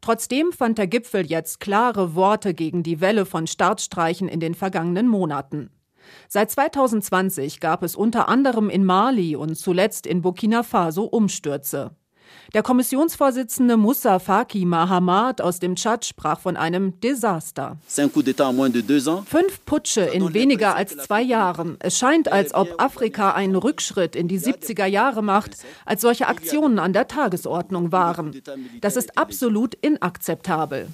Trotzdem 0.00 0.52
fand 0.52 0.78
der 0.78 0.86
Gipfel 0.86 1.26
jetzt 1.26 1.60
klare 1.60 2.14
Worte 2.14 2.54
gegen 2.54 2.82
die 2.82 3.00
Welle 3.00 3.26
von 3.26 3.46
Staatsstreichen 3.46 4.28
in 4.28 4.40
den 4.40 4.54
vergangenen 4.54 5.08
Monaten. 5.08 5.70
Seit 6.28 6.50
2020 6.50 7.60
gab 7.60 7.82
es 7.82 7.96
unter 7.96 8.28
anderem 8.28 8.70
in 8.70 8.84
Mali 8.84 9.36
und 9.36 9.54
zuletzt 9.56 10.06
in 10.06 10.22
Burkina 10.22 10.62
Faso 10.62 11.04
Umstürze. 11.04 11.92
Der 12.54 12.62
Kommissionsvorsitzende 12.62 13.76
Moussa 13.76 14.18
Faki 14.18 14.64
Mahamat 14.66 15.40
aus 15.40 15.58
dem 15.58 15.76
Tschad 15.76 16.04
sprach 16.04 16.40
von 16.40 16.56
einem 16.56 17.00
Desaster. 17.00 17.78
Fünf 19.26 19.64
Putsche 19.64 20.02
in 20.02 20.34
weniger 20.34 20.76
als 20.76 20.96
zwei 20.96 21.22
Jahren. 21.22 21.76
Es 21.80 21.98
scheint, 21.98 22.30
als 22.30 22.54
ob 22.54 22.74
Afrika 22.78 23.32
einen 23.32 23.56
Rückschritt 23.56 24.16
in 24.16 24.28
die 24.28 24.38
70er 24.38 24.86
Jahre 24.86 25.22
macht, 25.22 25.56
als 25.86 26.02
solche 26.02 26.28
Aktionen 26.28 26.78
an 26.78 26.92
der 26.92 27.08
Tagesordnung 27.08 27.90
waren. 27.90 28.38
Das 28.80 28.96
ist 28.96 29.16
absolut 29.16 29.74
inakzeptabel. 29.76 30.88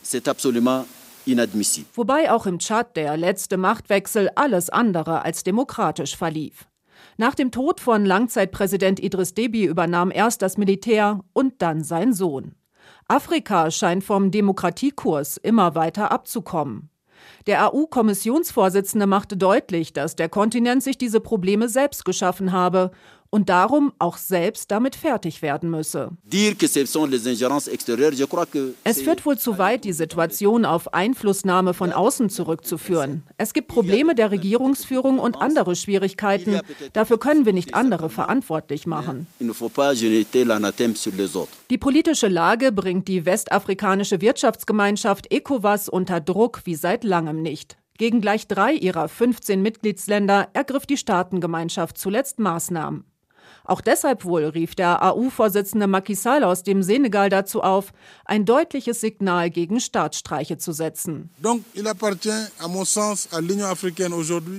Wobei 1.95 2.31
auch 2.31 2.47
im 2.47 2.59
Tschad 2.59 2.97
der 2.97 3.17
letzte 3.17 3.57
Machtwechsel 3.57 4.31
alles 4.35 4.71
andere 4.71 5.25
als 5.25 5.45
demokratisch 5.45 6.17
verlief. 6.17 6.67
Nach 7.17 7.35
dem 7.35 7.51
Tod 7.51 7.81
von 7.81 8.05
Langzeitpräsident 8.05 9.01
Idris 9.01 9.35
Deby 9.35 9.65
übernahm 9.65 10.11
erst 10.11 10.43
das 10.43 10.57
Militär 10.57 11.21
und 11.33 11.61
dann 11.63 11.83
sein 11.83 12.13
Sohn. 12.13 12.55
Afrika 13.09 13.71
scheint 13.71 14.05
vom 14.05 14.31
Demokratiekurs 14.31 15.37
immer 15.37 15.75
weiter 15.75 16.13
abzukommen. 16.13 16.91
Der 17.47 17.65
AU-Kommissionsvorsitzende 17.65 19.07
machte 19.07 19.37
deutlich, 19.37 19.93
dass 19.93 20.17
der 20.17 20.29
Kontinent 20.29 20.83
sich 20.83 20.99
diese 20.99 21.21
Probleme 21.21 21.69
selbst 21.69 22.05
geschaffen 22.05 22.53
habe 22.53 22.91
und 23.31 23.49
darum 23.49 23.93
auch 23.99 24.17
selbst 24.17 24.71
damit 24.71 24.97
fertig 24.97 25.43
werden 25.43 25.71
müsse. 25.71 26.11
Es 28.85 29.03
führt 29.03 29.27
wohl 29.27 29.39
zu 29.39 29.59
weit, 29.59 29.85
die 29.85 29.93
Situation 29.93 30.65
auf 30.65 30.95
Einflussnahme 30.95 31.75
von 31.75 31.93
außen 31.93 32.31
zurückzuführen. 32.31 33.25
Es 33.37 33.53
gibt 33.53 33.69
Probleme 33.69 34.15
der 34.15 34.31
Regierungsführung 34.31 35.19
und 35.19 35.37
andere 35.37 35.77
Schwierigkeiten. 35.77 36.61
Dafür 36.93 37.19
können 37.19 37.45
wir 37.45 37.53
nicht 37.53 37.75
andere 37.75 38.09
verantwortlich 38.09 38.87
machen. 38.87 39.27
Die 41.71 41.79
politische 41.79 42.29
Lage 42.29 42.73
bringt 42.73 43.09
die 43.09 43.27
westafrikanische 43.27 44.21
Wirtschaftsgemeinschaft 44.21 45.31
ECOWAS 45.33 45.89
unter 45.89 46.21
Druck 46.21 46.63
wie 46.65 46.75
seit 46.75 47.05
langem 47.05 47.43
nicht. 47.43 47.77
Gegen 47.99 48.21
gleich 48.21 48.47
drei 48.47 48.73
ihrer 48.73 49.09
15 49.09 49.61
Mitgliedsländer 49.61 50.49
ergriff 50.53 50.87
die 50.87 50.97
Staatengemeinschaft 50.97 51.99
zuletzt 51.99 52.39
Maßnahmen. 52.39 53.05
Auch 53.69 53.83
deshalb 53.83 54.25
wohl 54.25 54.47
rief 54.47 54.75
der 54.75 55.03
AU-Vorsitzende 55.03 55.87
Macky 55.87 56.15
Sall 56.15 56.43
aus 56.43 56.63
dem 56.63 56.83
Senegal 56.83 57.29
dazu 57.29 57.63
auf, 57.63 57.93
ein 58.25 58.47
deutliches 58.47 59.03
Signal 59.03 59.51
gegen 59.51 59.79
Staatsstreiche 59.79 60.57
zu 60.57 60.73
setzen. 60.73 61.29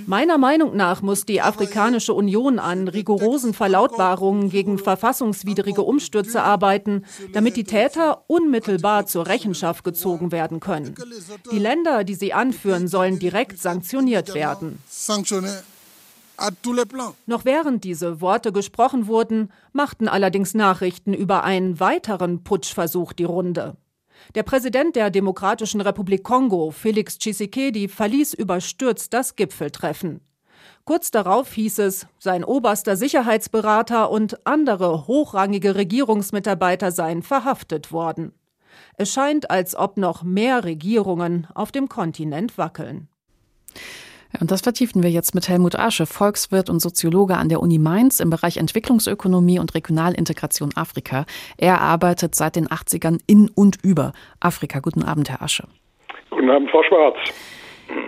Meiner 0.06 0.38
Meinung 0.38 0.76
nach 0.78 1.02
muss 1.02 1.26
die 1.26 1.42
Afrikanische 1.42 2.14
Union 2.14 2.60
an 2.60 2.88
rigorosen 2.88 3.56
Verlautbarungen 3.56 4.52
gegen 4.52 4.78
verfassungswidrige 4.78 5.82
Umstürze 5.82 6.44
arbeiten, 6.44 7.04
damit 7.34 7.58
die 7.58 7.64
Täter 7.64 8.26
unmittelbar 8.28 9.08
zur 9.08 9.26
Rechenschaft 9.26 9.84
gezogen 9.84 10.32
werden 10.32 10.60
können. 10.60 10.94
Die 11.52 11.58
Länder, 11.58 12.04
die 12.04 12.14
sie 12.14 12.34
anführen, 12.34 12.88
sollen 12.88 13.18
direkt 13.18 13.60
sanktioniert 13.60 14.36
werden. 14.36 14.78
Noch 17.26 17.46
während 17.46 17.84
diese 17.84 18.22
Worte 18.22 18.52
gesprochen 18.52 19.08
wurden, 19.08 19.52
machten 19.74 20.08
allerdings 20.08 20.54
Nachrichten 20.54 21.14
über 21.14 21.44
einen 21.44 21.80
weiteren 21.80 22.44
Putschversuch 22.44 23.14
die 23.14 23.26
Runde. 23.26 23.76
Der 24.36 24.44
Präsident 24.44 24.96
der 24.96 25.10
Demokratischen 25.10 25.82
Republik 25.82 26.24
Kongo, 26.24 26.72
Felix 26.72 27.18
Tshisekedi, 27.18 27.88
verließ 27.88 28.34
überstürzt 28.34 29.14
das 29.14 29.36
Gipfeltreffen. 29.36 30.22
Kurz 30.86 31.12
darauf 31.12 31.54
hieß 31.54 31.80
es, 31.80 32.08
sein 32.18 32.44
oberster 32.44 32.98
Sicherheitsberater 32.98 34.10
und 34.10 34.46
andere 34.48 35.08
hochrangige 35.08 35.76
Regierungsmitarbeiter 35.76 36.92
seien 36.92 37.22
verhaftet 37.22 37.92
worden. 37.92 38.34
Es 38.98 39.14
scheint, 39.14 39.52
als 39.52 39.76
ob 39.76 39.98
noch 39.98 40.24
mehr 40.24 40.64
Regierungen 40.64 41.48
auf 41.54 41.72
dem 41.72 41.90
Kontinent 41.90 42.58
wackeln. 42.58 43.08
Und 44.40 44.52
das 44.52 44.62
vertiefen 44.62 45.02
wir 45.02 45.10
jetzt 45.10 45.34
mit 45.34 45.50
Helmut 45.50 45.78
Asche, 45.78 46.06
Volkswirt 46.06 46.70
und 46.70 46.80
Soziologe 46.80 47.36
an 47.38 47.50
der 47.50 47.62
Uni 47.62 47.80
Mainz 47.80 48.20
im 48.20 48.30
Bereich 48.30 48.58
Entwicklungsökonomie 48.58 49.60
und 49.60 49.74
Regionalintegration 49.74 50.72
Afrika. 50.76 51.26
Er 51.58 51.82
arbeitet 51.82 52.36
seit 52.36 52.56
den 52.56 52.68
80ern 52.68 53.20
in 53.26 53.50
und 53.50 53.78
über 53.84 54.14
Afrika. 54.40 54.80
Guten 54.80 55.04
Abend, 55.04 55.30
Herr 55.30 55.42
Asche. 55.42 55.68
Guten 56.30 56.50
Abend, 56.50 56.70
Frau 56.70 56.84
Schwarz. 56.84 57.18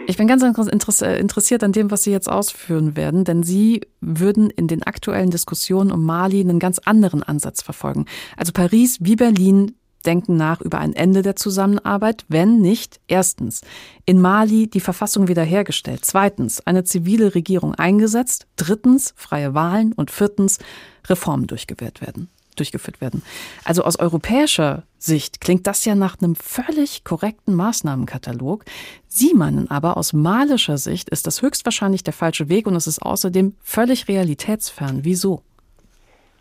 Ich 0.05 0.15
bin 0.17 0.27
ganz 0.27 0.43
interessiert 0.43 1.63
an 1.63 1.71
dem, 1.71 1.89
was 1.89 2.03
Sie 2.03 2.11
jetzt 2.11 2.29
ausführen 2.29 2.95
werden, 2.95 3.23
denn 3.23 3.41
Sie 3.41 3.81
würden 3.99 4.51
in 4.51 4.67
den 4.67 4.83
aktuellen 4.83 5.31
Diskussionen 5.31 5.91
um 5.91 6.05
Mali 6.05 6.39
einen 6.39 6.59
ganz 6.59 6.77
anderen 6.77 7.23
Ansatz 7.23 7.63
verfolgen. 7.63 8.05
Also 8.37 8.51
Paris 8.51 8.99
wie 9.01 9.15
Berlin 9.15 9.75
denken 10.01 10.37
nach 10.37 10.61
über 10.61 10.79
ein 10.79 10.93
Ende 10.93 11.21
der 11.21 11.35
Zusammenarbeit, 11.35 12.25
wenn 12.27 12.59
nicht 12.59 12.99
erstens 13.07 13.61
in 14.05 14.21
Mali 14.21 14.67
die 14.67 14.79
Verfassung 14.79 15.27
wiederhergestellt, 15.27 16.05
zweitens 16.05 16.65
eine 16.65 16.83
zivile 16.83 17.35
Regierung 17.35 17.75
eingesetzt, 17.75 18.47
drittens 18.55 19.13
freie 19.15 19.53
Wahlen 19.53 19.93
und 19.93 20.11
viertens 20.11 20.59
Reformen 21.07 21.47
durchgeführt 21.47 22.01
werden. 22.01 22.29
Durchgeführt 22.57 22.99
werden. 22.99 23.23
Also 23.63 23.83
aus 23.83 23.97
europäischer 23.97 24.83
Sicht 24.99 25.39
klingt 25.39 25.67
das 25.67 25.85
ja 25.85 25.95
nach 25.95 26.21
einem 26.21 26.35
völlig 26.35 27.05
korrekten 27.05 27.55
Maßnahmenkatalog. 27.55 28.65
Sie 29.07 29.33
meinen 29.33 29.71
aber, 29.71 29.95
aus 29.95 30.11
malischer 30.11 30.77
Sicht 30.77 31.09
ist 31.09 31.27
das 31.27 31.41
höchstwahrscheinlich 31.41 32.03
der 32.03 32.13
falsche 32.13 32.49
Weg 32.49 32.67
und 32.67 32.75
es 32.75 32.87
ist 32.87 33.01
außerdem 33.01 33.55
völlig 33.61 34.09
realitätsfern. 34.09 35.05
Wieso? 35.05 35.43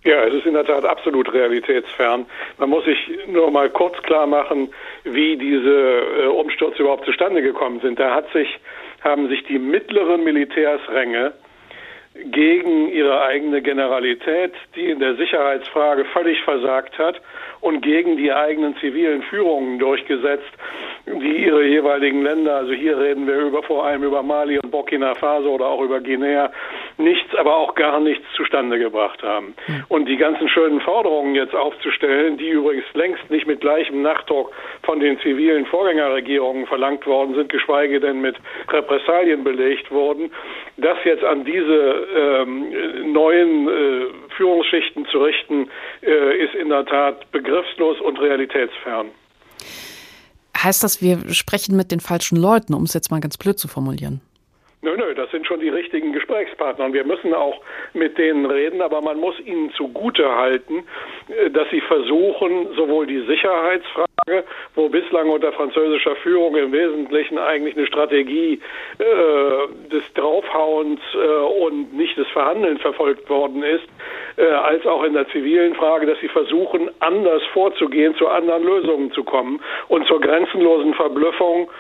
Ja, 0.03 0.25
es 0.25 0.33
ist 0.33 0.47
in 0.47 0.55
der 0.55 0.65
Tat 0.65 0.85
absolut 0.85 1.31
realitätsfern. 1.33 2.25
Man 2.57 2.71
muss 2.71 2.85
sich 2.87 2.99
nur 3.27 3.51
mal 3.51 3.69
kurz 3.69 4.01
klar 4.03 4.27
machen, 4.27 4.73
wie 5.05 5.37
diese 5.37 6.03
äh, 6.23 6.27
Umstürze 6.27 6.83
überhaupt 6.83 7.05
zustande 7.05 7.43
gekommen 7.43 7.81
sind. 7.81 7.99
Da 7.99 8.15
hat 8.15 8.31
sich 8.33 8.49
haben 9.03 9.29
sich 9.29 9.43
die 9.45 9.59
mittleren 9.59 10.25
Militärsränge 10.25 11.33
gegen 12.33 12.93
ihre 12.93 13.23
eigene 13.23 13.63
Generalität, 13.63 14.53
die 14.75 14.91
in 14.91 15.01
der 15.01 15.17
Sicherheitsfrage 15.17 16.05
völlig 16.07 16.43
versagt 16.43 16.99
hat, 16.99 17.21
und 17.61 17.83
gegen 17.83 18.17
die 18.17 18.33
eigenen 18.33 18.75
zivilen 18.79 19.23
Führungen 19.23 19.79
durchgesetzt, 19.79 20.51
die 21.07 21.45
ihre 21.45 21.65
jeweiligen 21.65 22.23
Länder, 22.23 22.57
also 22.57 22.73
hier 22.73 22.99
reden 22.99 23.27
wir 23.27 23.37
über, 23.37 23.63
vor 23.63 23.85
allem 23.85 24.03
über 24.03 24.23
Mali 24.23 24.59
und 24.59 24.71
Burkina 24.71 25.15
Faso 25.15 25.51
oder 25.51 25.67
auch 25.67 25.83
über 25.83 26.01
Guinea, 26.01 26.51
nichts, 26.97 27.35
aber 27.35 27.57
auch 27.57 27.75
gar 27.75 28.01
nichts 28.01 28.25
zustande 28.35 28.79
gebracht 28.79 29.23
haben. 29.23 29.55
Mhm. 29.67 29.85
Und 29.89 30.07
die 30.07 30.17
ganzen 30.17 30.49
schönen 30.49 30.81
Forderungen 30.81 31.35
jetzt 31.35 31.55
aufzustellen, 31.55 32.39
die 32.39 32.49
übrigens 32.49 32.85
längst 32.95 33.31
nicht 33.31 33.47
mit 33.47 33.61
gleichem 33.61 34.03
Nachdruck 34.03 34.53
von 34.83 35.01
den 35.01 35.19
zivilen 35.21 35.67
Vorgängerregierungen 35.67 36.67
verlangt 36.67 37.07
worden 37.07 37.35
sind, 37.35 37.51
geschweige 37.51 38.01
denn 38.01 38.21
mit 38.21 38.37
Repressalien 38.71 39.45
belegt 39.45 39.91
wurden, 39.91 40.31
das 40.77 40.97
jetzt 41.05 41.25
an 41.25 41.45
diese 41.45 42.09
ähm, 42.17 43.13
neuen 43.13 43.69
äh, 43.69 44.07
Führungsschichten 44.37 45.07
zu 45.07 45.19
richten, 45.23 45.71
äh, 46.03 46.45
ist 46.45 46.55
in 46.55 46.69
der 46.69 46.85
Tat 46.87 47.31
begriffslos 47.33 48.01
und 48.01 48.21
realitätsfern. 48.21 49.09
Heißt 50.63 50.85
das, 50.85 51.01
wir 51.01 51.19
sprechen 51.33 51.77
mit 51.77 51.91
den 51.91 52.01
falschen 52.01 52.37
Leuten, 52.37 52.75
um 52.75 52.83
es 52.83 52.93
jetzt 52.93 53.11
mal 53.11 53.21
ganz 53.21 53.39
blöd 53.39 53.59
zu 53.59 53.69
formulieren? 53.69 54.21
Nö, 54.83 54.97
nö, 54.97 55.15
das 55.15 55.31
sind 55.31 55.47
schon 55.47 55.61
die 55.61 55.69
richtigen 55.69 56.13
Gesprächspartner. 56.13 56.87
Und 56.87 56.95
wir 56.95 57.05
müssen 57.05 57.35
auch 57.35 57.61
mit 57.93 58.17
denen 58.17 58.47
reden, 58.47 58.81
aber 58.81 59.03
man 59.03 59.21
muss 59.21 59.39
ihnen 59.41 59.71
zugute 59.73 60.27
halten, 60.35 60.85
äh, 61.29 61.51
dass 61.51 61.69
sie 61.71 61.83
versuchen, 61.83 62.69
sowohl 62.77 63.07
die 63.07 63.25
Sicherheitsfrage, 63.27 64.10
wo 64.75 64.89
bislang 64.89 65.29
unter 65.31 65.53
französischer 65.53 66.17
Führung 66.17 66.57
im 66.57 66.73
Wesentlichen 66.73 67.39
eigentlich 67.39 67.77
eine 67.77 67.87
Strategie 67.87 68.61
äh, 68.99 69.89
des 69.91 70.03
Draufhauens 70.15 71.01
äh, 71.15 71.65
und 71.65 71.95
nicht 71.95 72.17
des 72.17 72.29
Verhandelns 72.29 72.81
verfolgt 72.81 73.29
worden 73.29 73.63
ist, 73.63 73.87
äh, 74.37 74.47
als 74.47 74.87
auch 74.87 75.03
in 75.05 75.15
der 75.15 75.29
zivilen 75.29 75.75
Frage, 75.75 76.07
dass 76.07 76.19
sie 76.21 76.29
versuchen, 76.29 76.91
anders 77.01 77.43
vorzugehen, 77.53 78.15
zu 78.17 78.29
anderen 78.29 78.65
Lösungen 78.65 79.13
zu 79.13 79.25
kommen 79.25 79.61
und 79.89 80.07
zur 80.07 80.21
grenzenlosen 80.21 80.95
Verblüffung 80.95 81.71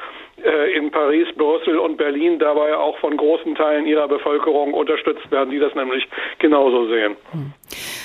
äh, 0.44 0.76
in 0.76 0.90
Paris, 0.90 1.28
Brüssel 1.36 1.78
und 1.78 1.96
Berlin 1.96 2.38
dabei 2.38 2.76
auch 2.76 2.98
von 2.98 3.16
großen 3.16 3.54
Teilen 3.54 3.86
ihrer 3.86 4.08
Bevölkerung 4.08 4.72
unterstützt 4.74 5.30
werden, 5.30 5.50
die 5.50 5.58
das 5.58 5.74
nämlich 5.74 6.06
genauso 6.38 6.86
sehen. 6.88 7.16
Hm. 7.32 7.52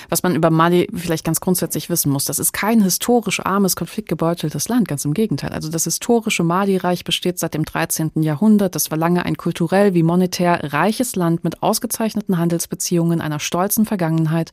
Was 0.10 0.24
man 0.24 0.36
über 0.36 0.50
Mali 0.50 0.88
vielleicht 0.94 1.26
ganz 1.26 1.40
grundsätzlich 1.40 1.90
wissen 1.90 2.12
muss, 2.12 2.26
das 2.26 2.40
ist 2.40 2.54
kein 2.54 2.82
historisch 2.82 3.40
armes, 3.46 3.76
konfliktgebeuteltes 3.76 4.70
Land, 4.70 4.88
ganz 4.88 5.06
im 5.06 5.14
Gegenteil. 5.14 5.52
Also 5.52 5.70
das 5.70 5.86
historische 5.86 6.44
Mali-Reich 6.44 7.04
besteht 7.04 7.40
seit 7.40 7.54
dem 7.54 7.66
13. 7.66 8.12
Jahrhundert. 8.22 8.76
Das 8.76 8.92
war 8.92 8.98
lange 8.98 9.26
ein 9.26 9.38
kulturell 9.38 9.94
wie 9.94 10.04
monetär 10.04 10.74
reiches 10.74 11.16
Land 11.16 11.44
mit 11.44 11.64
ausgezeichneten 11.64 12.38
Handelsbeziehungen, 12.38 13.22
einer 13.22 13.40
stolzen 13.40 13.86
Vergangenheit. 13.86 14.52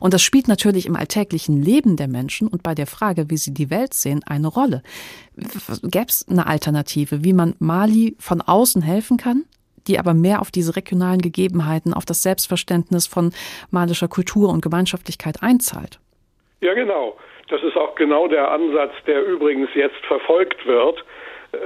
Und 0.00 0.14
das 0.14 0.22
spielt 0.22 0.48
natürlich 0.48 0.86
im 0.86 0.96
alltäglichen 0.96 1.62
Leben 1.62 1.96
der 1.96 2.08
Menschen 2.08 2.48
und 2.48 2.62
bei 2.62 2.74
der 2.74 2.86
Frage, 2.86 3.30
wie 3.30 3.36
sie 3.36 3.52
die 3.52 3.70
Welt 3.70 3.94
sehen, 3.94 4.22
eine 4.24 4.48
Rolle. 4.48 4.82
Gäbe 5.82 6.06
es 6.08 6.26
eine 6.28 6.46
Alternative, 6.46 7.24
wie 7.24 7.32
man 7.32 7.54
Mali 7.58 8.16
von 8.18 8.40
außen 8.40 8.82
helfen 8.82 9.16
kann, 9.16 9.44
die 9.86 9.98
aber 9.98 10.14
mehr 10.14 10.40
auf 10.40 10.50
diese 10.50 10.76
regionalen 10.76 11.20
Gegebenheiten, 11.20 11.94
auf 11.94 12.04
das 12.04 12.22
Selbstverständnis 12.22 13.06
von 13.06 13.32
malischer 13.70 14.08
Kultur 14.08 14.50
und 14.50 14.62
Gemeinschaftlichkeit 14.62 15.42
einzahlt? 15.42 15.98
Ja, 16.60 16.74
genau. 16.74 17.16
Das 17.48 17.62
ist 17.62 17.76
auch 17.76 17.94
genau 17.94 18.26
der 18.26 18.50
Ansatz, 18.50 18.92
der 19.06 19.24
übrigens 19.24 19.68
jetzt 19.74 20.04
verfolgt 20.06 20.66
wird 20.66 21.04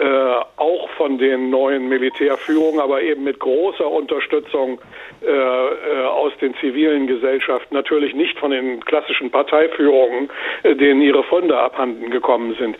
äh, 0.01 0.45
auch 0.57 0.89
von 0.91 1.19
den 1.19 1.51
neuen 1.51 1.89
Militärführungen, 1.89 2.81
aber 2.81 3.03
eben 3.03 3.25
mit 3.25 3.39
großer 3.39 3.89
Unterstützung 3.91 4.81
äh, 5.21 5.29
äh, 5.29 6.05
aus 6.07 6.33
den 6.41 6.55
zivilen 6.57 7.07
Gesellschaften, 7.07 7.75
natürlich 7.75 8.15
nicht 8.15 8.39
von 8.39 8.51
den 8.51 8.85
klassischen 8.85 9.31
Parteiführungen, 9.31 10.31
äh, 10.63 10.77
denen 10.77 11.03
ihre 11.03 11.25
Funde 11.25 11.59
abhanden 11.59 12.11
gekommen 12.11 12.55
sind. 12.59 12.77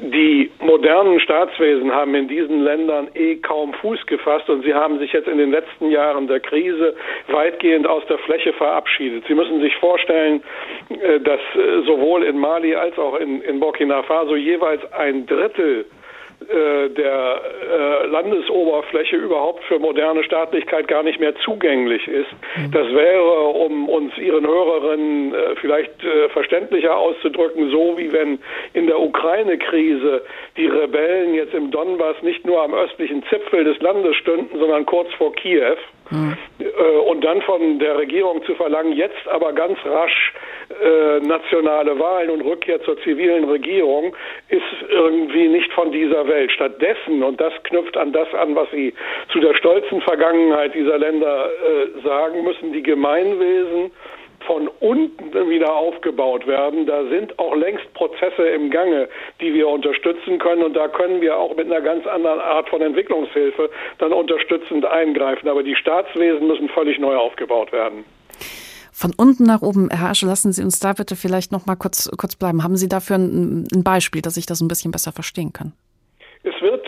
Die 0.00 0.50
modernen 0.60 1.20
Staatswesen 1.20 1.92
haben 1.92 2.14
in 2.14 2.28
diesen 2.28 2.62
Ländern 2.62 3.08
eh 3.14 3.36
kaum 3.36 3.74
Fuß 3.74 4.06
gefasst 4.06 4.48
und 4.48 4.62
sie 4.64 4.72
haben 4.72 4.98
sich 4.98 5.12
jetzt 5.12 5.28
in 5.28 5.38
den 5.38 5.50
letzten 5.50 5.90
Jahren 5.90 6.28
der 6.28 6.40
Krise 6.40 6.94
weitgehend 7.28 7.86
aus 7.86 8.04
der 8.06 8.18
Fläche 8.18 8.52
verabschiedet. 8.54 9.24
Sie 9.28 9.34
müssen 9.34 9.60
sich 9.60 9.76
vorstellen, 9.76 10.42
äh, 10.88 11.20
dass 11.20 11.40
sowohl 11.84 12.22
in 12.24 12.38
Mali 12.38 12.74
als 12.74 12.98
auch 12.98 13.16
in, 13.16 13.42
in 13.42 13.60
Burkina 13.60 14.02
Faso 14.02 14.36
jeweils 14.36 14.80
ein 14.92 15.26
Drittel 15.26 15.84
der 16.48 17.40
äh, 17.72 18.06
Landesoberfläche 18.06 19.16
überhaupt 19.16 19.64
für 19.64 19.78
moderne 19.78 20.22
Staatlichkeit 20.22 20.86
gar 20.86 21.02
nicht 21.02 21.18
mehr 21.18 21.34
zugänglich 21.36 22.06
ist. 22.06 22.30
Mhm. 22.56 22.70
Das 22.72 22.86
wäre, 22.94 23.48
um 23.48 23.88
uns 23.88 24.16
Ihren 24.18 24.46
Hörerinnen 24.46 25.34
äh, 25.34 25.56
vielleicht 25.56 26.04
äh, 26.04 26.28
verständlicher 26.30 26.96
auszudrücken, 26.96 27.70
so 27.70 27.94
wie 27.96 28.12
wenn 28.12 28.38
in 28.74 28.86
der 28.86 29.00
Ukraine-Krise 29.00 30.22
die 30.56 30.66
Rebellen 30.66 31.34
jetzt 31.34 31.54
im 31.54 31.70
Donbass 31.70 32.16
nicht 32.22 32.44
nur 32.44 32.62
am 32.62 32.74
östlichen 32.74 33.22
Zipfel 33.24 33.64
des 33.64 33.80
Landes 33.80 34.16
stünden, 34.16 34.58
sondern 34.58 34.86
kurz 34.86 35.12
vor 35.14 35.32
Kiew. 35.34 35.76
Mhm. 36.10 36.36
Und 37.06 37.24
dann 37.24 37.42
von 37.42 37.78
der 37.78 37.98
Regierung 37.98 38.44
zu 38.44 38.54
verlangen, 38.54 38.92
jetzt 38.92 39.26
aber 39.28 39.52
ganz 39.52 39.78
rasch 39.84 40.32
äh, 40.68 41.20
nationale 41.20 41.98
Wahlen 41.98 42.30
und 42.30 42.42
Rückkehr 42.42 42.82
zur 42.82 43.00
zivilen 43.02 43.44
Regierung, 43.44 44.14
ist 44.48 44.62
irgendwie 44.88 45.48
nicht 45.48 45.72
von 45.72 45.90
dieser 45.90 46.26
Welt. 46.28 46.52
Stattdessen, 46.52 47.22
und 47.22 47.40
das 47.40 47.52
knüpft 47.64 47.96
an 47.96 48.12
das 48.12 48.32
an, 48.34 48.54
was 48.54 48.70
Sie 48.70 48.94
zu 49.32 49.40
der 49.40 49.54
stolzen 49.54 50.00
Vergangenheit 50.02 50.74
dieser 50.74 50.98
Länder 50.98 51.48
äh, 51.48 52.00
sagen, 52.02 52.44
müssen 52.44 52.72
die 52.72 52.82
Gemeinwesen 52.82 53.90
von 54.46 54.68
unten 54.80 55.32
wieder 55.48 55.74
aufgebaut 55.74 56.46
werden. 56.46 56.86
Da 56.86 57.04
sind 57.08 57.38
auch 57.38 57.54
längst 57.54 57.92
Prozesse 57.94 58.46
im 58.48 58.70
Gange, 58.70 59.08
die 59.40 59.54
wir 59.54 59.68
unterstützen 59.68 60.38
können. 60.38 60.62
Und 60.62 60.74
da 60.74 60.88
können 60.88 61.20
wir 61.20 61.36
auch 61.36 61.56
mit 61.56 61.66
einer 61.66 61.80
ganz 61.80 62.06
anderen 62.06 62.40
Art 62.40 62.68
von 62.68 62.80
Entwicklungshilfe 62.80 63.70
dann 63.98 64.12
unterstützend 64.12 64.84
eingreifen. 64.84 65.48
Aber 65.48 65.62
die 65.62 65.76
Staatswesen 65.76 66.46
müssen 66.46 66.68
völlig 66.68 66.98
neu 66.98 67.16
aufgebaut 67.16 67.72
werden. 67.72 68.04
Von 68.92 69.12
unten 69.16 69.44
nach 69.44 69.60
oben, 69.60 69.90
Herr 69.90 70.08
Asche, 70.08 70.24
lassen 70.24 70.52
Sie 70.52 70.62
uns 70.62 70.80
da 70.80 70.94
bitte 70.94 71.16
vielleicht 71.16 71.52
noch 71.52 71.66
mal 71.66 71.76
kurz, 71.76 72.10
kurz 72.16 72.34
bleiben. 72.34 72.62
Haben 72.62 72.76
Sie 72.76 72.88
dafür 72.88 73.16
ein, 73.16 73.66
ein 73.74 73.84
Beispiel, 73.84 74.22
dass 74.22 74.38
ich 74.38 74.46
das 74.46 74.62
ein 74.62 74.68
bisschen 74.68 74.90
besser 74.90 75.12
verstehen 75.12 75.52
kann? 75.52 75.74
Es 76.42 76.58
wird 76.62 76.86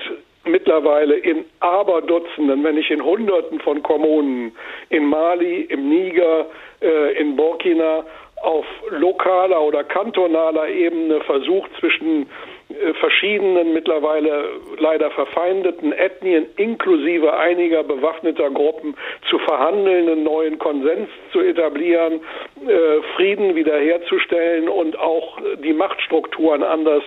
mittlerweile 0.49 1.17
in 1.17 1.45
Aberdutzenden, 1.61 2.65
wenn 2.65 2.77
nicht 2.77 2.91
in 2.91 3.05
Hunderten 3.05 3.61
von 3.61 3.83
Kommunen 3.83 4.53
in 4.89 5.05
Mali, 5.05 5.63
im 5.63 5.89
Niger, 5.89 6.47
äh, 6.81 7.13
in 7.21 7.37
Burkina 7.37 8.05
auf 8.43 8.67
lokaler 8.91 9.61
oder 9.61 9.85
kantonaler 9.85 10.69
Ebene 10.69 11.21
versucht 11.23 11.71
zwischen 11.81 12.29
äh, 12.69 12.95
verschiedenen, 12.95 13.73
mittlerweile 13.73 14.61
leider 14.79 15.11
verfeindeten 15.11 15.93
Ethnien 15.93 16.47
inklusive 16.57 17.37
einiger 17.37 17.83
bewaffneter 17.83 18.51
Gruppen 18.51 18.95
zu 19.29 19.39
verhandeln, 19.41 20.09
einen 20.09 20.23
neuen 20.23 20.59
Konsens 20.59 21.09
zu 21.33 21.41
etablieren, 21.41 22.21
äh, 22.67 23.03
Frieden 23.17 23.55
wiederherzustellen 23.57 24.69
und 24.69 24.99
auch 24.99 25.39
die 25.63 25.73
Machtstrukturen 25.73 26.63
anders 26.63 27.03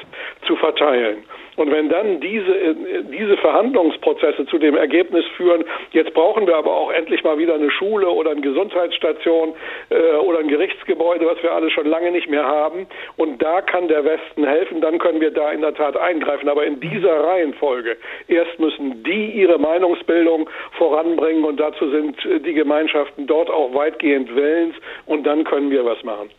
zu 0.48 0.56
verteilen. 0.56 1.24
Und 1.62 1.72
wenn 1.72 1.90
dann 1.90 2.20
diese, 2.20 2.76
diese 3.12 3.38
Verhandlungsprozesse 3.38 4.48
zu 4.48 4.58
dem 4.58 4.76
Ergebnis 4.76 5.24
führen, 5.38 5.64
jetzt 5.92 6.12
brauchen 6.16 6.48
wir 6.48 6.56
aber 6.56 6.76
auch 6.76 6.92
endlich 6.92 7.24
mal 7.24 7.38
wieder 7.38 7.54
eine 7.54 7.70
Schule 7.70 8.10
oder 8.10 8.32
eine 8.32 8.42
Gesundheitsstation 8.42 9.54
äh, 9.90 10.16
oder 10.18 10.40
ein 10.40 10.48
Gerichtsgebäude, 10.48 11.28
was 11.28 11.44
wir 11.44 11.52
alle 11.52 11.70
schon 11.70 11.86
lange 11.86 12.10
nicht 12.10 12.28
mehr 12.28 12.46
haben. 12.46 12.88
Und 13.16 13.44
da 13.44 13.62
kann 13.62 13.88
der 13.88 14.04
Westen 14.04 14.44
helfen, 14.44 14.82
dann 14.82 14.98
können 14.98 15.22
wir 15.22 15.30
da 15.30 15.52
in 15.52 15.62
der 15.62 15.76
Tat 15.76 15.96
eingreifen. 15.96 16.50
Aber 16.50 16.66
in 16.66 16.80
dieser 16.80 17.24
Reihenfolge. 17.26 17.96
Erst 18.28 18.60
müssen 18.60 19.04
die 19.04 19.30
ihre 19.30 19.60
Meinungsbildung 19.60 20.50
voranbringen 20.80 21.44
und 21.44 21.60
dazu 21.60 21.92
sind 21.92 22.18
die 22.44 22.54
Gemeinschaften 22.54 23.28
dort 23.28 23.52
auch 23.52 23.72
weitgehend 23.76 24.36
willens 24.36 24.74
und 25.06 25.28
dann 25.28 25.44
können 25.44 25.70
wir 25.70 25.86
was 25.86 26.02
machen. 26.04 26.32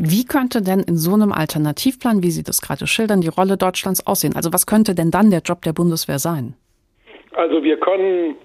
Wie 0.00 0.24
könnte 0.24 0.62
denn 0.62 0.80
in 0.80 0.96
so 0.96 1.12
einem 1.14 1.32
Alternativplan, 1.32 2.22
wie 2.22 2.30
Sie 2.30 2.44
das 2.44 2.62
gerade 2.62 2.86
schildern, 2.86 3.20
die 3.20 3.28
Rolle 3.28 3.56
Deutschlands 3.56 4.06
aussehen? 4.06 4.36
Also 4.36 4.52
was 4.52 4.64
könnte 4.64 4.94
denn 4.94 5.10
dann 5.10 5.30
der 5.30 5.40
Job 5.40 5.62
der 5.62 5.72
Bundeswehr 5.72 6.20
sein? 6.20 6.54
Also 7.32 7.64
wir 7.64 7.76
können 7.78 8.36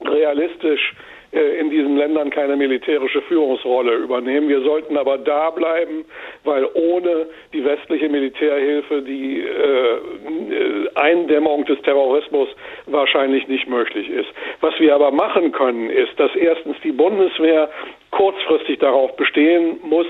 realistisch 0.00 0.94
äh, 1.32 1.60
in 1.60 1.70
diesen 1.70 1.96
Ländern 1.96 2.30
keine 2.30 2.56
militärische 2.56 3.22
Führungsrolle 3.22 3.94
übernehmen. 3.94 4.48
Wir 4.48 4.60
sollten 4.62 4.96
aber 4.96 5.18
da 5.18 5.50
bleiben, 5.50 6.04
weil 6.42 6.66
ohne 6.74 7.26
die 7.52 7.64
westliche 7.64 8.08
Militärhilfe 8.08 9.02
die 9.02 9.40
äh, 9.40 10.88
Eindämmung 10.94 11.64
des 11.64 11.80
Terrorismus 11.82 12.48
wahrscheinlich 12.86 13.46
nicht 13.46 13.68
möglich 13.68 14.10
ist. 14.10 14.28
Was 14.60 14.78
wir 14.80 14.94
aber 14.94 15.10
machen 15.12 15.52
können, 15.52 15.90
ist, 15.90 16.18
dass 16.18 16.34
erstens 16.34 16.76
die 16.82 16.92
Bundeswehr 16.92 17.70
kurzfristig 18.10 18.80
darauf 18.80 19.16
bestehen 19.16 19.78
muss, 19.82 20.06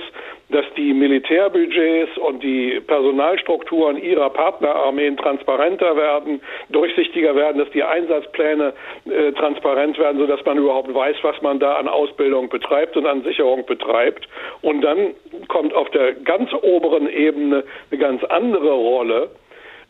dass 0.52 0.66
die 0.76 0.92
Militärbudgets 0.92 2.16
und 2.18 2.42
die 2.42 2.80
Personalstrukturen 2.86 3.96
ihrer 3.96 4.30
Partnerarmeen 4.30 5.16
transparenter 5.16 5.96
werden, 5.96 6.40
durchsichtiger 6.70 7.34
werden, 7.34 7.58
dass 7.58 7.70
die 7.70 7.82
Einsatzpläne 7.82 8.74
äh, 9.06 9.32
transparent 9.32 9.98
werden, 9.98 10.18
sodass 10.18 10.44
man 10.44 10.58
überhaupt 10.58 10.94
weiß, 10.94 11.16
was 11.22 11.40
man 11.42 11.58
da 11.58 11.74
an 11.76 11.88
Ausbildung 11.88 12.48
betreibt 12.48 12.96
und 12.96 13.06
an 13.06 13.22
Sicherung 13.22 13.66
betreibt. 13.66 14.28
Und 14.60 14.82
dann 14.82 15.14
kommt 15.48 15.74
auf 15.74 15.90
der 15.90 16.12
ganz 16.14 16.52
oberen 16.52 17.08
Ebene 17.08 17.64
eine 17.90 18.00
ganz 18.00 18.22
andere 18.24 18.72
Rolle. 18.72 19.30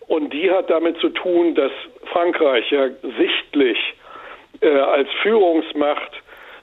Und 0.06 0.32
die 0.32 0.50
hat 0.50 0.70
damit 0.70 0.98
zu 0.98 1.08
tun, 1.10 1.54
dass 1.54 1.72
Frankreich 2.12 2.70
ja 2.70 2.88
sichtlich 3.18 3.78
äh, 4.60 4.68
als 4.68 5.08
Führungsmacht 5.22 6.12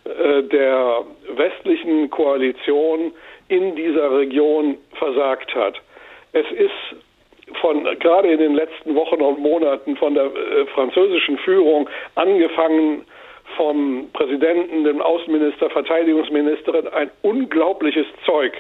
äh, 0.05 0.43
der 0.43 1.03
westlichen 1.35 2.09
Koalition 2.09 3.11
in 3.49 3.75
dieser 3.75 4.11
Region 4.17 4.77
versagt 4.93 5.53
hat. 5.53 5.81
Es 6.31 6.45
ist 6.51 6.95
von 7.61 7.83
gerade 7.99 8.29
in 8.29 8.39
den 8.39 8.55
letzten 8.55 8.95
Wochen 8.95 9.21
und 9.21 9.39
Monaten 9.39 9.97
von 9.97 10.13
der 10.13 10.25
äh, 10.25 10.65
französischen 10.67 11.37
Führung 11.39 11.89
angefangen 12.15 13.05
vom 13.57 14.07
Präsidenten, 14.13 14.83
dem 14.83 15.01
Außenminister, 15.01 15.69
Verteidigungsministerin 15.71 16.87
ein 16.89 17.09
unglaubliches 17.23 18.05
Zeug 18.25 18.53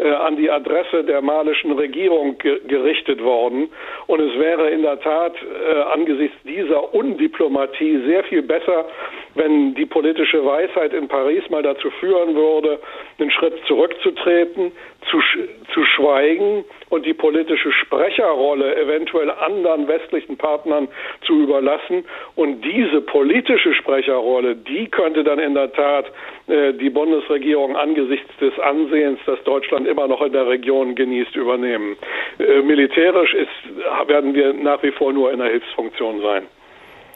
äh, 0.00 0.10
an 0.12 0.36
die 0.36 0.50
Adresse 0.50 1.04
der 1.04 1.20
malischen 1.20 1.72
Regierung 1.72 2.38
ge 2.38 2.60
gerichtet 2.66 3.22
worden. 3.22 3.68
Und 4.06 4.20
es 4.20 4.38
wäre 4.38 4.70
in 4.70 4.82
der 4.82 5.00
Tat 5.00 5.34
äh, 5.34 5.80
angesichts 5.92 6.36
dieser 6.44 6.94
Undiplomatie 6.94 8.00
sehr 8.06 8.24
viel 8.24 8.42
besser, 8.42 8.86
wenn 9.34 9.74
die 9.74 9.86
politische 9.86 10.44
Weisheit 10.44 10.92
in 10.92 11.08
Paris 11.08 11.42
mal 11.50 11.62
dazu 11.62 11.90
führen 12.00 12.34
würde, 12.34 12.80
einen 13.18 13.30
Schritt 13.30 13.54
zurückzutreten, 13.66 14.72
zu, 15.10 15.20
sch 15.20 15.38
zu 15.72 15.84
schweigen 15.84 16.64
und 16.88 17.06
die 17.06 17.14
politische 17.14 17.72
Sprecherrolle 17.72 18.76
eventuell 18.76 19.30
anderen 19.30 19.86
westlichen 19.86 20.36
Partnern 20.36 20.88
zu 21.26 21.34
überlassen. 21.42 22.04
Und 22.34 22.62
diese 22.62 23.00
politische 23.00 23.74
Sprecherrolle, 23.74 24.56
die 24.56 24.88
könnte 24.88 25.24
dann 25.24 25.38
in 25.38 25.54
der 25.54 25.72
Tat 25.72 26.06
äh, 26.48 26.72
die 26.74 26.90
Bundesregierung 26.90 27.76
angesichts 27.76 28.30
des 28.40 28.58
Ansehens, 28.58 29.20
das 29.26 29.42
Deutschland 29.44 29.86
immer 29.90 30.08
noch 30.08 30.22
in 30.22 30.32
der 30.32 30.46
Region 30.46 30.94
genießt, 30.94 31.34
übernehmen. 31.36 31.96
Äh, 32.38 32.62
militärisch 32.62 33.34
ist, 33.34 34.08
werden 34.08 34.34
wir 34.34 34.54
nach 34.54 34.82
wie 34.82 34.92
vor 34.92 35.12
nur 35.12 35.32
in 35.32 35.38
der 35.38 35.48
Hilfsfunktion 35.48 36.20
sein. 36.22 36.44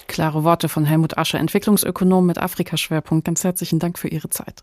Klare 0.09 0.45
Worte 0.45 0.69
von 0.69 0.85
Helmut 0.85 1.17
Ascher, 1.17 1.39
Entwicklungsökonom 1.39 2.27
mit 2.27 2.39
Afrikaschwerpunkt. 2.39 3.25
Ganz 3.25 3.43
herzlichen 3.45 3.79
Dank 3.79 3.99
für 3.99 4.09
Ihre 4.09 4.29
Zeit. 4.29 4.63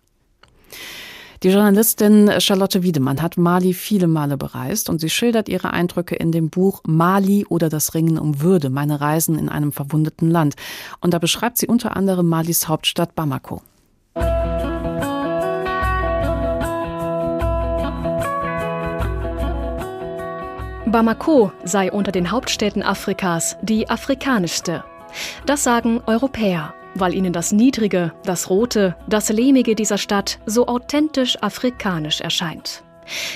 Die 1.43 1.49
Journalistin 1.49 2.29
Charlotte 2.39 2.83
Wiedemann 2.83 3.19
hat 3.19 3.35
Mali 3.35 3.73
viele 3.73 4.05
Male 4.05 4.37
bereist 4.37 4.91
und 4.91 5.01
sie 5.01 5.09
schildert 5.09 5.49
ihre 5.49 5.73
Eindrücke 5.73 6.15
in 6.15 6.31
dem 6.31 6.51
Buch 6.51 6.83
Mali 6.85 7.47
oder 7.49 7.67
das 7.67 7.95
Ringen 7.95 8.19
um 8.19 8.41
Würde, 8.41 8.69
meine 8.69 9.01
Reisen 9.01 9.39
in 9.39 9.49
einem 9.49 9.71
verwundeten 9.71 10.29
Land. 10.29 10.53
Und 10.99 11.15
da 11.15 11.17
beschreibt 11.17 11.57
sie 11.57 11.65
unter 11.65 11.97
anderem 11.97 12.29
Malis 12.29 12.67
Hauptstadt 12.67 13.15
Bamako. 13.15 13.63
Bamako 20.91 21.53
sei 21.63 21.89
unter 21.89 22.11
den 22.11 22.31
Hauptstädten 22.31 22.83
Afrikas 22.83 23.55
die 23.61 23.89
afrikanischste. 23.89 24.83
Das 25.45 25.63
sagen 25.63 26.01
Europäer, 26.05 26.73
weil 26.95 27.13
ihnen 27.13 27.31
das 27.31 27.53
Niedrige, 27.53 28.11
das 28.25 28.49
Rote, 28.49 28.97
das 29.07 29.29
Lehmige 29.29 29.75
dieser 29.75 29.97
Stadt 29.97 30.39
so 30.45 30.67
authentisch 30.67 31.41
afrikanisch 31.41 32.19
erscheint. 32.19 32.83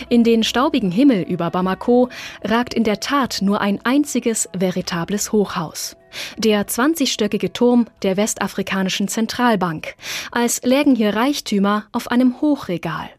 In 0.10 0.26
den 0.26 0.44
staubigen 0.44 0.92
Himmel 0.92 1.22
über 1.22 1.50
Bamako 1.50 2.10
ragt 2.44 2.74
in 2.74 2.84
der 2.84 3.00
Tat 3.00 3.40
nur 3.42 3.62
ein 3.62 3.80
einziges 3.86 4.50
veritables 4.54 5.32
Hochhaus. 5.32 5.96
Der 6.38 6.68
20-stöckige 6.68 7.54
Turm 7.54 7.88
der 8.04 8.18
westafrikanischen 8.18 9.08
Zentralbank, 9.08 9.96
als 10.32 10.62
lägen 10.64 10.96
hier 10.96 11.16
Reichtümer 11.16 11.86
auf 11.94 12.12
einem 12.12 12.42
Hochregal. 12.42 13.10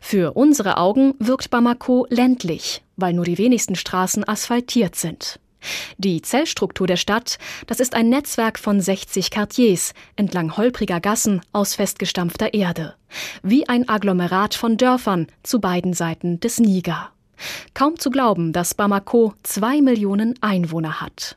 Für 0.00 0.36
unsere 0.36 0.76
Augen 0.76 1.14
wirkt 1.18 1.50
Bamako 1.50 2.06
ländlich, 2.10 2.82
weil 2.96 3.12
nur 3.12 3.24
die 3.24 3.38
wenigsten 3.38 3.76
Straßen 3.76 4.26
asphaltiert 4.26 4.96
sind. 4.96 5.38
Die 5.98 6.22
Zellstruktur 6.22 6.86
der 6.86 6.96
Stadt, 6.96 7.38
das 7.66 7.80
ist 7.80 7.94
ein 7.94 8.08
Netzwerk 8.08 8.58
von 8.58 8.80
60 8.80 9.30
Quartiers 9.30 9.92
entlang 10.16 10.56
holpriger 10.56 11.00
Gassen 11.00 11.42
aus 11.52 11.74
festgestampfter 11.74 12.54
Erde. 12.54 12.94
Wie 13.42 13.68
ein 13.68 13.88
Agglomerat 13.88 14.54
von 14.54 14.76
Dörfern 14.76 15.26
zu 15.42 15.60
beiden 15.60 15.92
Seiten 15.92 16.40
des 16.40 16.58
Niger. 16.60 17.10
Kaum 17.74 17.98
zu 17.98 18.10
glauben, 18.10 18.52
dass 18.52 18.74
Bamako 18.74 19.34
zwei 19.42 19.80
Millionen 19.80 20.34
Einwohner 20.42 21.00
hat. 21.00 21.36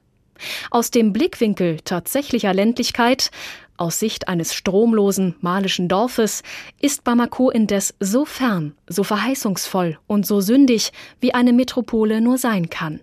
Aus 0.72 0.92
dem 0.92 1.14
Blickwinkel 1.14 1.78
tatsächlicher 1.84 2.54
Ländlichkeit, 2.54 3.32
aus 3.78 4.00
Sicht 4.00 4.28
eines 4.28 4.54
stromlosen 4.54 5.36
malischen 5.42 5.88
Dorfes, 5.88 6.44
ist 6.80 7.04
Bamako 7.04 7.50
indes 7.50 7.94
so 8.00 8.26
fern, 8.26 8.76
so 8.88 9.04
verheißungsvoll 9.04 9.98
und 10.08 10.26
so 10.26 10.42
sündig, 10.42 10.92
wie 11.20 11.34
eine 11.34 11.54
Metropole 11.54 12.22
nur 12.22 12.38
sein 12.38 12.70
kann. 12.70 13.00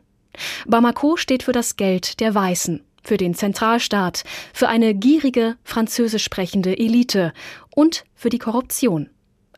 Bamako 0.66 1.16
steht 1.16 1.42
für 1.42 1.52
das 1.52 1.76
Geld 1.76 2.20
der 2.20 2.34
Weißen, 2.34 2.84
für 3.02 3.16
den 3.16 3.34
Zentralstaat, 3.34 4.24
für 4.52 4.68
eine 4.68 4.94
gierige, 4.94 5.56
französisch 5.64 6.24
sprechende 6.24 6.78
Elite 6.78 7.32
und 7.74 8.04
für 8.14 8.28
die 8.28 8.38
Korruption. 8.38 9.10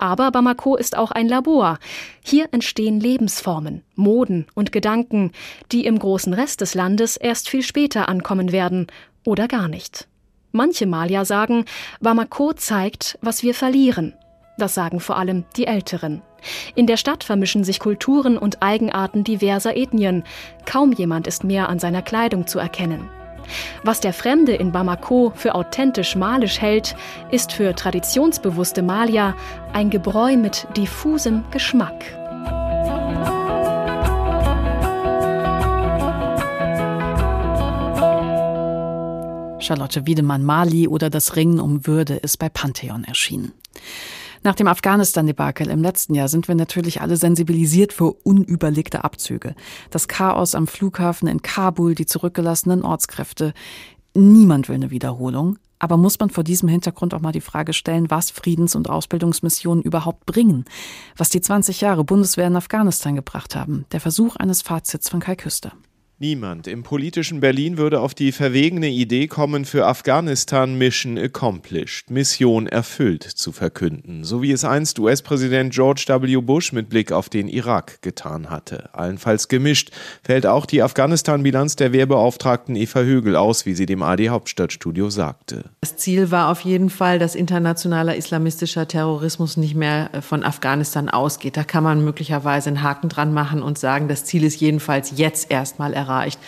Aber 0.03 0.32
Bamako 0.32 0.74
ist 0.74 0.98
auch 0.98 1.12
ein 1.12 1.28
Labor. 1.28 1.78
Hier 2.24 2.48
entstehen 2.50 2.98
Lebensformen, 2.98 3.84
Moden 3.94 4.48
und 4.53 4.72
Gedanken, 4.72 5.30
die 5.70 5.86
im 5.86 5.96
großen 5.96 6.34
Rest 6.34 6.61
des 6.61 6.74
Landes 6.74 7.16
erst 7.16 7.48
viel 7.48 7.62
später 7.62 8.09
ankommen 8.09 8.50
werden 8.50 8.88
oder 9.24 9.46
gar 9.46 9.68
nicht. 9.68 10.09
Manche 10.50 10.86
Malier 10.86 11.24
sagen, 11.24 11.66
Bamako 12.00 12.53
zeigt, 12.53 13.16
was 13.22 13.44
wir 13.44 13.55
verlieren. 13.55 14.14
Das 14.59 14.74
sagen 14.74 14.98
vor 14.98 15.18
allem 15.18 15.44
die 15.57 15.68
Älteren. 15.68 16.20
In 16.74 16.88
der 16.88 16.96
Stadt 16.96 17.22
vermischen 17.22 17.62
sich 17.62 17.78
Kulturen 17.78 18.36
und 18.36 18.61
Eigenarten 18.61 19.22
diverser 19.22 19.76
Ethnien. 19.76 20.24
Kaum 20.66 20.90
jemand 20.90 21.28
ist 21.28 21.44
mehr 21.44 21.68
an 21.68 21.78
seiner 21.78 22.03
Kleidung 22.03 22.48
zu 22.48 22.59
erkennen. 22.59 23.09
Was 23.82 24.01
der 24.01 24.12
Fremde 24.12 24.55
in 24.55 24.72
Bamako 24.72 25.32
für 25.34 25.55
authentisch 25.55 26.16
malisch 26.16 26.61
hält, 26.61 26.95
ist 27.30 27.53
für 27.53 27.74
traditionsbewusste 27.74 28.82
Malier 28.82 29.34
ein 29.72 29.90
Gebräu 29.90 30.36
mit 30.36 30.66
diffusem 30.76 31.45
Geschmack. 31.51 32.05
Charlotte 39.62 40.07
Wiedemann 40.07 40.43
Mali 40.43 40.88
oder 40.88 41.09
Das 41.09 41.36
Ringen 41.36 41.61
um 41.61 41.86
Würde 41.86 42.14
ist 42.14 42.38
bei 42.38 42.49
Pantheon 42.49 43.05
erschienen. 43.05 43.53
Nach 44.45 44.57
dem 44.57 44.66
Afghanistan-Debakel 44.66 45.70
im 45.70 45.82
letzten 45.82 46.14
Jahr 46.14 46.26
sind 46.26 46.49
wir 46.49 46.57
natürlich 46.57 47.01
alle 47.01 47.16
sensibilisiert 47.16 47.93
für 47.93 48.12
unüberlegte 48.12 49.05
Abzüge. 49.05 49.55
Das 49.90 50.09
Chaos 50.09 50.57
am 50.57 50.66
Flughafen 50.66 51.28
in 51.28 51.43
Kabul, 51.43 51.95
die 51.95 52.07
zurückgelassenen 52.07 52.82
Ortskräfte. 52.82 53.55
Niemand 54.14 54.68
will 54.68 54.74
eine 54.74 54.90
Wiederholung. 54.90 55.59
Aber 55.78 55.97
muss 55.97 56.18
man 56.20 56.30
vor 56.30 56.45
diesem 56.45 56.68
Hintergrund 56.68 57.12
auch 57.14 57.20
mal 57.20 57.32
die 57.32 57.40
Frage 57.40 57.72
stellen, 57.72 58.11
was 58.11 58.30
Friedens- 58.30 58.76
und 58.76 58.88
Ausbildungsmissionen 58.88 59.82
überhaupt 59.82 60.26
bringen? 60.26 60.64
Was 61.16 61.28
die 61.28 61.40
20 61.40 61.80
Jahre 61.80 62.05
Bundeswehr 62.05 62.47
in 62.47 62.57
Afghanistan 62.57 63.16
gebracht 63.16 63.57
haben? 63.57 63.84
Der 63.90 64.01
Versuch 64.01 64.36
eines 64.36 64.62
Fazits 64.62 65.09
von 65.09 65.18
Kai 65.18 65.34
Küster. 65.34 65.72
Niemand 66.23 66.68
im 66.68 66.85
politischen 66.85 67.41
Berlin 67.41 67.79
würde 67.79 67.99
auf 67.99 68.14
die 68.14 68.31
verwegene 68.31 68.89
Idee 68.91 69.27
kommen, 69.27 69.64
für 69.64 69.89
Afghanistan 69.89 70.79
Mission 70.79 71.18
accomplished, 71.18 72.12
Mission 72.12 72.68
erfüllt 72.68 73.25
zu 73.25 73.51
verkünden, 73.51 74.23
so 74.23 74.41
wie 74.41 74.53
es 74.53 74.64
einst 74.64 75.01
US-Präsident 75.01 75.73
George 75.73 76.05
W. 76.07 76.37
Bush 76.37 76.73
mit 76.73 76.89
Blick 76.91 77.11
auf 77.11 77.29
den 77.29 77.49
Irak 77.49 78.03
getan 78.03 78.51
hatte. 78.51 78.91
Allenfalls 78.93 79.49
gemischt 79.49 79.91
fällt 80.23 80.47
auch 80.47 80.64
die 80.64 80.85
Afghanistan-Bilanz 80.85 81.75
der 81.75 81.93
Wehrbeauftragten 81.93 82.77
Eva 82.77 83.01
Högel 83.01 83.35
aus, 83.35 83.66
wie 83.66 83.75
sie 83.75 83.87
dem 83.87 84.05
AD 84.05 84.29
Hauptstadtstudio 84.29 85.11
sagte. 85.11 85.64
Das 85.81 85.97
Ziel 85.97 86.31
war 86.31 86.53
auf 86.53 86.61
jeden 86.61 86.91
Fall, 86.91 87.18
dass 87.18 87.35
internationaler 87.35 88.14
islamistischer 88.14 88.87
Terrorismus 88.87 89.57
nicht 89.57 89.75
mehr 89.75 90.11
äh, 90.12 90.23
von 90.23 90.45
Afghanistan 90.45 91.09
ausgeht. 91.09 91.57
Da 91.57 91.64
kann 91.64 91.83
man 91.83 92.05
möglicherweise 92.05 92.68
einen 92.68 92.85
Haken 92.85 93.09
dran 93.09 93.35
machen 93.35 93.61
und 93.61 93.77
sagen, 93.77 94.07
das 94.07 94.25
Ziel 94.25 94.45
ist 94.45 94.61
jedenfalls 94.61 95.14
jetzt 95.16 95.51
erstmal 95.51 95.93
erreicht 95.93 96.11
erreicht. 96.12 96.38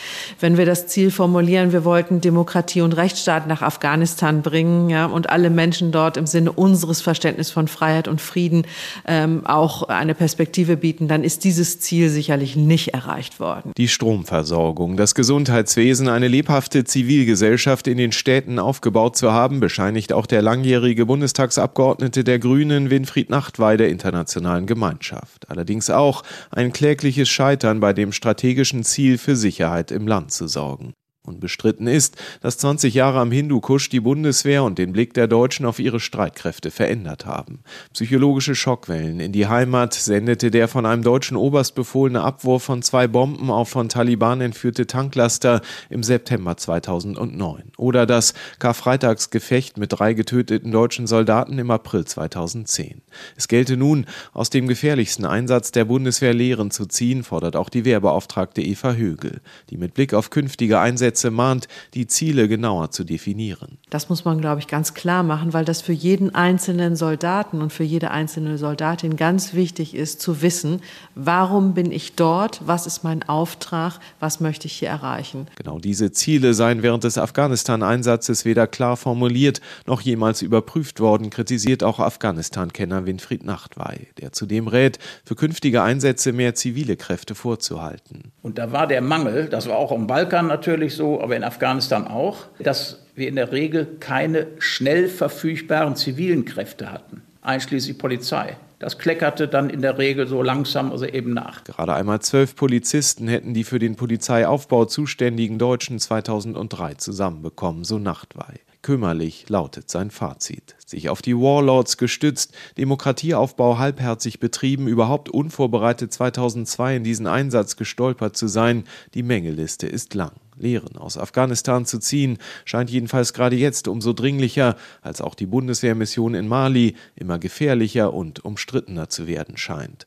Wenn 0.40 0.56
wir 0.56 0.66
das 0.66 0.86
Ziel 0.86 1.10
formulieren, 1.10 1.72
wir 1.72 1.84
wollten 1.84 2.20
Demokratie 2.20 2.82
und 2.82 2.92
Rechtsstaat 2.96 3.46
nach 3.46 3.62
Afghanistan 3.62 4.42
bringen 4.42 4.90
ja, 4.90 5.06
und 5.06 5.30
alle 5.30 5.50
Menschen 5.50 5.92
dort 5.92 6.16
im 6.16 6.26
Sinne 6.26 6.52
unseres 6.52 7.00
Verständnisses 7.00 7.52
von 7.52 7.68
Freiheit 7.68 8.08
und 8.08 8.20
Frieden 8.20 8.66
ähm, 9.06 9.46
auch 9.46 9.84
eine 9.84 10.14
Perspektive 10.14 10.76
bieten, 10.76 11.08
dann 11.08 11.24
ist 11.24 11.44
dieses 11.44 11.80
Ziel 11.80 12.08
sicherlich 12.08 12.56
nicht 12.56 12.88
erreicht 12.88 13.40
worden. 13.40 13.72
Die 13.76 13.88
Stromversorgung, 13.88 14.96
das 14.96 15.14
Gesundheitswesen, 15.14 16.08
eine 16.08 16.28
lebhafte 16.28 16.84
Zivilgesellschaft 16.84 17.86
in 17.86 17.98
den 17.98 18.12
Städten 18.12 18.58
aufgebaut 18.58 19.16
zu 19.16 19.32
haben, 19.32 19.60
bescheinigt 19.60 20.12
auch 20.12 20.26
der 20.26 20.42
langjährige 20.42 21.06
Bundestagsabgeordnete 21.06 22.24
der 22.24 22.38
Grünen 22.38 22.90
Winfried 22.90 23.30
Nachtwey 23.30 23.76
der 23.76 23.88
internationalen 23.88 24.66
Gemeinschaft. 24.66 25.48
Allerdings 25.48 25.90
auch 25.90 26.22
ein 26.50 26.72
klägliches 26.72 27.28
Scheitern 27.28 27.80
bei 27.80 27.92
dem 27.92 28.12
strategischen 28.12 28.84
Ziel 28.84 29.18
für 29.18 29.36
Sicherheit 29.54 29.92
im 29.92 30.08
Land 30.08 30.32
zu 30.32 30.48
sorgen. 30.48 30.94
Unbestritten 31.26 31.86
ist, 31.86 32.16
dass 32.42 32.58
20 32.58 32.92
Jahre 32.92 33.18
am 33.18 33.32
Hindukusch 33.32 33.88
die 33.88 34.00
Bundeswehr 34.00 34.62
und 34.62 34.76
den 34.76 34.92
Blick 34.92 35.14
der 35.14 35.26
Deutschen 35.26 35.64
auf 35.64 35.78
ihre 35.78 35.98
Streitkräfte 35.98 36.70
verändert 36.70 37.24
haben. 37.24 37.60
Psychologische 37.94 38.54
Schockwellen 38.54 39.20
in 39.20 39.32
die 39.32 39.46
Heimat 39.46 39.94
sendete 39.94 40.50
der 40.50 40.68
von 40.68 40.84
einem 40.84 41.02
deutschen 41.02 41.38
Oberst 41.38 41.74
befohlene 41.74 42.20
Abwurf 42.20 42.64
von 42.64 42.82
zwei 42.82 43.06
Bomben 43.08 43.50
auf 43.50 43.70
von 43.70 43.88
Taliban 43.88 44.42
entführte 44.42 44.86
Tanklaster 44.86 45.62
im 45.88 46.02
September 46.02 46.58
2009 46.58 47.72
oder 47.78 48.04
das 48.04 48.34
Karfreitagsgefecht 48.58 49.78
mit 49.78 49.98
drei 49.98 50.12
getöteten 50.12 50.72
deutschen 50.72 51.06
Soldaten 51.06 51.58
im 51.58 51.70
April 51.70 52.04
2010. 52.04 53.00
Es 53.34 53.48
gelte 53.48 53.78
nun, 53.78 54.04
aus 54.34 54.50
dem 54.50 54.68
gefährlichsten 54.68 55.24
Einsatz 55.24 55.72
der 55.72 55.86
Bundeswehr 55.86 56.34
Lehren 56.34 56.70
zu 56.70 56.84
ziehen, 56.84 57.24
fordert 57.24 57.56
auch 57.56 57.70
die 57.70 57.86
Wehrbeauftragte 57.86 58.60
Eva 58.60 58.92
Högel, 58.92 59.40
die 59.70 59.78
mit 59.78 59.94
Blick 59.94 60.12
auf 60.12 60.28
künftige 60.28 60.80
Einsätze 60.80 61.13
Gesetze 61.14 61.30
mahnt, 61.30 61.68
die 61.94 62.08
Ziele 62.08 62.48
genauer 62.48 62.90
zu 62.90 63.04
definieren. 63.04 63.78
Das 63.90 64.08
muss 64.08 64.24
man, 64.24 64.40
glaube 64.40 64.60
ich, 64.60 64.66
ganz 64.66 64.94
klar 64.94 65.22
machen, 65.22 65.52
weil 65.52 65.64
das 65.64 65.80
für 65.80 65.92
jeden 65.92 66.34
einzelnen 66.34 66.96
Soldaten 66.96 67.62
und 67.62 67.72
für 67.72 67.84
jede 67.84 68.10
einzelne 68.10 68.58
Soldatin 68.58 69.16
ganz 69.16 69.54
wichtig 69.54 69.94
ist, 69.94 70.20
zu 70.20 70.42
wissen, 70.42 70.80
warum 71.14 71.74
bin 71.74 71.92
ich 71.92 72.16
dort, 72.16 72.62
was 72.66 72.86
ist 72.86 73.04
mein 73.04 73.22
Auftrag, 73.28 74.00
was 74.18 74.40
möchte 74.40 74.66
ich 74.66 74.72
hier 74.72 74.88
erreichen. 74.88 75.46
Genau 75.56 75.78
diese 75.78 76.10
Ziele 76.10 76.52
seien 76.52 76.82
während 76.82 77.04
des 77.04 77.16
Afghanistan-Einsatzes 77.16 78.44
weder 78.44 78.66
klar 78.66 78.96
formuliert 78.96 79.60
noch 79.86 80.00
jemals 80.00 80.42
überprüft 80.42 80.98
worden, 80.98 81.30
kritisiert 81.30 81.84
auch 81.84 82.00
Afghanistan-Kenner 82.00 83.06
Winfried 83.06 83.44
Nachtwey, 83.44 84.08
der 84.20 84.32
zudem 84.32 84.66
rät, 84.66 84.98
für 85.24 85.36
künftige 85.36 85.82
Einsätze 85.82 86.32
mehr 86.32 86.56
zivile 86.56 86.96
Kräfte 86.96 87.36
vorzuhalten. 87.36 88.32
Und 88.42 88.58
da 88.58 88.72
war 88.72 88.88
der 88.88 89.00
Mangel, 89.00 89.48
das 89.48 89.68
war 89.68 89.76
auch 89.76 89.92
am 89.92 90.08
Balkan 90.08 90.48
natürlich 90.48 90.96
so, 90.96 91.03
so, 91.04 91.20
aber 91.20 91.36
in 91.36 91.44
Afghanistan 91.44 92.06
auch, 92.06 92.46
dass 92.58 93.02
wir 93.14 93.28
in 93.28 93.36
der 93.36 93.52
Regel 93.52 93.96
keine 94.00 94.46
schnell 94.58 95.08
verfügbaren 95.08 95.96
zivilen 95.96 96.46
Kräfte 96.46 96.90
hatten, 96.90 97.22
einschließlich 97.42 97.98
Polizei. 97.98 98.56
Das 98.78 98.98
kleckerte 98.98 99.46
dann 99.46 99.68
in 99.68 99.82
der 99.82 99.98
Regel 99.98 100.26
so 100.26 100.42
langsam 100.42 100.90
also 100.92 101.04
eben 101.04 101.34
nach. 101.34 101.62
Gerade 101.64 101.94
einmal 101.94 102.20
zwölf 102.20 102.56
Polizisten 102.56 103.28
hätten 103.28 103.52
die 103.52 103.64
für 103.64 103.78
den 103.78 103.96
Polizeiaufbau 103.96 104.86
zuständigen 104.86 105.58
Deutschen 105.58 105.98
2003 105.98 106.94
zusammenbekommen, 106.94 107.84
so 107.84 107.98
Nachtwey. 107.98 108.60
Kümmerlich 108.84 109.48
lautet 109.48 109.90
sein 109.90 110.10
Fazit. 110.10 110.76
Sich 110.84 111.08
auf 111.08 111.22
die 111.22 111.34
Warlords 111.34 111.96
gestützt, 111.96 112.52
Demokratieaufbau 112.76 113.78
halbherzig 113.78 114.40
betrieben, 114.40 114.88
überhaupt 114.88 115.30
unvorbereitet 115.30 116.12
2002 116.12 116.96
in 116.96 117.02
diesen 117.02 117.26
Einsatz 117.26 117.76
gestolpert 117.76 118.36
zu 118.36 118.46
sein, 118.46 118.84
die 119.14 119.22
Mängeliste 119.22 119.86
ist 119.86 120.12
lang. 120.12 120.32
Lehren 120.58 120.98
aus 120.98 121.16
Afghanistan 121.16 121.86
zu 121.86 121.98
ziehen, 121.98 122.36
scheint 122.66 122.90
jedenfalls 122.90 123.32
gerade 123.32 123.56
jetzt 123.56 123.88
umso 123.88 124.12
dringlicher, 124.12 124.76
als 125.00 125.22
auch 125.22 125.34
die 125.34 125.46
Bundeswehrmission 125.46 126.34
in 126.34 126.46
Mali 126.46 126.94
immer 127.16 127.38
gefährlicher 127.38 128.12
und 128.12 128.44
umstrittener 128.44 129.08
zu 129.08 129.26
werden 129.26 129.56
scheint. 129.56 130.06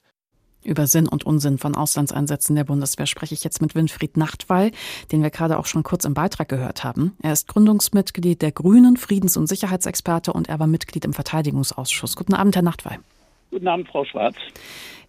Über 0.67 0.85
Sinn 0.85 1.07
und 1.07 1.25
Unsinn 1.25 1.57
von 1.57 1.75
Auslandseinsätzen 1.75 2.55
der 2.57 2.65
Bundeswehr 2.65 3.07
spreche 3.07 3.33
ich 3.33 3.45
jetzt 3.45 3.61
mit 3.61 3.73
Winfried 3.73 4.17
Nachtwey, 4.17 4.73
den 5.13 5.23
wir 5.23 5.29
gerade 5.29 5.57
auch 5.57 5.65
schon 5.65 5.83
kurz 5.83 6.03
im 6.03 6.13
Beitrag 6.13 6.49
gehört 6.49 6.83
haben. 6.83 7.15
Er 7.21 7.31
ist 7.31 7.47
Gründungsmitglied 7.47 8.41
der 8.41 8.51
Grünen, 8.51 8.97
Friedens- 8.97 9.37
und 9.37 9.47
Sicherheitsexperte 9.47 10.33
und 10.33 10.49
er 10.49 10.59
war 10.59 10.67
Mitglied 10.67 11.05
im 11.05 11.13
Verteidigungsausschuss. 11.13 12.17
Guten 12.17 12.33
Abend, 12.33 12.55
Herr 12.55 12.63
Nachtwey. 12.63 12.99
Guten 13.49 13.67
Abend, 13.67 13.87
Frau 13.87 14.03
Schwarz. 14.05 14.35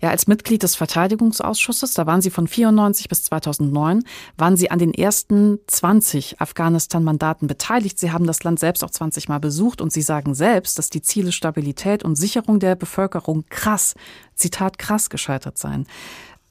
Ja, 0.00 0.10
als 0.10 0.28
Mitglied 0.28 0.62
des 0.62 0.76
Verteidigungsausschusses, 0.76 1.94
da 1.94 2.06
waren 2.06 2.22
Sie 2.22 2.30
von 2.30 2.46
94 2.46 3.08
bis 3.08 3.24
2009, 3.24 4.04
waren 4.36 4.56
Sie 4.56 4.70
an 4.70 4.78
den 4.78 4.94
ersten 4.94 5.58
20 5.66 6.40
Afghanistan-Mandaten 6.40 7.48
beteiligt. 7.48 7.98
Sie 7.98 8.12
haben 8.12 8.26
das 8.26 8.44
Land 8.44 8.60
selbst 8.60 8.84
auch 8.84 8.90
20 8.90 9.28
Mal 9.28 9.40
besucht 9.40 9.80
und 9.80 9.92
Sie 9.92 10.02
sagen 10.02 10.36
selbst, 10.36 10.78
dass 10.78 10.88
die 10.88 11.02
Ziele 11.02 11.32
Stabilität 11.32 12.04
und 12.04 12.14
Sicherung 12.14 12.60
der 12.60 12.76
Bevölkerung 12.76 13.44
krass, 13.50 13.94
Zitat 14.36 14.78
krass 14.78 15.10
gescheitert 15.10 15.58
seien. 15.58 15.88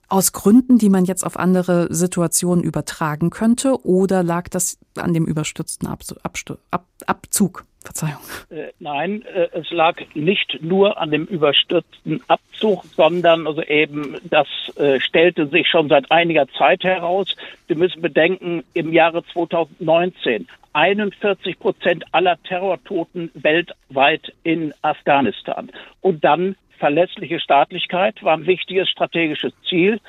Aus 0.10 0.32
Gründen, 0.32 0.78
die 0.78 0.90
man 0.90 1.06
jetzt 1.06 1.26
auf 1.26 1.38
andere 1.38 1.94
Situationen 1.94 2.64
übertragen 2.64 3.30
könnte, 3.30 3.86
oder 3.86 4.24
lag 4.24 4.48
das 4.50 4.80
an 4.96 5.14
dem 5.14 5.26
überstützten 5.26 5.88
Abzug? 5.88 7.66
Verzeihung. 7.84 8.22
Äh, 8.50 8.74
nein, 8.80 9.24
äh, 9.34 9.48
es 9.54 9.72
lag 9.72 9.96
nicht 10.14 10.60
nur 10.62 11.00
an 11.00 11.10
dem 11.12 11.26
überstürzten 11.26 12.22
Abzug, 12.28 12.84
sondern 12.96 13.48
also 13.48 13.62
eben, 13.64 14.18
das 14.26 14.48
äh, 14.76 15.00
stellte 15.00 15.48
sich 15.48 15.70
schon 15.70 15.88
seit 15.88 16.12
einiger 16.12 16.48
Zeit 16.50 16.84
heraus. 16.84 17.36
Wir 17.68 17.78
müssen 17.78 18.02
bedenken, 18.02 18.64
im 18.74 18.92
Jahre 18.92 19.24
2019 19.32 20.48
41 20.74 21.58
Prozent 21.60 22.06
aller 22.12 22.38
Terrortoten 22.44 23.32
weltweit 23.34 24.34
in 24.44 24.74
Afghanistan. 24.82 25.72
Und 26.02 26.24
dann 26.24 26.56
verlässliche 26.78 27.40
Staatlichkeit 27.40 28.24
war 28.24 28.36
ein 28.36 28.46
wichtiges 28.46 28.90
strategisches 28.90 29.54
Ziel 29.68 30.00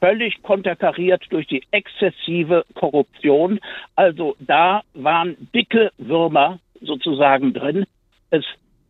völlig 0.00 0.42
konterkariert 0.42 1.24
durch 1.30 1.46
die 1.46 1.62
exzessive 1.70 2.64
Korruption. 2.74 3.58
Also 3.96 4.36
da 4.38 4.82
waren 4.94 5.36
dicke 5.54 5.90
Würmer 5.98 6.60
sozusagen 6.80 7.52
drin. 7.52 7.84
Es 8.30 8.44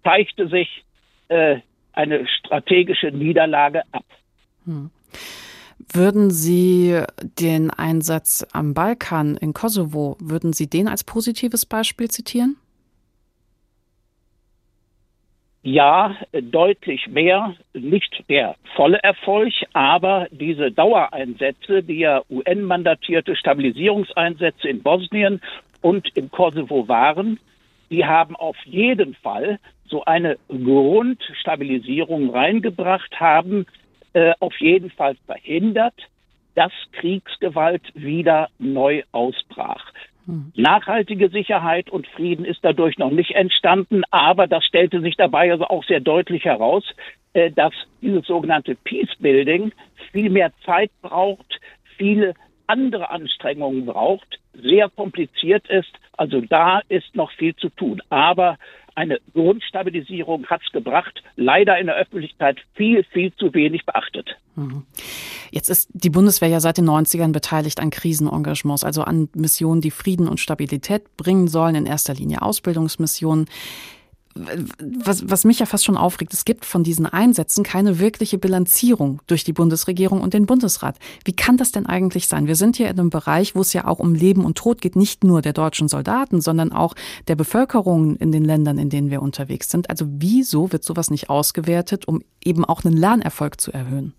zeigte 0.04 0.48
sich 0.48 0.84
äh, 1.28 1.60
eine 1.92 2.26
strategische 2.28 3.08
Niederlage 3.08 3.82
ab. 3.92 4.04
Hm. 4.64 4.90
Würden 5.90 6.30
Sie 6.30 7.00
den 7.38 7.70
Einsatz 7.70 8.46
am 8.52 8.74
Balkan 8.74 9.36
in 9.36 9.54
Kosovo, 9.54 10.16
würden 10.20 10.52
Sie 10.52 10.68
den 10.68 10.86
als 10.88 11.04
positives 11.04 11.64
Beispiel 11.64 12.08
zitieren? 12.08 12.56
Ja, 15.62 16.16
deutlich 16.32 17.08
mehr, 17.08 17.54
nicht 17.74 18.24
der 18.28 18.54
volle 18.76 18.98
Erfolg, 19.02 19.52
aber 19.72 20.28
diese 20.30 20.70
Dauereinsätze, 20.70 21.82
die 21.82 21.98
ja 21.98 22.22
UN-mandatierte 22.30 23.34
Stabilisierungseinsätze 23.34 24.68
in 24.68 24.82
Bosnien 24.82 25.40
und 25.82 26.16
im 26.16 26.30
Kosovo 26.30 26.86
waren, 26.86 27.40
die 27.90 28.04
haben 28.04 28.36
auf 28.36 28.56
jeden 28.64 29.14
Fall 29.16 29.58
so 29.88 30.04
eine 30.04 30.38
Grundstabilisierung 30.48 32.30
reingebracht, 32.30 33.18
haben 33.18 33.66
äh, 34.12 34.34
auf 34.40 34.54
jeden 34.60 34.90
Fall 34.90 35.16
verhindert, 35.26 35.94
dass 36.54 36.72
Kriegsgewalt 36.92 37.82
wieder 37.94 38.48
neu 38.58 39.02
ausbrach. 39.12 39.92
Hm. 40.28 40.52
Nachhaltige 40.54 41.30
Sicherheit 41.30 41.88
und 41.88 42.06
Frieden 42.06 42.44
ist 42.44 42.60
dadurch 42.62 42.98
noch 42.98 43.10
nicht 43.10 43.30
entstanden, 43.34 44.02
aber 44.10 44.46
das 44.46 44.62
stellte 44.64 45.00
sich 45.00 45.16
dabei 45.16 45.50
also 45.50 45.64
auch 45.64 45.84
sehr 45.84 46.00
deutlich 46.00 46.44
heraus, 46.44 46.84
äh, 47.32 47.50
dass 47.50 47.72
dieses 48.02 48.26
sogenannte 48.26 48.74
Peace 48.74 49.16
Building 49.18 49.72
viel 50.12 50.28
mehr 50.28 50.52
Zeit 50.66 50.90
braucht, 51.00 51.58
viele 51.96 52.34
andere 52.66 53.08
Anstrengungen 53.08 53.86
braucht, 53.86 54.38
sehr 54.52 54.90
kompliziert 54.90 55.66
ist. 55.68 55.92
Also 56.18 56.42
da 56.42 56.80
ist 56.88 57.16
noch 57.16 57.32
viel 57.32 57.56
zu 57.56 57.70
tun. 57.70 58.02
Aber 58.10 58.58
eine 58.98 59.20
Grundstabilisierung 59.32 60.46
hat 60.46 60.60
es 60.66 60.72
gebracht, 60.72 61.22
leider 61.36 61.78
in 61.78 61.86
der 61.86 61.94
Öffentlichkeit 61.94 62.58
viel, 62.74 63.04
viel 63.04 63.32
zu 63.36 63.54
wenig 63.54 63.86
beachtet. 63.86 64.36
Mhm. 64.56 64.82
Jetzt 65.52 65.70
ist 65.70 65.88
die 65.92 66.10
Bundeswehr 66.10 66.48
ja 66.48 66.58
seit 66.58 66.78
den 66.78 66.90
90ern 66.90 67.30
beteiligt 67.30 67.78
an 67.78 67.90
Krisenengagements, 67.90 68.82
also 68.82 69.02
an 69.02 69.28
Missionen, 69.34 69.80
die 69.80 69.92
Frieden 69.92 70.28
und 70.28 70.40
Stabilität 70.40 71.16
bringen 71.16 71.46
sollen, 71.46 71.76
in 71.76 71.86
erster 71.86 72.12
Linie 72.12 72.42
Ausbildungsmissionen 72.42 73.46
was, 74.80 75.28
was 75.28 75.44
mich 75.44 75.58
ja 75.58 75.66
fast 75.66 75.84
schon 75.84 75.96
aufregt, 75.96 76.32
es 76.32 76.44
gibt 76.44 76.64
von 76.64 76.84
diesen 76.84 77.06
Einsätzen 77.06 77.64
keine 77.64 77.98
wirkliche 77.98 78.38
Bilanzierung 78.38 79.20
durch 79.26 79.44
die 79.44 79.52
Bundesregierung 79.52 80.20
und 80.20 80.34
den 80.34 80.46
Bundesrat. 80.46 80.96
Wie 81.24 81.34
kann 81.34 81.56
das 81.56 81.72
denn 81.72 81.86
eigentlich 81.86 82.28
sein? 82.28 82.46
Wir 82.46 82.56
sind 82.56 82.76
hier 82.76 82.88
in 82.88 82.98
einem 82.98 83.10
Bereich, 83.10 83.54
wo 83.54 83.60
es 83.60 83.72
ja 83.72 83.86
auch 83.86 83.98
um 83.98 84.14
Leben 84.14 84.44
und 84.44 84.58
Tod 84.58 84.80
geht, 84.80 84.96
nicht 84.96 85.24
nur 85.24 85.42
der 85.42 85.52
deutschen 85.52 85.88
Soldaten, 85.88 86.40
sondern 86.40 86.72
auch 86.72 86.94
der 87.26 87.36
Bevölkerung 87.36 88.16
in 88.16 88.32
den 88.32 88.44
Ländern, 88.44 88.78
in 88.78 88.90
denen 88.90 89.10
wir 89.10 89.22
unterwegs 89.22 89.70
sind. 89.70 89.90
Also 89.90 90.06
wieso 90.08 90.72
wird 90.72 90.84
sowas 90.84 91.10
nicht 91.10 91.30
ausgewertet, 91.30 92.06
um 92.06 92.22
eben 92.44 92.64
auch 92.64 92.84
einen 92.84 92.96
Lernerfolg 92.96 93.60
zu 93.60 93.72
erhöhen? 93.72 94.14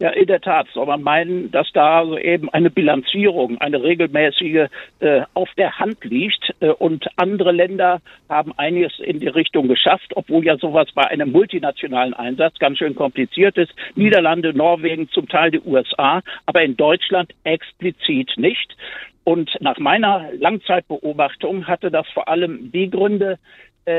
Ja, 0.00 0.10
in 0.10 0.26
der 0.26 0.40
Tat 0.40 0.68
soll 0.74 0.86
man 0.86 1.02
meinen, 1.02 1.50
dass 1.50 1.66
da 1.72 2.06
so 2.06 2.16
eben 2.16 2.48
eine 2.50 2.70
Bilanzierung, 2.70 3.58
eine 3.58 3.82
regelmäßige 3.82 4.68
äh, 5.00 5.22
auf 5.34 5.48
der 5.56 5.80
Hand 5.80 6.04
liegt. 6.04 6.54
Äh, 6.60 6.68
und 6.68 7.08
andere 7.16 7.50
Länder 7.50 8.00
haben 8.28 8.52
einiges 8.56 9.00
in 9.00 9.18
die 9.18 9.26
Richtung 9.26 9.66
geschafft, 9.66 10.12
obwohl 10.14 10.44
ja 10.44 10.56
sowas 10.56 10.86
bei 10.94 11.02
einem 11.08 11.32
multinationalen 11.32 12.14
Einsatz 12.14 12.58
ganz 12.60 12.78
schön 12.78 12.94
kompliziert 12.94 13.58
ist. 13.58 13.74
Niederlande, 13.96 14.54
Norwegen, 14.54 15.08
zum 15.08 15.28
Teil 15.28 15.50
die 15.50 15.60
USA, 15.60 16.22
aber 16.46 16.62
in 16.62 16.76
Deutschland 16.76 17.34
explizit 17.42 18.30
nicht. 18.36 18.76
Und 19.24 19.50
nach 19.60 19.78
meiner 19.78 20.30
Langzeitbeobachtung 20.38 21.66
hatte 21.66 21.90
das 21.90 22.06
vor 22.14 22.28
allem 22.28 22.70
die 22.72 22.88
Gründe, 22.88 23.38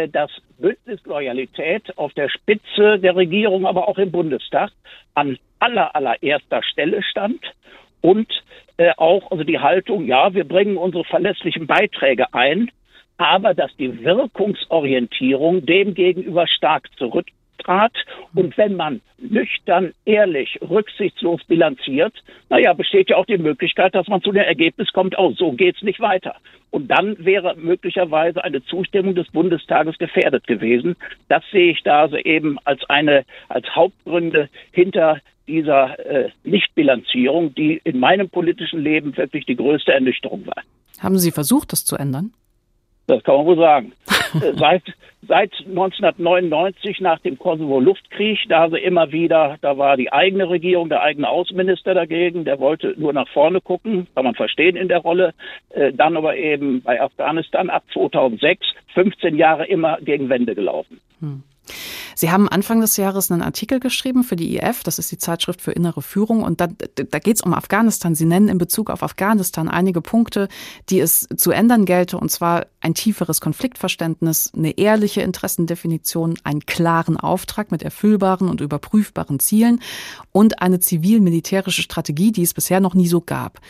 dass 0.07 0.31
Bündnisloyalität 0.59 1.97
auf 1.97 2.13
der 2.13 2.29
Spitze 2.29 2.99
der 2.99 3.15
Regierung, 3.15 3.65
aber 3.65 3.87
auch 3.87 3.97
im 3.97 4.11
Bundestag 4.11 4.71
an 5.15 5.37
aller, 5.59 5.95
allererster 5.95 6.61
Stelle 6.63 7.01
stand 7.03 7.41
und 8.01 8.27
äh, 8.77 8.91
auch 8.97 9.31
also 9.31 9.43
die 9.43 9.59
Haltung, 9.59 10.05
ja, 10.05 10.33
wir 10.33 10.45
bringen 10.45 10.77
unsere 10.77 11.03
verlässlichen 11.03 11.67
Beiträge 11.67 12.33
ein, 12.33 12.71
aber 13.17 13.53
dass 13.53 13.75
die 13.77 14.03
Wirkungsorientierung 14.03 15.65
dem 15.65 15.93
gegenüber 15.93 16.47
stark 16.47 16.87
zurück 16.97 17.27
trat. 17.59 17.93
Und 18.33 18.57
wenn 18.57 18.75
man 18.75 19.01
nüchtern, 19.17 19.93
ehrlich, 20.05 20.59
rücksichtslos 20.61 21.43
bilanziert, 21.45 22.13
naja, 22.49 22.73
besteht 22.73 23.09
ja 23.09 23.17
auch 23.17 23.25
die 23.25 23.37
Möglichkeit, 23.37 23.95
dass 23.95 24.07
man 24.07 24.21
zu 24.21 24.31
dem 24.31 24.43
Ergebnis 24.43 24.91
kommt, 24.93 25.17
oh, 25.17 25.33
so 25.37 25.51
geht's 25.51 25.81
nicht 25.81 25.99
weiter. 25.99 26.35
Und 26.71 26.89
dann 26.89 27.15
wäre 27.23 27.55
möglicherweise 27.55 28.43
eine 28.43 28.63
Zustimmung 28.65 29.15
des 29.15 29.29
Bundestages 29.31 29.97
gefährdet 29.97 30.47
gewesen. 30.47 30.95
Das 31.27 31.43
sehe 31.51 31.71
ich 31.71 31.83
da 31.83 32.01
also 32.01 32.17
eben 32.17 32.57
als 32.63 32.81
eine, 32.89 33.25
als 33.47 33.67
Hauptgründe 33.75 34.49
hinter 34.71 35.19
dieser 35.47 35.99
äh, 35.99 36.29
Nichtbilanzierung, 36.43 37.55
die 37.55 37.81
in 37.83 37.99
meinem 37.99 38.29
politischen 38.29 38.81
Leben 38.81 39.17
wirklich 39.17 39.45
die 39.45 39.55
größte 39.55 39.91
Ernüchterung 39.91 40.45
war. 40.45 40.63
Haben 40.99 41.17
Sie 41.17 41.31
versucht, 41.31 41.71
das 41.71 41.85
zu 41.85 41.95
ändern? 41.95 42.33
Das 43.07 43.23
kann 43.23 43.35
man 43.35 43.45
wohl 43.47 43.57
sagen. 43.57 43.93
Seit, 44.57 44.83
seit 45.27 45.51
1999 45.67 47.01
nach 47.01 47.19
dem 47.19 47.37
Kosovo-Luftkrieg, 47.37 48.39
da 48.47 48.63
also 48.63 48.75
immer 48.75 49.11
wieder, 49.11 49.57
da 49.61 49.77
war 49.77 49.97
die 49.97 50.11
eigene 50.11 50.49
Regierung, 50.49 50.89
der 50.89 51.01
eigene 51.01 51.29
Außenminister 51.29 51.93
dagegen, 51.93 52.45
der 52.45 52.59
wollte 52.59 52.93
nur 52.97 53.13
nach 53.13 53.27
vorne 53.29 53.61
gucken, 53.61 54.07
kann 54.15 54.25
man 54.25 54.35
verstehen 54.35 54.75
in 54.75 54.87
der 54.87 54.99
Rolle. 54.99 55.33
Äh, 55.69 55.93
dann 55.93 56.17
aber 56.17 56.35
eben 56.35 56.81
bei 56.81 57.01
Afghanistan 57.01 57.69
ab 57.69 57.83
2006, 57.93 58.65
15 58.93 59.35
Jahre 59.35 59.65
immer 59.65 59.97
gegen 60.01 60.29
Wände 60.29 60.55
gelaufen. 60.55 60.99
Hm. 61.19 61.43
Sie 62.19 62.31
haben 62.31 62.49
Anfang 62.49 62.81
des 62.81 62.97
Jahres 62.97 63.31
einen 63.31 63.41
Artikel 63.41 63.79
geschrieben 63.79 64.25
für 64.25 64.35
die 64.35 64.57
IF, 64.57 64.83
das 64.83 64.99
ist 64.99 65.09
die 65.09 65.17
Zeitschrift 65.17 65.61
für 65.61 65.71
innere 65.71 66.01
Führung, 66.01 66.43
und 66.43 66.59
da, 66.59 66.67
da 66.67 67.19
geht 67.19 67.37
es 67.37 67.41
um 67.41 67.53
Afghanistan. 67.53 68.13
Sie 68.13 68.25
nennen 68.25 68.49
in 68.49 68.57
Bezug 68.57 68.89
auf 68.89 69.03
Afghanistan 69.03 69.69
einige 69.69 70.01
Punkte, 70.01 70.49
die 70.89 70.99
es 70.99 71.29
zu 71.37 71.51
ändern 71.51 71.85
gelte, 71.85 72.17
und 72.17 72.29
zwar 72.29 72.65
ein 72.81 72.93
tieferes 72.93 73.39
Konfliktverständnis, 73.39 74.51
eine 74.53 74.77
ehrliche 74.77 75.21
Interessendefinition, 75.21 76.37
einen 76.43 76.65
klaren 76.65 77.15
Auftrag 77.15 77.71
mit 77.71 77.83
erfüllbaren 77.83 78.49
und 78.49 78.59
überprüfbaren 78.59 79.39
Zielen 79.39 79.79
und 80.33 80.61
eine 80.61 80.81
zivil-militärische 80.81 81.83
Strategie, 81.83 82.33
die 82.33 82.43
es 82.43 82.53
bisher 82.53 82.81
noch 82.81 82.95
nie 82.95 83.07
so 83.07 83.21
gab. 83.21 83.61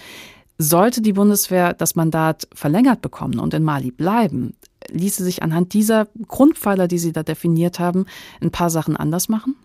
Sollte 0.57 1.03
die 1.03 1.13
Bundeswehr 1.13 1.75
das 1.75 1.93
Mandat 1.93 2.47
verlängert 2.55 3.03
bekommen 3.03 3.37
und 3.37 3.53
in 3.53 3.63
Mali 3.63 3.91
bleiben, 3.91 4.55
ließe 4.89 5.23
sich 5.23 5.43
anhand 5.43 5.73
dieser 5.73 6.07
Grundpfeiler, 6.27 6.87
die 6.87 6.97
Sie 6.97 7.13
da 7.13 7.23
definiert 7.23 7.79
haben, 7.79 8.05
ein 8.41 8.51
paar 8.51 8.69
Sachen 8.69 8.95
anders 8.95 9.29
machen? 9.29 9.55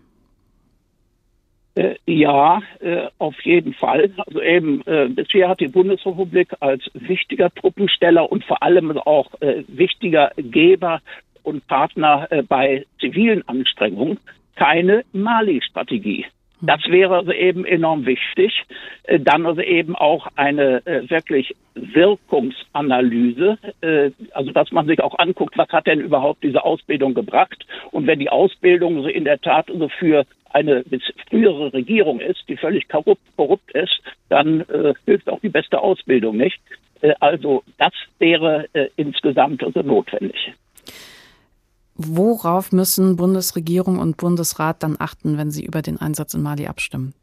Äh, 1.75 1.95
ja, 2.05 2.61
äh, 2.79 3.07
auf 3.17 3.35
jeden 3.41 3.73
Fall. 3.73 4.09
Also 4.25 4.41
eben, 4.41 4.81
äh, 4.87 5.09
bisher 5.09 5.49
hat 5.49 5.59
die 5.59 5.67
Bundesrepublik 5.67 6.53
als 6.61 6.83
wichtiger 6.93 7.53
Truppensteller 7.53 8.31
und 8.31 8.45
vor 8.45 8.63
allem 8.63 8.97
auch 8.97 9.31
wichtiger 9.67 10.31
Geber 10.37 11.01
und 11.43 11.67
Partner 11.67 12.27
bei 12.47 12.85
zivilen 12.99 13.47
Anstrengungen 13.47 14.19
keine 14.55 15.03
Mali-Strategie. 15.11 16.25
Das 16.65 16.81
wäre 16.87 17.17
also 17.17 17.31
eben 17.31 17.65
enorm 17.65 18.05
wichtig. 18.05 18.63
Äh, 19.03 19.19
dann 19.19 19.45
also 19.45 19.61
eben 19.61 19.95
auch 19.95 20.27
eine 20.35 20.85
äh, 20.85 21.09
wirklich 21.09 21.55
Wirkungsanalyse, 21.75 23.57
äh, 23.81 24.11
also 24.31 24.51
dass 24.51 24.71
man 24.71 24.87
sich 24.87 25.01
auch 25.01 25.17
anguckt, 25.19 25.57
was 25.57 25.69
hat 25.69 25.87
denn 25.87 25.99
überhaupt 25.99 26.43
diese 26.43 26.63
Ausbildung 26.63 27.13
gebracht. 27.13 27.65
Und 27.91 28.07
wenn 28.07 28.19
die 28.19 28.29
Ausbildung 28.29 29.01
so 29.03 29.07
in 29.07 29.25
der 29.25 29.39
Tat 29.39 29.67
so 29.67 29.89
für 29.89 30.25
eine 30.51 30.83
frühere 31.29 31.73
Regierung 31.73 32.19
ist, 32.19 32.47
die 32.47 32.57
völlig 32.57 32.87
korrupt, 32.87 33.21
korrupt 33.35 33.71
ist, 33.73 34.01
dann 34.29 34.63
hilft 35.05 35.27
auch 35.27 35.41
die 35.41 35.49
beste 35.49 35.81
Ausbildung 35.81 36.37
nicht. 36.37 36.57
Also 37.19 37.63
das 37.77 37.91
wäre 38.19 38.65
insgesamt 38.95 39.61
also 39.65 39.81
notwendig. 39.81 40.53
Worauf 41.95 42.71
müssen 42.71 43.15
Bundesregierung 43.15 43.99
und 43.99 44.17
Bundesrat 44.17 44.83
dann 44.83 44.97
achten, 44.99 45.37
wenn 45.37 45.51
sie 45.51 45.65
über 45.65 45.81
den 45.81 45.99
Einsatz 45.99 46.33
in 46.33 46.41
Mali 46.41 46.67
abstimmen? 46.67 47.13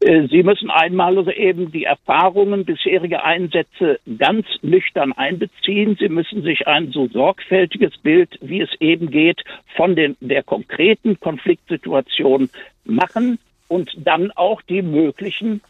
Äh, 0.00 0.28
sie 0.28 0.42
müssen 0.42 0.70
einmal 0.70 1.18
also 1.18 1.30
eben 1.30 1.70
die 1.70 1.84
Erfahrungen 1.84 2.64
bisheriger 2.64 3.24
Einsätze 3.24 4.00
ganz 4.18 4.46
nüchtern 4.62 5.12
einbeziehen. 5.12 5.96
Sie 5.98 6.08
müssen 6.08 6.42
sich 6.42 6.66
ein 6.66 6.92
so 6.92 7.08
sorgfältiges 7.08 7.98
Bild, 7.98 8.38
wie 8.40 8.60
es 8.60 8.70
eben 8.80 9.10
geht, 9.10 9.42
von 9.76 9.96
den, 9.96 10.16
der 10.20 10.42
konkreten 10.42 11.18
Konfliktsituation 11.20 12.48
machen 12.84 13.38
und 13.68 13.90
dann 13.96 14.30
auch 14.32 14.62
die 14.62 14.82
möglichen 14.82 15.62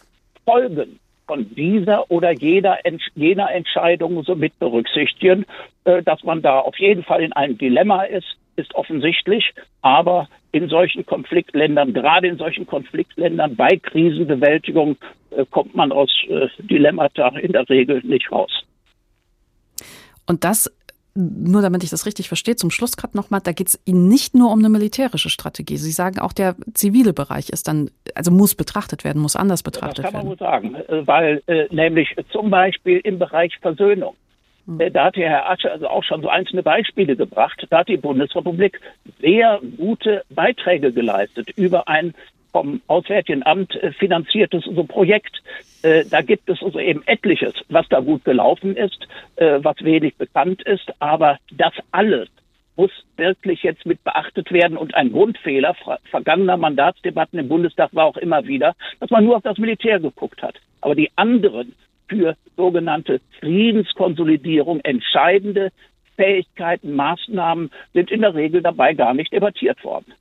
Folgen 0.45 0.99
von 1.27 1.55
dieser 1.55 2.11
oder 2.11 2.33
jeder, 2.33 2.79
jener 3.14 3.51
Entscheidung 3.51 4.23
so 4.25 4.35
mit 4.35 4.59
berücksichtigen. 4.59 5.45
Äh, 5.85 6.03
dass 6.03 6.23
man 6.23 6.43
da 6.43 6.61
auf 6.61 6.79
jeden 6.79 7.03
Fall 7.03 7.23
in 7.23 7.33
einem 7.33 7.59
Dilemma 7.59 8.05
ist, 8.05 8.37
ist 8.57 8.75
offensichtlich. 8.75 9.53
Aber 9.81 10.29
in 10.53 10.68
solchen 10.68 11.05
Konfliktländern, 11.07 11.93
gerade 11.93 12.29
in 12.29 12.37
solchen 12.37 12.66
Konfliktländern 12.66 13.57
bei 13.57 13.77
Krisenbewältigung, 13.77 14.97
äh, 15.31 15.45
kommt 15.51 15.75
man 15.75 15.93
aus 15.93 16.11
äh, 16.29 16.49
Dilemmata 16.59 17.29
in 17.39 17.53
der 17.53 17.68
Regel 17.68 18.01
nicht 18.05 18.31
raus. 18.31 18.64
Und 20.27 20.45
das 20.45 20.70
nur 21.15 21.61
damit 21.61 21.85
ich 21.85 21.91
das 21.91 22.07
richtig 22.07 22.29
verstehe, 22.29 22.57
zum 22.57 22.71
Schluss 22.71 22.97
gerade 22.97 23.17
nochmal, 23.17 23.41
da 23.43 23.53
geht 23.53 23.69
es 23.69 23.81
Ihnen 23.85 24.09
nicht 24.09 24.35
nur 24.35 24.51
um 24.51 24.59
eine 24.59 24.69
militärische 24.69 25.29
Strategie. 25.29 25.77
Sie 25.77 25.91
sagen 25.91 26.19
auch, 26.19 26.33
der 26.33 26.57
zivile 26.75 27.13
Bereich 27.13 27.51
ist 27.51 27.69
dann, 27.69 27.91
also 28.15 28.31
muss 28.31 28.55
betrachtet 28.55 29.05
werden, 29.05 29.21
muss 29.21 29.37
anders 29.37 29.63
betrachtet 29.63 30.05
werden. 30.05 30.29
Das 30.29 30.39
kann 30.39 30.61
man 30.61 30.73
wohl 30.73 30.87
sagen, 30.89 31.01
äh, 31.01 31.07
weil 31.07 31.43
äh, 31.47 31.67
nämlich 31.71 32.15
zum 32.31 32.51
Beispiel 32.51 32.99
im 33.05 33.19
Bereich 33.19 33.59
Versöhnung, 33.61 34.15
hm. 34.67 34.81
äh, 34.81 34.91
da 34.91 35.07
hat 35.07 35.17
der 35.17 35.29
Herr 35.29 35.51
Asche 35.51 35.71
also 35.71 35.89
auch 35.89 36.05
schon 36.05 36.23
so 36.23 36.29
einzelne 36.29 36.63
Beispiele 36.63 37.15
gebracht. 37.15 37.67
Da 37.69 37.81
hat 37.81 37.89
die 37.89 37.99
Bundesrepublik 37.99 38.81
sehr 39.21 39.61
gute 39.77 40.23
Beiträge 40.31 40.93
geleistet 40.93 41.51
über 41.57 41.89
ein 41.89 42.15
vom 42.53 42.80
Auswärtigen 42.86 43.42
Amt 43.44 43.74
äh, 43.76 43.92
finanziertes 43.92 44.64
so 44.64 44.84
Projekt. 44.84 45.42
Äh, 45.82 46.05
da 46.09 46.20
gibt 46.20 46.48
es 46.48 46.62
also 46.62 46.78
eben 46.78 47.03
etliches, 47.07 47.55
was 47.68 47.88
da 47.88 48.00
gut 48.00 48.24
gelaufen 48.24 48.76
ist, 48.76 49.09
äh, 49.36 49.59
was 49.62 49.82
wenig 49.82 50.16
bekannt 50.16 50.62
ist, 50.62 50.92
aber 51.00 51.38
das 51.50 51.72
alles 51.90 52.28
muss 52.76 52.90
wirklich 53.16 53.62
jetzt 53.62 53.84
mit 53.84 54.03
beachtet 54.03 54.50
werden. 54.50 54.76
Und 54.76 54.94
ein 54.94 55.12
Grundfehler 55.12 55.76
vergangener 56.11 56.57
Mandatsdebatten 56.57 57.38
im 57.38 57.48
Bundestag 57.48 57.94
war 57.94 58.07
auch 58.07 58.16
immer 58.16 58.46
wieder, 58.46 58.74
dass 59.00 59.11
man 59.11 59.24
nur 59.24 59.36
auf 59.36 59.42
das 59.42 59.59
Militär 59.59 60.00
geguckt 60.00 60.42
hat. 60.42 60.57
Aber 60.80 60.94
die 60.94 61.11
anderen 61.16 61.74
für 62.09 62.36
sogenannte 62.57 63.20
Friedenskonsolidierung 63.40 64.80
entscheidende 64.80 65.70
Fähigkeiten, 66.16 66.94
Maßnahmen 66.94 67.70
sind 67.94 68.11
in 68.11 68.20
der 68.20 68.34
Regel 68.34 68.62
dabei 68.62 68.94
gar 68.94 69.14
nicht 69.14 69.32
debattiert 69.32 69.82
worden. 69.84 70.12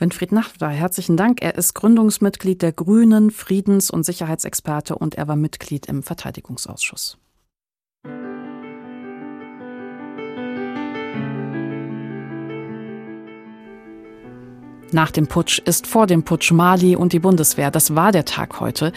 Winfried 0.00 0.32
Nachtwey, 0.32 0.74
herzlichen 0.74 1.18
Dank. 1.18 1.42
Er 1.42 1.56
ist 1.56 1.74
Gründungsmitglied 1.74 2.62
der 2.62 2.72
Grünen, 2.72 3.30
Friedens- 3.30 3.90
und 3.90 4.04
Sicherheitsexperte 4.04 4.96
und 4.96 5.16
er 5.16 5.28
war 5.28 5.36
Mitglied 5.36 5.84
im 5.86 6.02
Verteidigungsausschuss. 6.02 7.18
Nach 14.92 15.10
dem 15.10 15.26
Putsch 15.26 15.58
ist 15.58 15.86
vor 15.86 16.06
dem 16.06 16.24
Putsch 16.24 16.50
Mali 16.50 16.96
und 16.96 17.12
die 17.12 17.18
Bundeswehr. 17.18 17.70
Das 17.70 17.94
war 17.94 18.10
der 18.10 18.24
Tag 18.24 18.58
heute. 18.58 18.92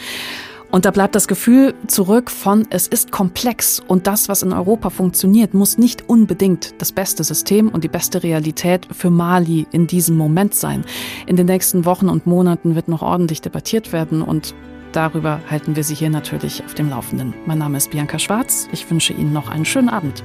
Und 0.73 0.85
da 0.85 0.91
bleibt 0.91 1.13
das 1.13 1.27
Gefühl 1.27 1.75
zurück 1.85 2.31
von, 2.31 2.65
es 2.71 2.87
ist 2.87 3.11
komplex 3.11 3.79
und 3.79 4.07
das, 4.07 4.27
was 4.27 4.41
in 4.41 4.53
Europa 4.53 4.89
funktioniert, 4.89 5.53
muss 5.53 5.77
nicht 5.77 6.09
unbedingt 6.09 6.73
das 6.81 6.91
beste 6.91 7.23
System 7.23 7.69
und 7.69 7.83
die 7.83 7.89
beste 7.89 8.23
Realität 8.23 8.87
für 8.91 9.11
Mali 9.11 9.67
in 9.71 9.85
diesem 9.85 10.17
Moment 10.17 10.55
sein. 10.55 10.83
In 11.27 11.35
den 11.35 11.45
nächsten 11.45 11.85
Wochen 11.85 12.09
und 12.09 12.25
Monaten 12.25 12.73
wird 12.73 12.87
noch 12.87 13.03
ordentlich 13.03 13.39
debattiert 13.39 13.93
werden 13.93 14.23
und 14.23 14.55
darüber 14.93 15.41
halten 15.47 15.75
wir 15.75 15.83
Sie 15.83 15.93
hier 15.93 16.09
natürlich 16.09 16.65
auf 16.65 16.73
dem 16.73 16.89
Laufenden. 16.89 17.35
Mein 17.45 17.59
Name 17.59 17.77
ist 17.77 17.91
Bianca 17.91 18.17
Schwarz. 18.17 18.67
Ich 18.71 18.89
wünsche 18.89 19.13
Ihnen 19.13 19.31
noch 19.31 19.49
einen 19.49 19.65
schönen 19.65 19.89
Abend. 19.89 20.23